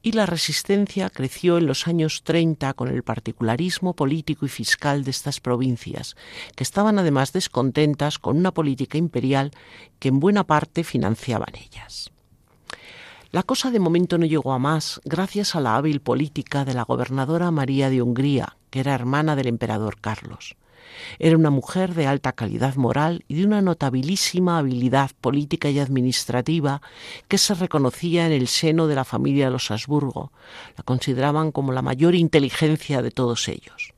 y 0.07 0.13
la 0.13 0.25
resistencia 0.25 1.11
creció 1.11 1.59
en 1.59 1.67
los 1.67 1.89
años 1.89 2.23
30 2.23 2.75
con 2.75 2.87
el 2.87 3.03
particularismo 3.03 3.97
político 3.97 4.47
y 4.47 4.49
fiscal 4.49 5.03
de 5.03 5.11
estas 5.11 5.41
provincias, 5.41 6.15
que 6.55 6.63
estaban 6.63 7.01
además 7.01 7.33
descontentas 7.33 8.21
con 8.21 8.37
una 8.37 8.55
política 8.55 8.99
imperial 8.99 9.51
que 9.99 10.07
en 10.07 10.21
buena 10.21 10.45
parte 10.45 10.85
financiaban 10.85 11.53
ellas. 11.57 12.13
La 13.33 13.43
cosa 13.43 13.73
de 13.73 13.81
momento 13.81 14.17
no 14.17 14.27
llegó 14.27 14.53
a 14.53 14.61
más 14.61 15.01
gracias 15.05 15.57
a 15.57 15.61
la 15.61 15.75
hábil 15.75 15.99
política 15.99 16.65
de 16.65 16.75
la 16.75 16.85
gobernadora 16.85 17.51
María 17.51 17.91
de 17.91 18.01
Hungría, 18.01 18.59
que 18.71 18.79
era 18.79 18.95
hermana 18.95 19.35
del 19.35 19.49
emperador 19.49 20.01
Carlos. 20.01 20.55
Era 21.19 21.37
una 21.37 21.51
mujer 21.51 21.95
de 21.95 22.07
alta 22.07 22.33
calidad 22.33 22.77
moral 22.77 23.25
y 23.29 23.37
de 23.37 23.47
una 23.47 23.63
notabilísima 23.63 24.59
habilidad 24.59 25.11
política 25.21 25.71
y 25.71 25.79
administrativa 25.79 26.83
que 27.29 27.39
se 27.39 27.55
reconocía 27.55 28.27
en 28.27 28.33
el 28.33 28.49
seno 28.49 28.87
de 28.87 28.95
la 28.95 29.05
familia 29.05 29.47
de 29.47 29.53
los 29.53 29.71
Habsburgo. 29.71 30.33
La 30.77 30.85
consideraban 30.85 31.53
como 31.53 31.73
la 31.73 31.83
mayor 31.83 32.15
inteligencia 32.15 33.03
de 33.03 33.11
todos 33.11 33.49
ellos. 33.49 33.93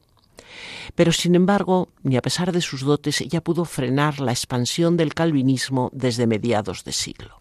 Pero, 0.94 1.12
sin 1.12 1.34
embargo, 1.34 1.88
ni 2.02 2.16
a 2.16 2.22
pesar 2.22 2.52
de 2.52 2.60
sus 2.60 2.82
dotes, 2.82 3.20
ella 3.20 3.42
pudo 3.42 3.64
frenar 3.64 4.20
la 4.20 4.32
expansión 4.32 4.96
del 4.96 5.14
calvinismo 5.14 5.90
desde 5.92 6.26
mediados 6.26 6.84
de 6.84 6.92
siglo. 6.92 7.40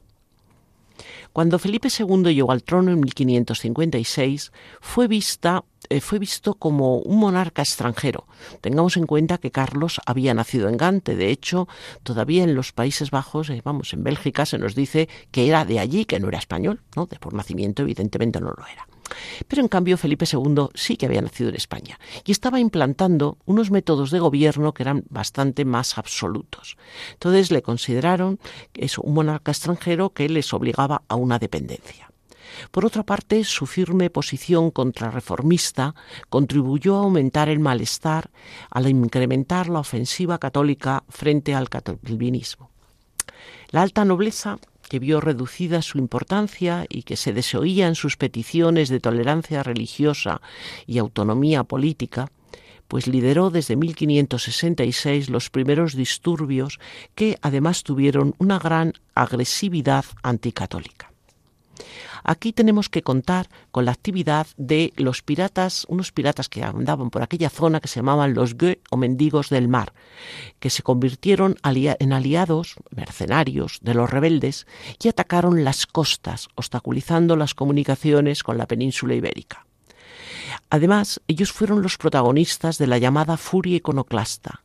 Cuando 1.34 1.60
Felipe 1.60 1.90
II 1.90 2.34
llegó 2.34 2.52
al 2.52 2.64
trono 2.64 2.92
en 2.92 3.00
1556, 3.00 4.52
fue 4.82 5.08
vista 5.08 5.64
eh, 5.90 6.02
fue 6.02 6.20
visto 6.20 6.56
como 6.56 6.98
un 6.98 7.20
monarca 7.20 7.62
extranjero. 7.62 8.26
Tengamos 8.62 8.98
en 8.98 9.06
cuenta 9.06 9.38
que 9.38 9.52
Carlos 9.52 10.02
había 10.06 10.34
nacido 10.34 10.68
en 10.68 10.78
Gante. 10.78 11.16
De 11.16 11.30
hecho, 11.30 11.68
todavía 12.04 12.44
en 12.44 12.56
los 12.56 12.74
Países 12.74 13.12
Bajos, 13.12 13.50
eh, 13.50 13.62
vamos, 13.64 13.94
en 13.94 14.04
Bélgica 14.04 14.46
se 14.46 14.58
nos 14.58 14.76
dice 14.76 15.08
que 15.32 15.48
era 15.48 15.66
de 15.66 15.80
allí, 15.80 16.06
que 16.06 16.20
no 16.20 16.28
era 16.28 16.40
español, 16.40 16.82
¿no? 16.96 17.06
De 17.06 17.20
por 17.20 17.34
nacimiento, 17.34 17.84
evidentemente 17.84 18.42
no 18.42 18.48
lo 18.48 18.66
era. 18.72 18.88
Pero 19.48 19.62
en 19.62 19.68
cambio 19.68 19.98
Felipe 19.98 20.26
II 20.32 20.70
sí 20.74 20.98
que 20.98 21.06
había 21.06 21.22
nacido 21.22 21.50
en 21.50 21.56
España 21.56 22.00
y 22.26 22.32
estaba 22.32 22.60
implantando 22.60 23.38
unos 23.46 23.72
métodos 23.72 24.12
de 24.12 24.20
gobierno 24.20 24.74
que 24.74 24.84
eran 24.84 25.04
bastante 25.10 25.66
más 25.66 25.98
absolutos. 25.98 26.78
Entonces 27.14 27.52
le 27.52 27.62
consideraron 27.62 28.40
un 29.02 29.14
monarca 29.14 29.52
extranjero 29.52 30.12
que 30.12 30.30
les 30.30 30.54
obligaba 30.54 31.04
a 31.08 31.16
una 31.16 31.40
dependencia. 31.40 32.12
Por 32.72 32.86
otra 32.86 33.04
parte, 33.04 33.44
su 33.44 33.66
firme 33.66 34.10
posición 34.10 34.72
contrarreformista 34.72 35.96
contribuyó 36.30 36.96
a 36.96 37.04
aumentar 37.04 37.50
el 37.50 37.60
malestar 37.60 38.32
al 38.72 38.88
incrementar 38.88 39.70
la 39.70 39.80
ofensiva 39.80 40.40
católica 40.40 41.04
frente 41.10 41.54
al 41.54 41.70
calvinismo. 41.70 42.72
La 43.70 43.82
alta 43.82 44.06
nobleza 44.06 44.58
que 44.90 45.00
vio 45.00 45.20
reducida 45.20 45.82
su 45.82 45.98
importancia 45.98 46.86
y 46.90 47.04
que 47.04 47.18
se 47.18 47.34
desoía 47.34 47.88
en 47.88 47.96
sus 47.96 48.18
peticiones 48.18 48.90
de 48.90 49.00
tolerancia 49.00 49.64
religiosa 49.64 50.42
y 50.86 50.98
autonomía 50.98 51.64
política, 51.64 52.32
pues 52.88 53.08
lideró 53.08 53.50
desde 53.50 53.76
1566 53.76 55.30
los 55.30 55.50
primeros 55.50 55.96
disturbios 55.96 56.80
que 57.16 57.38
además 57.42 57.84
tuvieron 57.84 58.34
una 58.38 58.60
gran 58.60 58.94
agresividad 59.14 60.06
anticatólica. 60.24 61.12
Aquí 62.24 62.54
tenemos 62.54 62.90
que 62.90 63.04
contar 63.04 63.50
con 63.72 63.86
la 63.86 63.92
actividad 63.92 64.48
de 64.58 64.94
los 64.98 65.22
piratas, 65.22 65.86
unos 65.90 66.12
piratas 66.12 66.50
que 66.50 66.64
andaban 66.64 67.10
por 67.10 67.22
aquella 67.22 67.50
zona 67.50 67.80
que 67.80 67.88
se 67.88 68.00
llamaban 68.00 68.34
los 68.34 68.58
Gueux 68.58 68.80
o 68.90 68.98
mendigos 68.98 69.50
del 69.50 69.68
mar, 69.68 69.94
que 70.60 70.70
se 70.70 70.84
convirtieron 70.84 71.58
en 71.64 72.14
aliados, 72.14 72.76
mercenarios 72.90 73.80
de 73.82 73.94
los 73.94 74.10
rebeldes 74.10 74.68
y 75.02 75.08
atacaron 75.08 75.64
las 75.64 75.86
costas, 75.86 76.50
obstaculizando 76.56 77.36
las 77.36 77.54
comunicaciones 77.54 78.44
con 78.44 78.58
la 78.58 78.68
península 78.68 79.16
ibérica. 79.16 79.66
Además, 80.70 81.22
ellos 81.28 81.52
fueron 81.52 81.82
los 81.82 81.98
protagonistas 81.98 82.78
de 82.78 82.88
la 82.88 82.98
llamada 82.98 83.38
furia 83.38 83.78
iconoclasta, 83.78 84.64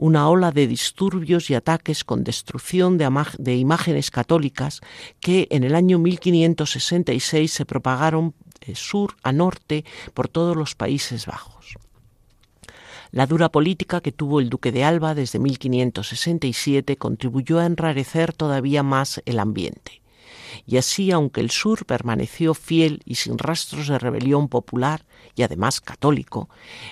una 0.00 0.30
ola 0.30 0.50
de 0.50 0.66
disturbios 0.66 1.50
y 1.50 1.54
ataques 1.54 2.04
con 2.04 2.24
destrucción 2.24 2.96
de, 2.96 3.54
imágenes 3.56 4.10
católicas 4.10 4.80
que 5.20 5.46
en 5.50 5.62
el 5.62 5.74
año 5.74 5.98
1566 5.98 7.52
se 7.52 7.66
propagaron 7.66 8.34
de 8.66 8.74
sur 8.76 9.16
a 9.22 9.30
norte 9.32 9.84
por 10.14 10.28
todos 10.28 10.56
los 10.56 10.74
Países 10.74 11.26
Bajos. 11.26 11.76
La 13.10 13.26
dura 13.26 13.50
política 13.50 14.00
que 14.00 14.10
tuvo 14.10 14.40
el 14.40 14.48
duque 14.48 14.72
de 14.72 14.84
Alba 14.84 15.14
desde 15.14 15.38
1567 15.38 16.96
contribuyó 16.96 17.58
a 17.58 17.66
enrarecer 17.66 18.32
todavía 18.32 18.82
más 18.82 19.20
el 19.26 19.38
ambiente. 19.38 20.00
Y 20.64 20.78
así, 20.78 21.10
aunque 21.10 21.42
el 21.42 21.50
sur 21.50 21.84
permaneció 21.84 22.54
fiel 22.54 23.02
y 23.04 23.16
sin 23.16 23.36
rastros 23.36 23.88
de 23.88 23.98
rebelión 23.98 24.48
popular 24.48 25.04
y 25.34 25.42
además 25.42 25.82
católico, 25.82 26.48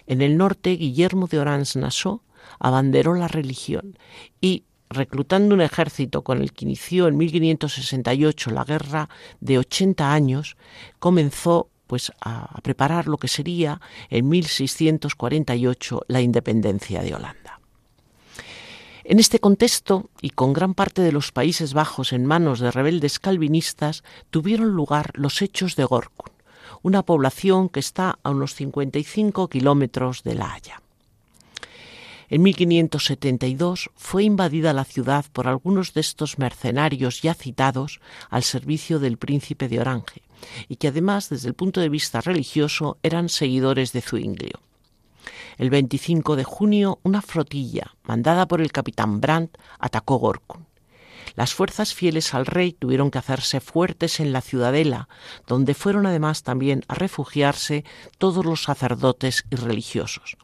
en 0.06 0.20
el 0.20 0.36
norte 0.36 0.72
Guillermo 0.72 1.26
de 1.26 1.38
Orange-Nassau 1.38 2.20
abanderó 2.58 3.14
la 3.14 3.28
religión 3.28 3.98
y 4.40 4.64
reclutando 4.90 5.54
un 5.54 5.60
ejército 5.60 6.22
con 6.22 6.40
el 6.40 6.52
que 6.52 6.64
inició 6.64 7.08
en 7.08 7.16
1568 7.16 8.50
la 8.50 8.64
guerra 8.64 9.08
de 9.40 9.58
80 9.58 10.12
años, 10.12 10.56
comenzó 10.98 11.70
pues 11.86 12.12
a, 12.20 12.60
preparar 12.62 13.08
lo 13.08 13.16
que 13.16 13.28
sería 13.28 13.80
en 14.10 14.28
1648 14.28 16.02
la 16.08 16.20
independencia 16.20 17.02
de 17.02 17.14
Holanda. 17.14 17.60
En 19.04 19.18
este 19.18 19.38
contexto, 19.40 20.10
y 20.20 20.30
con 20.30 20.52
gran 20.52 20.74
parte 20.74 21.00
de 21.00 21.12
los 21.12 21.32
Países 21.32 21.72
Bajos 21.72 22.12
en 22.12 22.26
manos 22.26 22.60
de 22.60 22.70
rebeldes 22.70 23.18
calvinistas, 23.18 24.04
tuvieron 24.28 24.68
lugar 24.72 25.12
los 25.14 25.40
hechos 25.40 25.76
de 25.76 25.84
Gorkun, 25.84 26.30
una 26.82 27.02
población 27.02 27.70
que 27.70 27.80
está 27.80 28.18
a 28.22 28.30
unos 28.30 28.54
55 28.54 29.48
kilómetros 29.48 30.22
de 30.24 30.34
La 30.34 30.52
Haya. 30.52 30.82
En 32.30 32.42
1572 32.42 33.90
fue 33.96 34.24
invadida 34.24 34.74
la 34.74 34.84
ciudad 34.84 35.24
por 35.32 35.48
algunos 35.48 35.94
de 35.94 36.02
estos 36.02 36.38
mercenarios 36.38 37.22
ya 37.22 37.32
citados 37.32 38.00
al 38.28 38.42
servicio 38.42 38.98
del 38.98 39.16
príncipe 39.16 39.66
de 39.66 39.80
Orange, 39.80 40.20
y 40.68 40.76
que 40.76 40.88
además, 40.88 41.30
desde 41.30 41.48
el 41.48 41.54
punto 41.54 41.80
de 41.80 41.88
vista 41.88 42.20
religioso, 42.20 42.98
eran 43.02 43.30
seguidores 43.30 43.92
de 43.92 44.02
Zuinglio. 44.02 44.60
El 45.56 45.70
25 45.70 46.36
de 46.36 46.44
junio, 46.44 46.98
una 47.02 47.22
flotilla, 47.22 47.94
mandada 48.04 48.46
por 48.46 48.60
el 48.60 48.72
capitán 48.72 49.22
Brandt, 49.22 49.56
atacó 49.78 50.16
Gorkun. 50.18 50.66
Las 51.34 51.54
fuerzas 51.54 51.94
fieles 51.94 52.34
al 52.34 52.44
rey 52.44 52.72
tuvieron 52.72 53.10
que 53.10 53.18
hacerse 53.18 53.60
fuertes 53.60 54.20
en 54.20 54.32
la 54.32 54.42
ciudadela, 54.42 55.08
donde 55.46 55.72
fueron 55.72 56.06
además 56.06 56.42
también 56.42 56.84
a 56.88 56.94
refugiarse 56.94 57.84
todos 58.18 58.44
los 58.44 58.64
sacerdotes 58.64 59.44
y 59.50 59.56
religiosos 59.56 60.36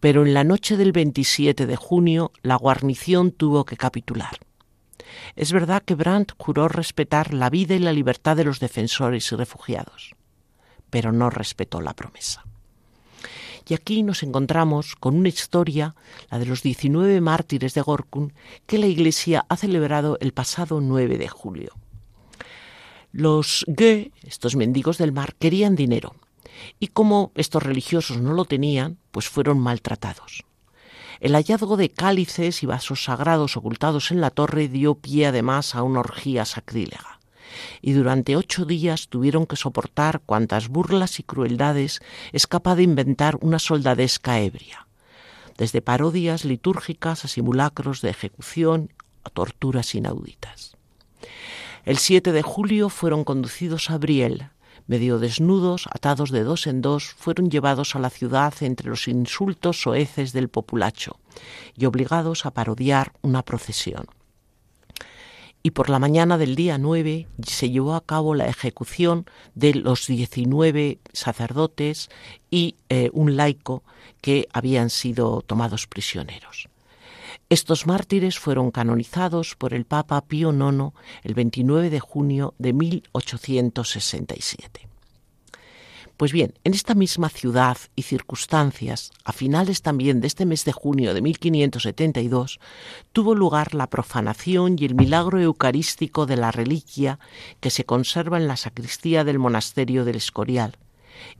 pero 0.00 0.24
en 0.24 0.34
la 0.34 0.44
noche 0.44 0.76
del 0.76 0.92
27 0.92 1.66
de 1.66 1.76
junio 1.76 2.32
la 2.42 2.56
guarnición 2.56 3.30
tuvo 3.30 3.64
que 3.64 3.76
capitular. 3.76 4.38
Es 5.34 5.52
verdad 5.52 5.82
que 5.82 5.94
Brandt 5.94 6.32
juró 6.36 6.68
respetar 6.68 7.34
la 7.34 7.50
vida 7.50 7.74
y 7.74 7.78
la 7.78 7.92
libertad 7.92 8.36
de 8.36 8.44
los 8.44 8.60
defensores 8.60 9.30
y 9.32 9.36
refugiados, 9.36 10.14
pero 10.90 11.12
no 11.12 11.30
respetó 11.30 11.80
la 11.80 11.94
promesa. 11.94 12.44
Y 13.68 13.74
aquí 13.74 14.02
nos 14.04 14.22
encontramos 14.22 14.94
con 14.94 15.16
una 15.16 15.28
historia, 15.28 15.96
la 16.30 16.38
de 16.38 16.46
los 16.46 16.62
19 16.62 17.20
mártires 17.20 17.74
de 17.74 17.80
Gorkun, 17.80 18.32
que 18.66 18.78
la 18.78 18.86
Iglesia 18.86 19.44
ha 19.48 19.56
celebrado 19.56 20.18
el 20.20 20.32
pasado 20.32 20.80
9 20.80 21.18
de 21.18 21.28
julio. 21.28 21.72
Los 23.10 23.64
Ge, 23.76 24.12
estos 24.22 24.54
mendigos 24.54 24.98
del 24.98 25.10
mar, 25.10 25.34
querían 25.34 25.74
dinero 25.74 26.14
y 26.78 26.88
como 26.88 27.32
estos 27.34 27.62
religiosos 27.62 28.18
no 28.18 28.32
lo 28.32 28.44
tenían, 28.44 28.98
pues 29.10 29.28
fueron 29.28 29.58
maltratados. 29.58 30.44
El 31.20 31.32
hallazgo 31.32 31.76
de 31.76 31.90
cálices 31.90 32.62
y 32.62 32.66
vasos 32.66 33.04
sagrados 33.04 33.56
ocultados 33.56 34.10
en 34.10 34.20
la 34.20 34.30
torre 34.30 34.68
dio 34.68 34.96
pie 34.96 35.26
además 35.26 35.74
a 35.74 35.82
una 35.82 36.00
orgía 36.00 36.44
sacrílega, 36.44 37.20
y 37.80 37.92
durante 37.92 38.36
ocho 38.36 38.64
días 38.64 39.08
tuvieron 39.08 39.46
que 39.46 39.56
soportar 39.56 40.20
cuantas 40.20 40.68
burlas 40.68 41.18
y 41.18 41.22
crueldades 41.22 42.00
es 42.32 42.46
capaz 42.46 42.76
de 42.76 42.82
inventar 42.82 43.38
una 43.40 43.58
soldadesca 43.58 44.40
ebria, 44.40 44.86
desde 45.56 45.80
parodias 45.80 46.44
litúrgicas 46.44 47.24
a 47.24 47.28
simulacros 47.28 48.02
de 48.02 48.10
ejecución 48.10 48.92
a 49.24 49.30
torturas 49.30 49.94
inauditas. 49.94 50.76
El 51.84 51.98
7 51.98 52.32
de 52.32 52.42
julio 52.42 52.88
fueron 52.88 53.24
conducidos 53.24 53.90
a 53.90 53.98
Briel, 53.98 54.50
medio 54.86 55.18
desnudos, 55.18 55.88
atados 55.90 56.30
de 56.30 56.44
dos 56.44 56.66
en 56.66 56.80
dos, 56.80 57.14
fueron 57.16 57.50
llevados 57.50 57.96
a 57.96 57.98
la 57.98 58.10
ciudad 58.10 58.54
entre 58.60 58.88
los 58.88 59.08
insultos 59.08 59.82
soeces 59.82 60.32
del 60.32 60.48
populacho 60.48 61.18
y 61.76 61.86
obligados 61.86 62.46
a 62.46 62.52
parodiar 62.52 63.12
una 63.22 63.42
procesión. 63.42 64.06
Y 65.62 65.72
por 65.72 65.90
la 65.90 65.98
mañana 65.98 66.38
del 66.38 66.54
día 66.54 66.78
9 66.78 67.26
se 67.44 67.70
llevó 67.70 67.96
a 67.96 68.04
cabo 68.04 68.36
la 68.36 68.46
ejecución 68.46 69.26
de 69.56 69.74
los 69.74 70.06
19 70.06 71.00
sacerdotes 71.12 72.08
y 72.50 72.76
eh, 72.88 73.10
un 73.12 73.36
laico 73.36 73.82
que 74.20 74.46
habían 74.52 74.90
sido 74.90 75.42
tomados 75.42 75.88
prisioneros. 75.88 76.68
Estos 77.48 77.86
mártires 77.86 78.40
fueron 78.40 78.72
canonizados 78.72 79.54
por 79.54 79.72
el 79.72 79.84
Papa 79.84 80.20
Pío 80.22 80.52
IX 80.52 80.92
el 81.22 81.34
29 81.34 81.90
de 81.90 82.00
junio 82.00 82.54
de 82.58 82.72
1867. 82.72 84.88
Pues 86.16 86.32
bien, 86.32 86.54
en 86.64 86.74
esta 86.74 86.96
misma 86.96 87.28
ciudad 87.28 87.76
y 87.94 88.02
circunstancias, 88.02 89.12
a 89.24 89.32
finales 89.32 89.82
también 89.82 90.20
de 90.20 90.26
este 90.26 90.44
mes 90.44 90.64
de 90.64 90.72
junio 90.72 91.14
de 91.14 91.22
1572, 91.22 92.58
tuvo 93.12 93.36
lugar 93.36 93.74
la 93.74 93.90
profanación 93.90 94.74
y 94.76 94.86
el 94.86 94.96
milagro 94.96 95.40
eucarístico 95.40 96.26
de 96.26 96.38
la 96.38 96.50
reliquia 96.50 97.20
que 97.60 97.70
se 97.70 97.84
conserva 97.84 98.38
en 98.38 98.48
la 98.48 98.56
sacristía 98.56 99.22
del 99.22 99.38
monasterio 99.38 100.04
del 100.04 100.16
Escorial, 100.16 100.76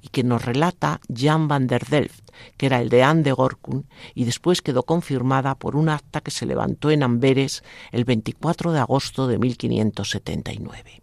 y 0.02 0.08
que 0.08 0.24
nos 0.24 0.44
relata 0.44 1.00
Jan 1.14 1.48
van 1.48 1.66
der 1.66 1.84
Delft, 1.86 2.30
que 2.56 2.66
era 2.66 2.80
el 2.80 2.88
deán 2.88 3.22
de 3.22 3.32
Gorkun, 3.32 3.86
y 4.14 4.24
después 4.24 4.62
quedó 4.62 4.82
confirmada 4.84 5.54
por 5.54 5.76
un 5.76 5.88
acta 5.88 6.20
que 6.20 6.30
se 6.30 6.46
levantó 6.46 6.90
en 6.90 7.02
Amberes 7.02 7.64
el 7.92 8.04
24 8.04 8.72
de 8.72 8.80
agosto 8.80 9.26
de 9.26 9.38
1579. 9.38 11.02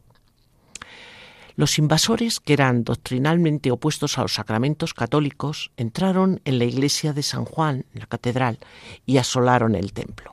Los 1.56 1.78
invasores, 1.78 2.40
que 2.40 2.54
eran 2.54 2.84
doctrinalmente 2.84 3.70
opuestos 3.70 4.18
a 4.18 4.24
los 4.24 4.34
sacramentos 4.34 4.96
católicos, 4.96 5.72
entraron 5.78 6.42
en 6.46 6.58
la 6.58 6.66
iglesia 6.66 7.14
de 7.14 7.22
San 7.22 7.46
Juan, 7.46 7.86
la 7.94 8.08
catedral, 8.08 8.58
y 9.06 9.18
asolaron 9.18 9.76
el 9.76 9.94
templo. 9.94 10.33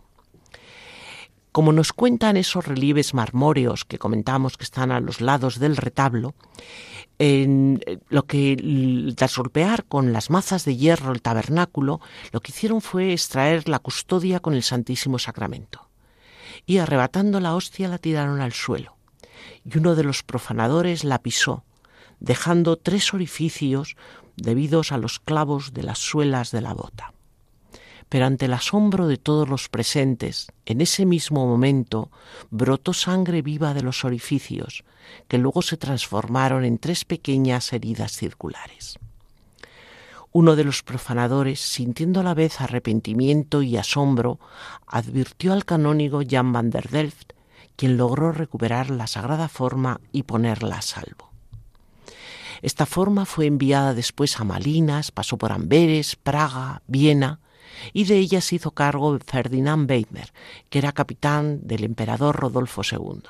Como 1.53 1.73
nos 1.73 1.93
cuentan 1.93 2.37
esos 2.37 2.67
relieves 2.67 3.13
marmóreos 3.13 3.85
que 3.85 3.99
comentamos 3.99 4.57
que 4.57 4.63
están 4.65 4.93
a 4.93 5.01
los 5.01 5.21
lados 5.21 5.59
del 5.59 5.77
retablo, 5.77 6.35
en 7.19 7.83
eh, 7.87 7.99
lo 8.09 8.25
que 8.25 9.13
tras 9.17 9.37
golpear 9.37 9.85
con 9.85 10.13
las 10.13 10.31
mazas 10.31 10.65
de 10.65 10.77
hierro 10.77 11.13
el 11.13 11.23
tabernáculo, 11.23 12.01
lo 12.33 12.41
que 12.41 12.53
hicieron 12.53 12.81
fue 12.81 13.13
extraer 13.13 13.69
la 13.69 13.81
custodia 13.81 14.39
con 14.39 14.55
el 14.55 14.63
Santísimo 14.63 15.19
Sacramento. 15.19 15.89
Y 16.67 16.79
arrebatando 16.79 17.41
la 17.41 17.55
hostia 17.55 17.89
la 17.89 17.99
tiraron 17.99 18.41
al 18.41 18.53
suelo. 18.53 18.97
Y 19.65 19.77
uno 19.77 19.97
de 19.97 20.05
los 20.05 20.23
profanadores 20.23 21.03
la 21.03 21.21
pisó, 21.21 21.65
dejando 22.21 22.77
tres 22.77 23.13
orificios 23.13 23.97
debidos 24.37 24.93
a 24.93 24.99
los 24.99 25.19
clavos 25.19 25.75
de 25.75 25.83
las 25.83 25.99
suelas 25.99 26.53
de 26.53 26.61
la 26.61 26.75
bota 26.75 27.13
pero 28.11 28.27
ante 28.27 28.47
el 28.47 28.53
asombro 28.53 29.07
de 29.07 29.17
todos 29.17 29.49
los 29.49 29.69
presentes, 29.69 30.49
en 30.67 30.81
ese 30.81 31.07
mismo 31.07 31.47
momento 31.47 32.11
brotó 32.51 32.93
sangre 32.93 33.41
viva 33.41 33.73
de 33.73 33.83
los 33.83 34.05
orificios, 34.05 34.85
que 35.29 35.39
luego 35.39 35.63
se 35.63 35.77
transformaron 35.77 36.65
en 36.65 36.79
tres 36.79 37.05
pequeñas 37.05 37.73
heridas 37.73 38.13
circulares. 38.13 38.99
Uno 40.33 40.57
de 40.57 40.65
los 40.65 40.83
profanadores, 40.83 41.61
sintiendo 41.61 42.19
a 42.21 42.25
la 42.25 42.35
vez 42.35 42.61
arrepentimiento 42.61 43.63
y 43.63 43.77
asombro, 43.77 44.41
advirtió 44.89 45.53
al 45.53 45.65
canónigo 45.65 46.23
Jan 46.29 46.53
van 46.53 46.71
der 46.71 46.89
Delft, 46.89 47.33
quien 47.77 47.97
logró 47.97 48.33
recuperar 48.33 48.91
la 48.91 49.07
sagrada 49.07 49.49
forma 49.49 50.01
y 50.11 50.25
ponerla 50.25 50.79
a 50.79 50.83
salvo. 50.83 51.31
Esta 52.61 52.87
forma 52.87 53.25
fue 53.25 53.47
enviada 53.47 53.95
después 53.95 54.41
a 54.41 54.45
Malinas, 54.45 55.13
pasó 55.13 55.37
por 55.37 55.53
Amberes, 55.53 56.17
Praga, 56.17 56.83
Viena, 56.89 57.39
y 57.93 58.05
de 58.05 58.19
ella 58.19 58.41
se 58.41 58.57
hizo 58.57 58.73
cargo 58.73 59.19
Ferdinand 59.25 59.91
Weidmer, 59.91 60.33
que 60.69 60.79
era 60.79 60.93
capitán 60.93 61.61
del 61.67 61.85
emperador 61.85 62.37
Rodolfo 62.37 62.83
II. 62.83 63.23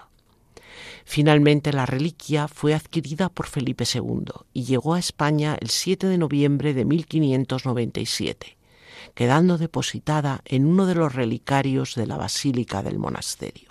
Finalmente 1.05 1.72
la 1.72 1.86
reliquia 1.86 2.47
fue 2.47 2.74
adquirida 2.74 3.28
por 3.28 3.47
Felipe 3.47 3.84
II 3.93 4.24
y 4.53 4.64
llegó 4.64 4.95
a 4.95 4.99
España 4.99 5.57
el 5.61 5.70
7 5.70 6.07
de 6.07 6.18
noviembre 6.18 6.74
de 6.74 6.84
1597, 6.84 8.57
quedando 9.14 9.59
depositada 9.59 10.43
en 10.45 10.66
uno 10.66 10.86
de 10.86 10.95
los 10.95 11.14
relicarios 11.14 11.95
de 11.95 12.07
la 12.07 12.16
basílica 12.16 12.82
del 12.82 12.99
monasterio. 12.99 13.70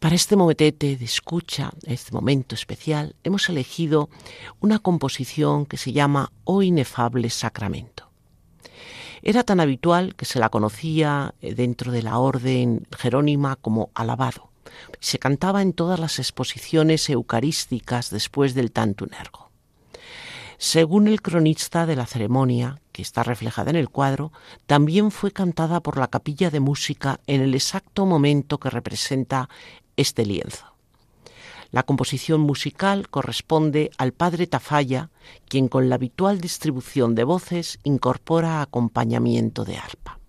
Para 0.00 0.14
este 0.14 0.34
momentete 0.34 0.96
de 0.96 1.04
escucha, 1.04 1.72
este 1.84 2.12
momento 2.12 2.54
especial, 2.54 3.14
hemos 3.22 3.50
elegido 3.50 4.08
una 4.58 4.78
composición 4.78 5.66
que 5.66 5.76
se 5.76 5.92
llama 5.92 6.32
O 6.44 6.62
inefable 6.62 7.28
sacramento. 7.28 8.08
Era 9.20 9.44
tan 9.44 9.60
habitual 9.60 10.14
que 10.14 10.24
se 10.24 10.38
la 10.38 10.48
conocía 10.48 11.34
eh, 11.42 11.54
dentro 11.54 11.92
de 11.92 12.02
la 12.02 12.18
orden 12.18 12.86
jerónima 12.96 13.56
como 13.56 13.90
alabado. 13.92 14.50
Se 15.00 15.18
cantaba 15.18 15.60
en 15.60 15.74
todas 15.74 16.00
las 16.00 16.18
exposiciones 16.18 17.10
eucarísticas 17.10 18.08
después 18.08 18.54
del 18.54 18.72
Tantum 18.72 19.10
Ergo. 19.12 19.50
Según 20.56 21.08
el 21.08 21.20
cronista 21.20 21.84
de 21.84 21.96
la 21.96 22.06
ceremonia, 22.06 22.80
que 22.92 23.02
está 23.02 23.22
reflejada 23.22 23.70
en 23.70 23.76
el 23.76 23.88
cuadro, 23.88 24.32
también 24.66 25.10
fue 25.10 25.30
cantada 25.30 25.80
por 25.80 25.98
la 25.98 26.08
capilla 26.08 26.50
de 26.50 26.60
música 26.60 27.20
en 27.26 27.40
el 27.42 27.54
exacto 27.54 28.04
momento 28.04 28.58
que 28.58 28.68
representa 28.68 29.48
este 30.00 30.24
lienzo. 30.24 30.66
La 31.70 31.84
composición 31.84 32.40
musical 32.40 33.08
corresponde 33.08 33.90
al 33.96 34.12
padre 34.12 34.46
Tafalla, 34.46 35.10
quien 35.48 35.68
con 35.68 35.88
la 35.88 35.94
habitual 35.94 36.40
distribución 36.40 37.14
de 37.14 37.24
voces 37.24 37.78
incorpora 37.84 38.60
acompañamiento 38.60 39.64
de 39.64 39.76
arpa. 39.76 40.19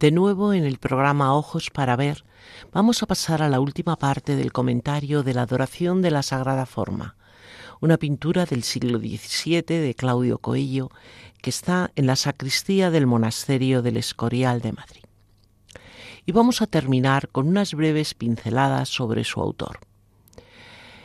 De 0.00 0.10
nuevo 0.10 0.54
en 0.54 0.64
el 0.64 0.78
programa 0.78 1.34
Ojos 1.34 1.68
para 1.68 1.94
Ver, 1.94 2.24
vamos 2.72 3.02
a 3.02 3.06
pasar 3.06 3.42
a 3.42 3.50
la 3.50 3.60
última 3.60 3.96
parte 3.96 4.34
del 4.34 4.50
comentario 4.50 5.22
de 5.22 5.34
la 5.34 5.42
adoración 5.42 6.00
de 6.00 6.10
la 6.10 6.22
Sagrada 6.22 6.64
Forma, 6.64 7.16
una 7.82 7.98
pintura 7.98 8.46
del 8.46 8.62
siglo 8.62 8.98
XVII 8.98 9.60
de 9.60 9.94
Claudio 9.94 10.38
Coello 10.38 10.88
que 11.42 11.50
está 11.50 11.92
en 11.96 12.06
la 12.06 12.16
sacristía 12.16 12.90
del 12.90 13.06
monasterio 13.06 13.82
del 13.82 13.98
Escorial 13.98 14.62
de 14.62 14.72
Madrid. 14.72 15.02
Y 16.24 16.32
vamos 16.32 16.62
a 16.62 16.66
terminar 16.66 17.28
con 17.28 17.46
unas 17.46 17.74
breves 17.74 18.14
pinceladas 18.14 18.88
sobre 18.88 19.22
su 19.24 19.38
autor. 19.42 19.80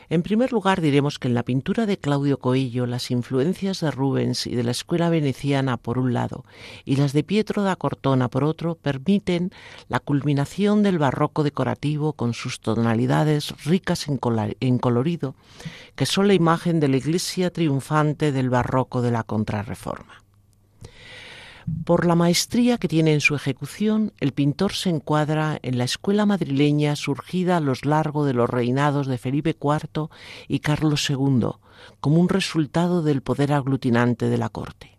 En 0.10 0.22
primer 0.22 0.52
lugar, 0.52 0.82
diremos 0.82 1.18
que 1.18 1.28
en 1.28 1.34
la 1.34 1.44
pintura 1.44 1.86
de 1.86 1.98
Claudio 1.98 2.38
Coello 2.38 2.86
las 2.86 3.10
influencias 3.10 3.80
de 3.80 3.92
Rubens 3.92 4.46
y 4.46 4.56
de 4.56 4.64
la 4.64 4.72
escuela 4.72 5.10
veneciana 5.10 5.78
por 5.78 5.98
un 5.98 6.14
lado 6.14 6.46
y 6.84 6.98
las 6.98 7.14
de 7.14 7.24
Pietro 7.24 7.64
da 7.64 7.76
Cortona 7.76 8.30
por 8.30 8.44
otro 8.44 8.76
permiten 8.76 9.52
la 9.88 10.00
culminación 10.00 10.84
del 10.84 11.00
barroco 11.00 11.44
decorativo 11.44 12.14
con 12.14 12.34
sus 12.34 12.60
tonalidades 12.60 13.54
ricas 13.66 14.08
en, 14.08 14.78
colorido, 14.78 15.36
que 15.96 16.06
son 16.06 16.28
la 16.28 16.34
imagen 16.34 16.80
de 16.80 16.88
la 16.88 16.98
iglesia 16.98 17.52
triunfante 17.52 18.32
del 18.32 18.50
barroco 18.50 19.02
de 19.02 19.12
la 19.12 19.24
contrarreforma. 19.24 20.25
Por 21.84 22.06
la 22.06 22.14
maestría 22.14 22.78
que 22.78 22.88
tiene 22.88 23.14
en 23.14 23.22
su 23.22 23.34
ejecución, 23.34 24.14
el 24.20 24.34
pintor 24.34 24.74
se 24.74 24.90
encuadra 24.90 25.58
en 25.64 25.80
la 25.80 25.84
escuela 25.84 26.28
madrileña 26.28 26.96
surgida 26.96 27.58
a 27.58 27.60
lo 27.60 27.74
largo 27.84 28.24
de 28.24 28.34
los 28.34 28.48
reinados 28.48 29.08
de 29.08 29.18
Felipe 29.18 29.56
IV 29.60 30.10
y 30.48 30.60
Carlos 30.60 31.10
II, 31.10 31.50
como 32.00 32.20
un 32.20 32.30
resultado 32.30 33.02
del 33.02 33.22
poder 33.22 33.52
aglutinante 33.52 34.30
de 34.30 34.38
la 34.38 34.50
corte. 34.50 34.98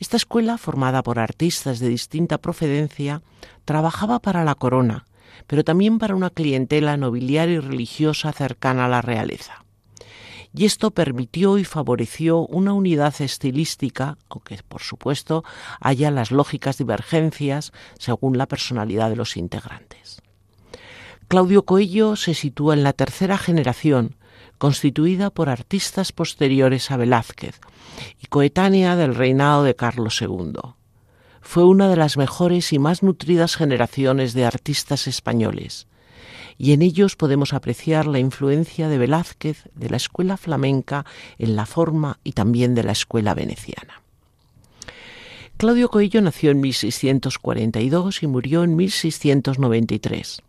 Esta 0.00 0.16
escuela, 0.16 0.58
formada 0.58 1.04
por 1.04 1.20
artistas 1.20 1.78
de 1.78 1.88
distinta 1.88 2.38
procedencia, 2.38 3.22
trabajaba 3.64 4.18
para 4.18 4.44
la 4.44 4.56
corona, 4.56 5.06
pero 5.46 5.62
también 5.62 6.00
para 6.00 6.16
una 6.16 6.30
clientela 6.30 6.96
nobiliaria 6.96 7.54
y 7.54 7.60
religiosa 7.60 8.32
cercana 8.32 8.86
a 8.86 8.88
la 8.88 9.00
realeza 9.00 9.62
y 10.54 10.66
esto 10.66 10.90
permitió 10.90 11.58
y 11.58 11.64
favoreció 11.64 12.40
una 12.46 12.72
unidad 12.74 13.14
estilística, 13.20 14.18
aunque 14.28 14.58
por 14.68 14.82
supuesto 14.82 15.44
haya 15.80 16.10
las 16.10 16.30
lógicas 16.30 16.78
divergencias 16.78 17.72
según 17.98 18.36
la 18.36 18.46
personalidad 18.46 19.08
de 19.08 19.16
los 19.16 19.36
integrantes. 19.36 20.20
Claudio 21.28 21.64
Coello 21.64 22.16
se 22.16 22.34
sitúa 22.34 22.74
en 22.74 22.82
la 22.82 22.92
tercera 22.92 23.38
generación, 23.38 24.16
constituida 24.58 25.30
por 25.30 25.48
artistas 25.48 26.12
posteriores 26.12 26.90
a 26.90 26.96
Velázquez 26.96 27.58
y 28.20 28.26
coetánea 28.26 28.96
del 28.96 29.14
reinado 29.14 29.64
de 29.64 29.74
Carlos 29.74 30.20
II. 30.20 30.52
Fue 31.40 31.64
una 31.64 31.88
de 31.88 31.96
las 31.96 32.16
mejores 32.16 32.72
y 32.72 32.78
más 32.78 33.02
nutridas 33.02 33.56
generaciones 33.56 34.34
de 34.34 34.44
artistas 34.44 35.06
españoles, 35.06 35.88
y 36.58 36.72
en 36.72 36.82
ellos 36.82 37.16
podemos 37.16 37.52
apreciar 37.52 38.06
la 38.06 38.18
influencia 38.18 38.88
de 38.88 38.98
Velázquez, 38.98 39.64
de 39.74 39.90
la 39.90 39.96
escuela 39.96 40.36
flamenca 40.36 41.04
en 41.38 41.56
la 41.56 41.66
forma 41.66 42.18
y 42.24 42.32
también 42.32 42.74
de 42.74 42.84
la 42.84 42.92
escuela 42.92 43.34
veneciana. 43.34 44.02
Claudio 45.56 45.88
Coello 45.90 46.20
nació 46.20 46.50
en 46.50 46.60
1642 46.60 48.22
y 48.22 48.26
murió 48.26 48.64
en 48.64 48.74
1693. 48.74 50.42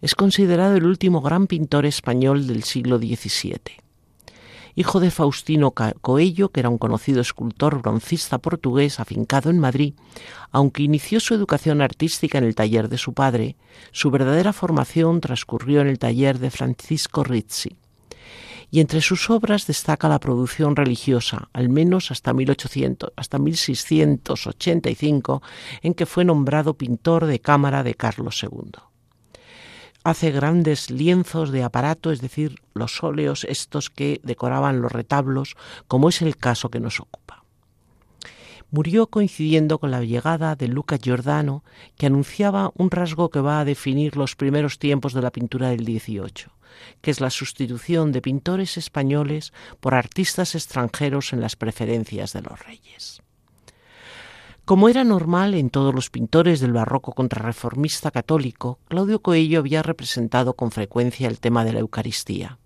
Es 0.00 0.14
considerado 0.14 0.76
el 0.76 0.84
último 0.84 1.20
gran 1.20 1.46
pintor 1.46 1.86
español 1.86 2.46
del 2.46 2.62
siglo 2.62 2.98
XVII. 2.98 3.81
Hijo 4.74 5.00
de 5.00 5.10
Faustino 5.10 5.72
Coello, 5.72 6.48
que 6.48 6.60
era 6.60 6.70
un 6.70 6.78
conocido 6.78 7.20
escultor 7.20 7.82
broncista 7.82 8.38
portugués 8.38 9.00
afincado 9.00 9.50
en 9.50 9.58
Madrid, 9.58 9.92
aunque 10.50 10.82
inició 10.82 11.20
su 11.20 11.34
educación 11.34 11.82
artística 11.82 12.38
en 12.38 12.44
el 12.44 12.54
taller 12.54 12.88
de 12.88 12.96
su 12.96 13.12
padre, 13.12 13.56
su 13.90 14.10
verdadera 14.10 14.54
formación 14.54 15.20
transcurrió 15.20 15.82
en 15.82 15.88
el 15.88 15.98
taller 15.98 16.38
de 16.38 16.50
Francisco 16.50 17.22
Rizzi. 17.22 17.76
Y 18.70 18.80
entre 18.80 19.02
sus 19.02 19.28
obras 19.28 19.66
destaca 19.66 20.08
la 20.08 20.18
producción 20.18 20.74
religiosa, 20.74 21.50
al 21.52 21.68
menos 21.68 22.10
hasta 22.10 22.32
1800, 22.32 23.12
hasta 23.14 23.38
1685, 23.38 25.42
en 25.82 25.92
que 25.92 26.06
fue 26.06 26.24
nombrado 26.24 26.78
pintor 26.78 27.26
de 27.26 27.40
cámara 27.40 27.82
de 27.82 27.94
Carlos 27.94 28.42
II 28.42 28.70
hace 30.04 30.30
grandes 30.30 30.90
lienzos 30.90 31.50
de 31.50 31.62
aparato, 31.62 32.10
es 32.10 32.20
decir, 32.20 32.60
los 32.74 33.02
óleos 33.02 33.44
estos 33.44 33.90
que 33.90 34.20
decoraban 34.22 34.80
los 34.80 34.92
retablos, 34.92 35.56
como 35.88 36.08
es 36.08 36.22
el 36.22 36.36
caso 36.36 36.70
que 36.70 36.80
nos 36.80 37.00
ocupa. 37.00 37.44
Murió 38.70 39.08
coincidiendo 39.08 39.78
con 39.78 39.90
la 39.90 40.02
llegada 40.02 40.56
de 40.56 40.66
Luca 40.66 40.96
Giordano, 40.96 41.62
que 41.98 42.06
anunciaba 42.06 42.72
un 42.74 42.90
rasgo 42.90 43.30
que 43.30 43.40
va 43.40 43.60
a 43.60 43.64
definir 43.66 44.16
los 44.16 44.34
primeros 44.34 44.78
tiempos 44.78 45.12
de 45.12 45.20
la 45.20 45.30
pintura 45.30 45.68
del 45.68 45.84
XVIII, 45.84 46.50
que 47.02 47.10
es 47.10 47.20
la 47.20 47.28
sustitución 47.28 48.12
de 48.12 48.22
pintores 48.22 48.78
españoles 48.78 49.52
por 49.80 49.94
artistas 49.94 50.54
extranjeros 50.54 51.34
en 51.34 51.40
las 51.40 51.54
preferencias 51.54 52.32
de 52.32 52.42
los 52.42 52.58
reyes. 52.60 53.21
Como 54.64 54.88
era 54.88 55.02
normal 55.02 55.54
en 55.54 55.70
todos 55.70 55.92
los 55.92 56.08
pintores 56.08 56.60
del 56.60 56.72
barroco 56.72 57.12
contrarreformista 57.12 58.12
católico, 58.12 58.78
Claudio 58.88 59.20
Coello 59.20 59.58
había 59.58 59.82
representado 59.82 60.54
con 60.54 60.70
frecuencia 60.70 61.26
el 61.26 61.40
tema 61.40 61.64
de 61.64 61.72
la 61.72 61.80
Eucaristía. 61.80 62.58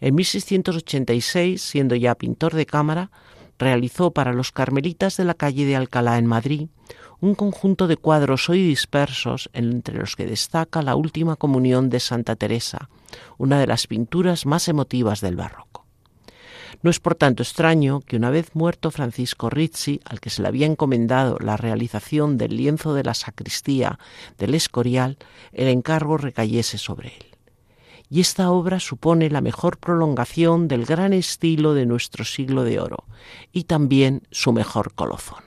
En 0.00 0.16
1686, 0.16 1.62
siendo 1.62 1.94
ya 1.94 2.16
pintor 2.16 2.54
de 2.54 2.66
cámara, 2.66 3.12
realizó 3.60 4.10
para 4.10 4.32
los 4.32 4.50
carmelitas 4.50 5.16
de 5.16 5.24
la 5.24 5.34
calle 5.34 5.66
de 5.66 5.76
Alcalá 5.76 6.18
en 6.18 6.26
Madrid 6.26 6.68
un 7.20 7.36
conjunto 7.36 7.86
de 7.86 7.96
cuadros 7.96 8.48
hoy 8.48 8.66
dispersos 8.66 9.50
entre 9.52 9.98
los 9.98 10.16
que 10.16 10.26
destaca 10.26 10.82
la 10.82 10.96
Última 10.96 11.36
Comunión 11.36 11.90
de 11.90 12.00
Santa 12.00 12.34
Teresa, 12.34 12.88
una 13.38 13.60
de 13.60 13.68
las 13.68 13.86
pinturas 13.86 14.46
más 14.46 14.66
emotivas 14.66 15.20
del 15.20 15.36
barroco. 15.36 15.69
No 16.82 16.90
es 16.90 16.98
por 16.98 17.14
tanto 17.14 17.42
extraño 17.42 18.00
que 18.00 18.16
una 18.16 18.30
vez 18.30 18.54
muerto 18.54 18.90
Francisco 18.90 19.50
Rizzi, 19.50 20.00
al 20.04 20.20
que 20.20 20.30
se 20.30 20.40
le 20.40 20.48
había 20.48 20.66
encomendado 20.66 21.36
la 21.38 21.56
realización 21.56 22.38
del 22.38 22.56
lienzo 22.56 22.94
de 22.94 23.04
la 23.04 23.12
sacristía 23.12 23.98
del 24.38 24.54
Escorial, 24.54 25.18
el 25.52 25.68
encargo 25.68 26.16
recayese 26.16 26.78
sobre 26.78 27.08
él. 27.08 27.26
Y 28.08 28.20
esta 28.20 28.50
obra 28.50 28.80
supone 28.80 29.30
la 29.30 29.40
mejor 29.40 29.78
prolongación 29.78 30.68
del 30.68 30.84
gran 30.84 31.12
estilo 31.12 31.74
de 31.74 31.86
nuestro 31.86 32.24
siglo 32.24 32.64
de 32.64 32.80
oro 32.80 33.04
y 33.52 33.64
también 33.64 34.22
su 34.30 34.52
mejor 34.52 34.94
colofón. 34.94 35.44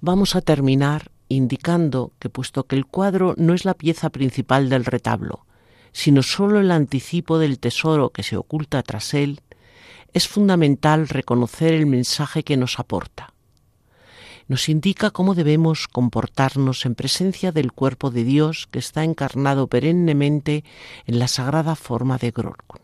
Vamos 0.00 0.36
a 0.36 0.42
terminar 0.42 1.10
indicando 1.28 2.12
que 2.18 2.28
puesto 2.28 2.64
que 2.64 2.76
el 2.76 2.86
cuadro 2.86 3.34
no 3.38 3.54
es 3.54 3.64
la 3.64 3.74
pieza 3.74 4.10
principal 4.10 4.68
del 4.68 4.84
retablo, 4.84 5.46
sino 5.92 6.22
sólo 6.22 6.60
el 6.60 6.70
anticipo 6.70 7.38
del 7.38 7.58
tesoro 7.58 8.10
que 8.10 8.22
se 8.22 8.36
oculta 8.36 8.82
tras 8.82 9.14
él, 9.14 9.40
es 10.12 10.28
fundamental 10.28 11.08
reconocer 11.08 11.72
el 11.72 11.86
mensaje 11.86 12.42
que 12.42 12.56
nos 12.56 12.78
aporta. 12.78 13.32
Nos 14.48 14.68
indica 14.68 15.10
cómo 15.10 15.34
debemos 15.34 15.88
comportarnos 15.88 16.84
en 16.84 16.94
presencia 16.94 17.52
del 17.52 17.72
cuerpo 17.72 18.10
de 18.10 18.24
Dios 18.24 18.68
que 18.70 18.78
está 18.78 19.04
encarnado 19.04 19.68
perennemente 19.68 20.64
en 21.06 21.18
la 21.18 21.28
sagrada 21.28 21.76
forma 21.76 22.18
de 22.18 22.32
Grorkun. 22.32 22.80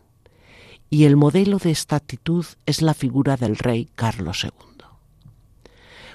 Y 0.88 1.04
el 1.04 1.16
modelo 1.16 1.58
de 1.58 1.70
esta 1.70 1.96
actitud 1.96 2.46
es 2.64 2.80
la 2.80 2.94
figura 2.94 3.36
del 3.36 3.56
rey 3.56 3.88
Carlos 3.94 4.44
II. 4.44 4.52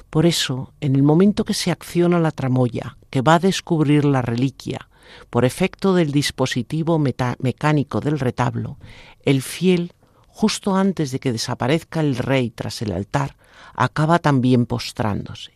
Por 0.09 0.25
eso, 0.25 0.73
en 0.79 0.95
el 0.95 1.03
momento 1.03 1.43
que 1.43 1.53
se 1.53 1.71
acciona 1.71 2.19
la 2.19 2.31
tramoya, 2.31 2.97
que 3.09 3.21
va 3.21 3.35
a 3.35 3.39
descubrir 3.39 4.05
la 4.05 4.21
reliquia, 4.21 4.87
por 5.29 5.45
efecto 5.45 5.93
del 5.93 6.11
dispositivo 6.11 6.99
mecánico 6.99 7.99
del 7.99 8.19
retablo, 8.19 8.77
el 9.23 9.41
fiel, 9.41 9.93
justo 10.27 10.75
antes 10.75 11.11
de 11.11 11.19
que 11.19 11.31
desaparezca 11.31 11.99
el 11.99 12.15
rey 12.17 12.49
tras 12.49 12.81
el 12.81 12.91
altar, 12.91 13.35
acaba 13.73 14.19
también 14.19 14.65
postrándose. 14.65 15.51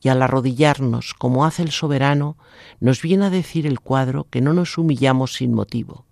Y 0.00 0.08
al 0.08 0.22
arrodillarnos, 0.22 1.14
como 1.14 1.44
hace 1.44 1.62
el 1.62 1.72
soberano, 1.72 2.36
nos 2.80 3.02
viene 3.02 3.26
a 3.26 3.30
decir 3.30 3.66
el 3.66 3.80
cuadro 3.80 4.28
que 4.30 4.40
no 4.40 4.52
nos 4.52 4.78
humillamos 4.78 5.34
sin 5.34 5.52
motivo, 5.52 6.06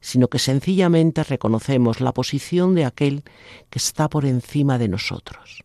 sino 0.00 0.28
que 0.28 0.38
sencillamente 0.38 1.24
reconocemos 1.24 2.00
la 2.00 2.12
posición 2.12 2.74
de 2.74 2.84
aquel 2.84 3.24
que 3.70 3.78
está 3.78 4.08
por 4.08 4.26
encima 4.26 4.78
de 4.78 4.88
nosotros, 4.88 5.64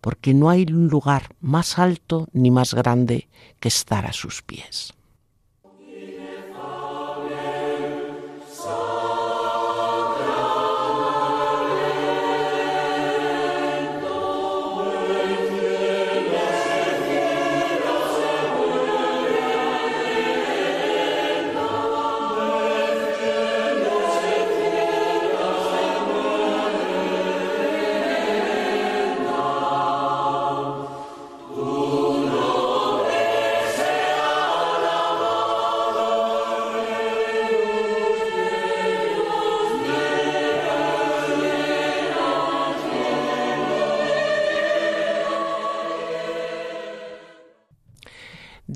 porque 0.00 0.34
no 0.34 0.50
hay 0.50 0.62
un 0.62 0.88
lugar 0.88 1.34
más 1.40 1.78
alto 1.78 2.26
ni 2.32 2.50
más 2.50 2.74
grande 2.74 3.28
que 3.60 3.68
estar 3.68 4.06
a 4.06 4.12
sus 4.12 4.42
pies. 4.42 4.94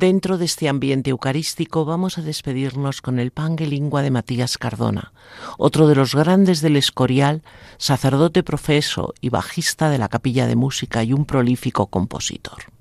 Dentro 0.05 0.37
de 0.37 0.45
este 0.45 0.69
ambiente 0.69 1.09
eucarístico 1.09 1.87
vamos 1.87 2.19
a 2.19 2.21
despedirnos 2.21 3.01
con 3.01 3.19
el 3.19 3.31
Pangelingua 3.31 4.03
de 4.03 4.11
Matías 4.11 4.59
Cardona, 4.59 5.15
otro 5.57 5.89
de 5.89 5.95
los 5.95 6.15
grandes 6.15 6.61
del 6.61 6.77
Escorial, 6.77 7.43
sacerdote 7.79 8.43
profeso 8.43 9.15
y 9.23 9.31
bajista 9.31 9.89
de 9.89 9.97
la 9.97 10.11
capilla 10.11 10.47
de 10.47 10.57
música 10.57 11.03
y 11.05 11.15
un 11.15 11.25
prolífico 11.25 11.87
compositor. 11.87 12.74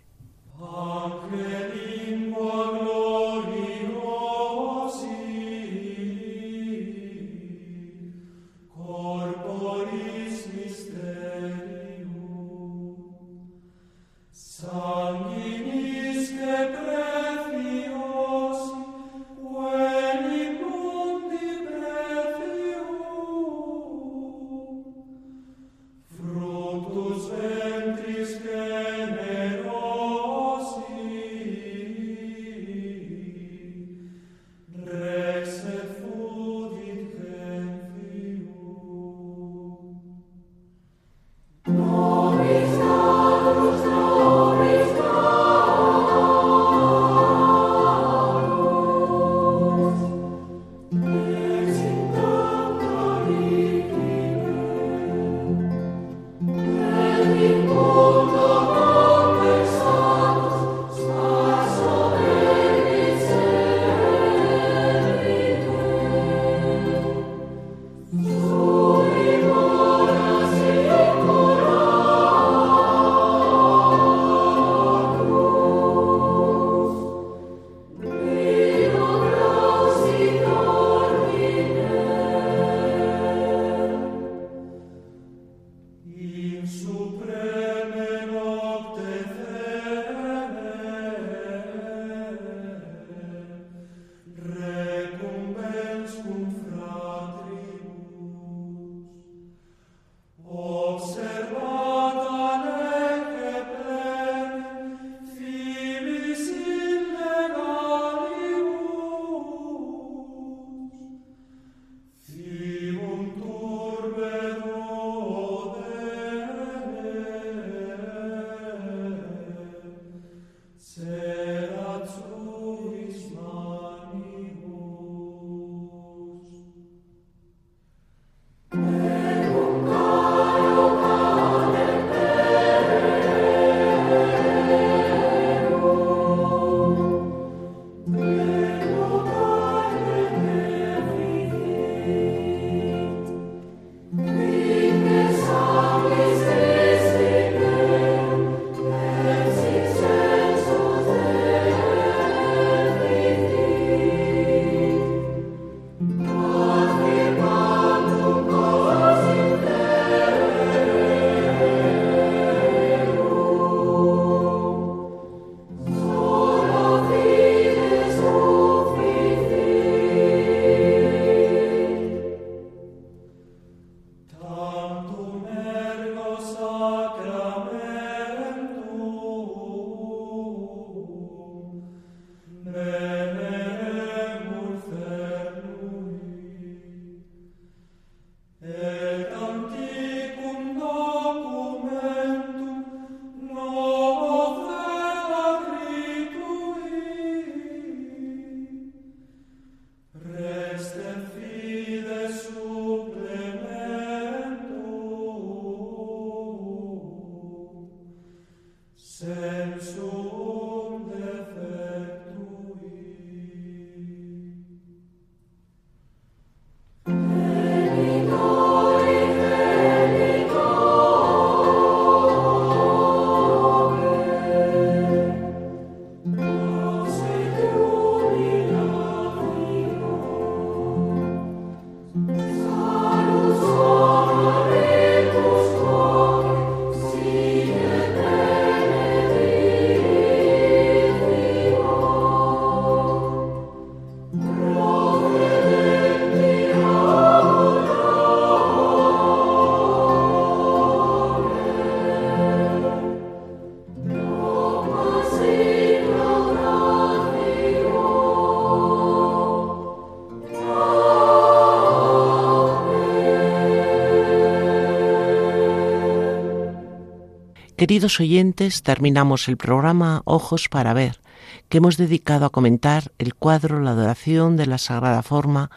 Queridos 267.84 268.22
oyentes, 268.22 268.82
terminamos 268.82 269.50
el 269.50 269.58
programa 269.58 270.22
Ojos 270.24 270.70
para 270.70 270.94
Ver, 270.94 271.20
que 271.68 271.80
hemos 271.80 271.98
dedicado 271.98 272.46
a 272.46 272.50
comentar 272.50 273.12
el 273.20 273.36
cuadro 273.36 273.82
La 273.82 273.92
adoración 273.92 274.56
de 274.56 274.68
la 274.68 274.78
Sagrada 274.78 275.22
Forma 275.22 275.70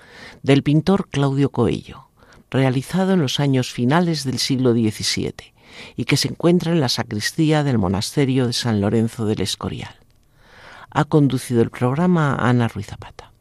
del 0.44 0.62
pintor 0.62 1.08
Claudio 1.08 1.50
Coello, 1.50 2.06
realizado 2.48 3.14
en 3.14 3.22
los 3.22 3.40
años 3.40 3.72
finales 3.72 4.22
del 4.22 4.38
siglo 4.38 4.72
XVII 4.72 5.52
y 5.96 6.04
que 6.04 6.16
se 6.16 6.28
encuentra 6.28 6.70
en 6.70 6.78
la 6.78 6.88
sacristía 6.88 7.64
del 7.64 7.78
monasterio 7.78 8.46
de 8.46 8.52
San 8.52 8.80
Lorenzo 8.80 9.26
del 9.26 9.40
Escorial. 9.40 9.96
Ha 10.90 11.06
conducido 11.06 11.60
el 11.60 11.70
programa 11.70 12.36
Ana 12.36 12.68
Ruiz 12.68 12.86
Zapata. 12.86 13.32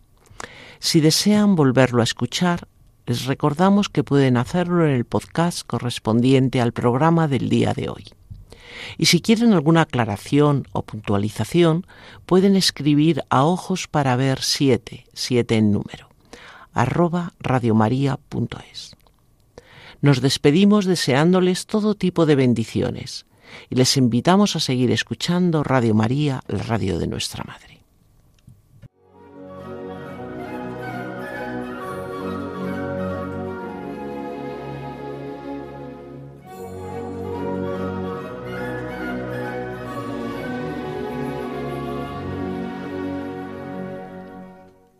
Si 0.79 1.01
desean 1.01 1.55
volverlo 1.55 2.01
a 2.01 2.05
escuchar, 2.05 2.67
les 3.05 3.25
recordamos 3.25 3.89
que 3.89 4.03
pueden 4.03 4.37
hacerlo 4.37 4.87
en 4.87 4.95
el 4.95 5.05
podcast 5.05 5.61
correspondiente 5.67 6.61
al 6.61 6.71
programa 6.71 7.27
del 7.27 7.47
día 7.49 7.75
de 7.75 7.89
hoy. 7.89 8.05
Y 8.97 9.05
si 9.05 9.21
quieren 9.21 9.53
alguna 9.53 9.81
aclaración 9.81 10.67
o 10.71 10.83
puntualización, 10.83 11.85
pueden 12.25 12.55
escribir 12.55 13.23
a 13.29 13.43
ojos 13.43 13.87
para 13.87 14.15
ver 14.15 14.41
siete, 14.41 15.05
siete 15.13 15.55
en 15.55 15.71
número, 15.71 16.09
arroba 16.73 17.33
radiomaria.es. 17.39 18.95
Nos 20.01 20.21
despedimos 20.21 20.85
deseándoles 20.85 21.65
todo 21.65 21.95
tipo 21.95 22.25
de 22.25 22.35
bendiciones 22.35 23.25
y 23.69 23.75
les 23.75 23.97
invitamos 23.97 24.55
a 24.55 24.59
seguir 24.59 24.91
escuchando 24.91 25.63
Radio 25.63 25.93
María, 25.93 26.41
la 26.47 26.63
radio 26.63 26.99
de 26.99 27.07
nuestra 27.07 27.43
Madre. 27.43 27.74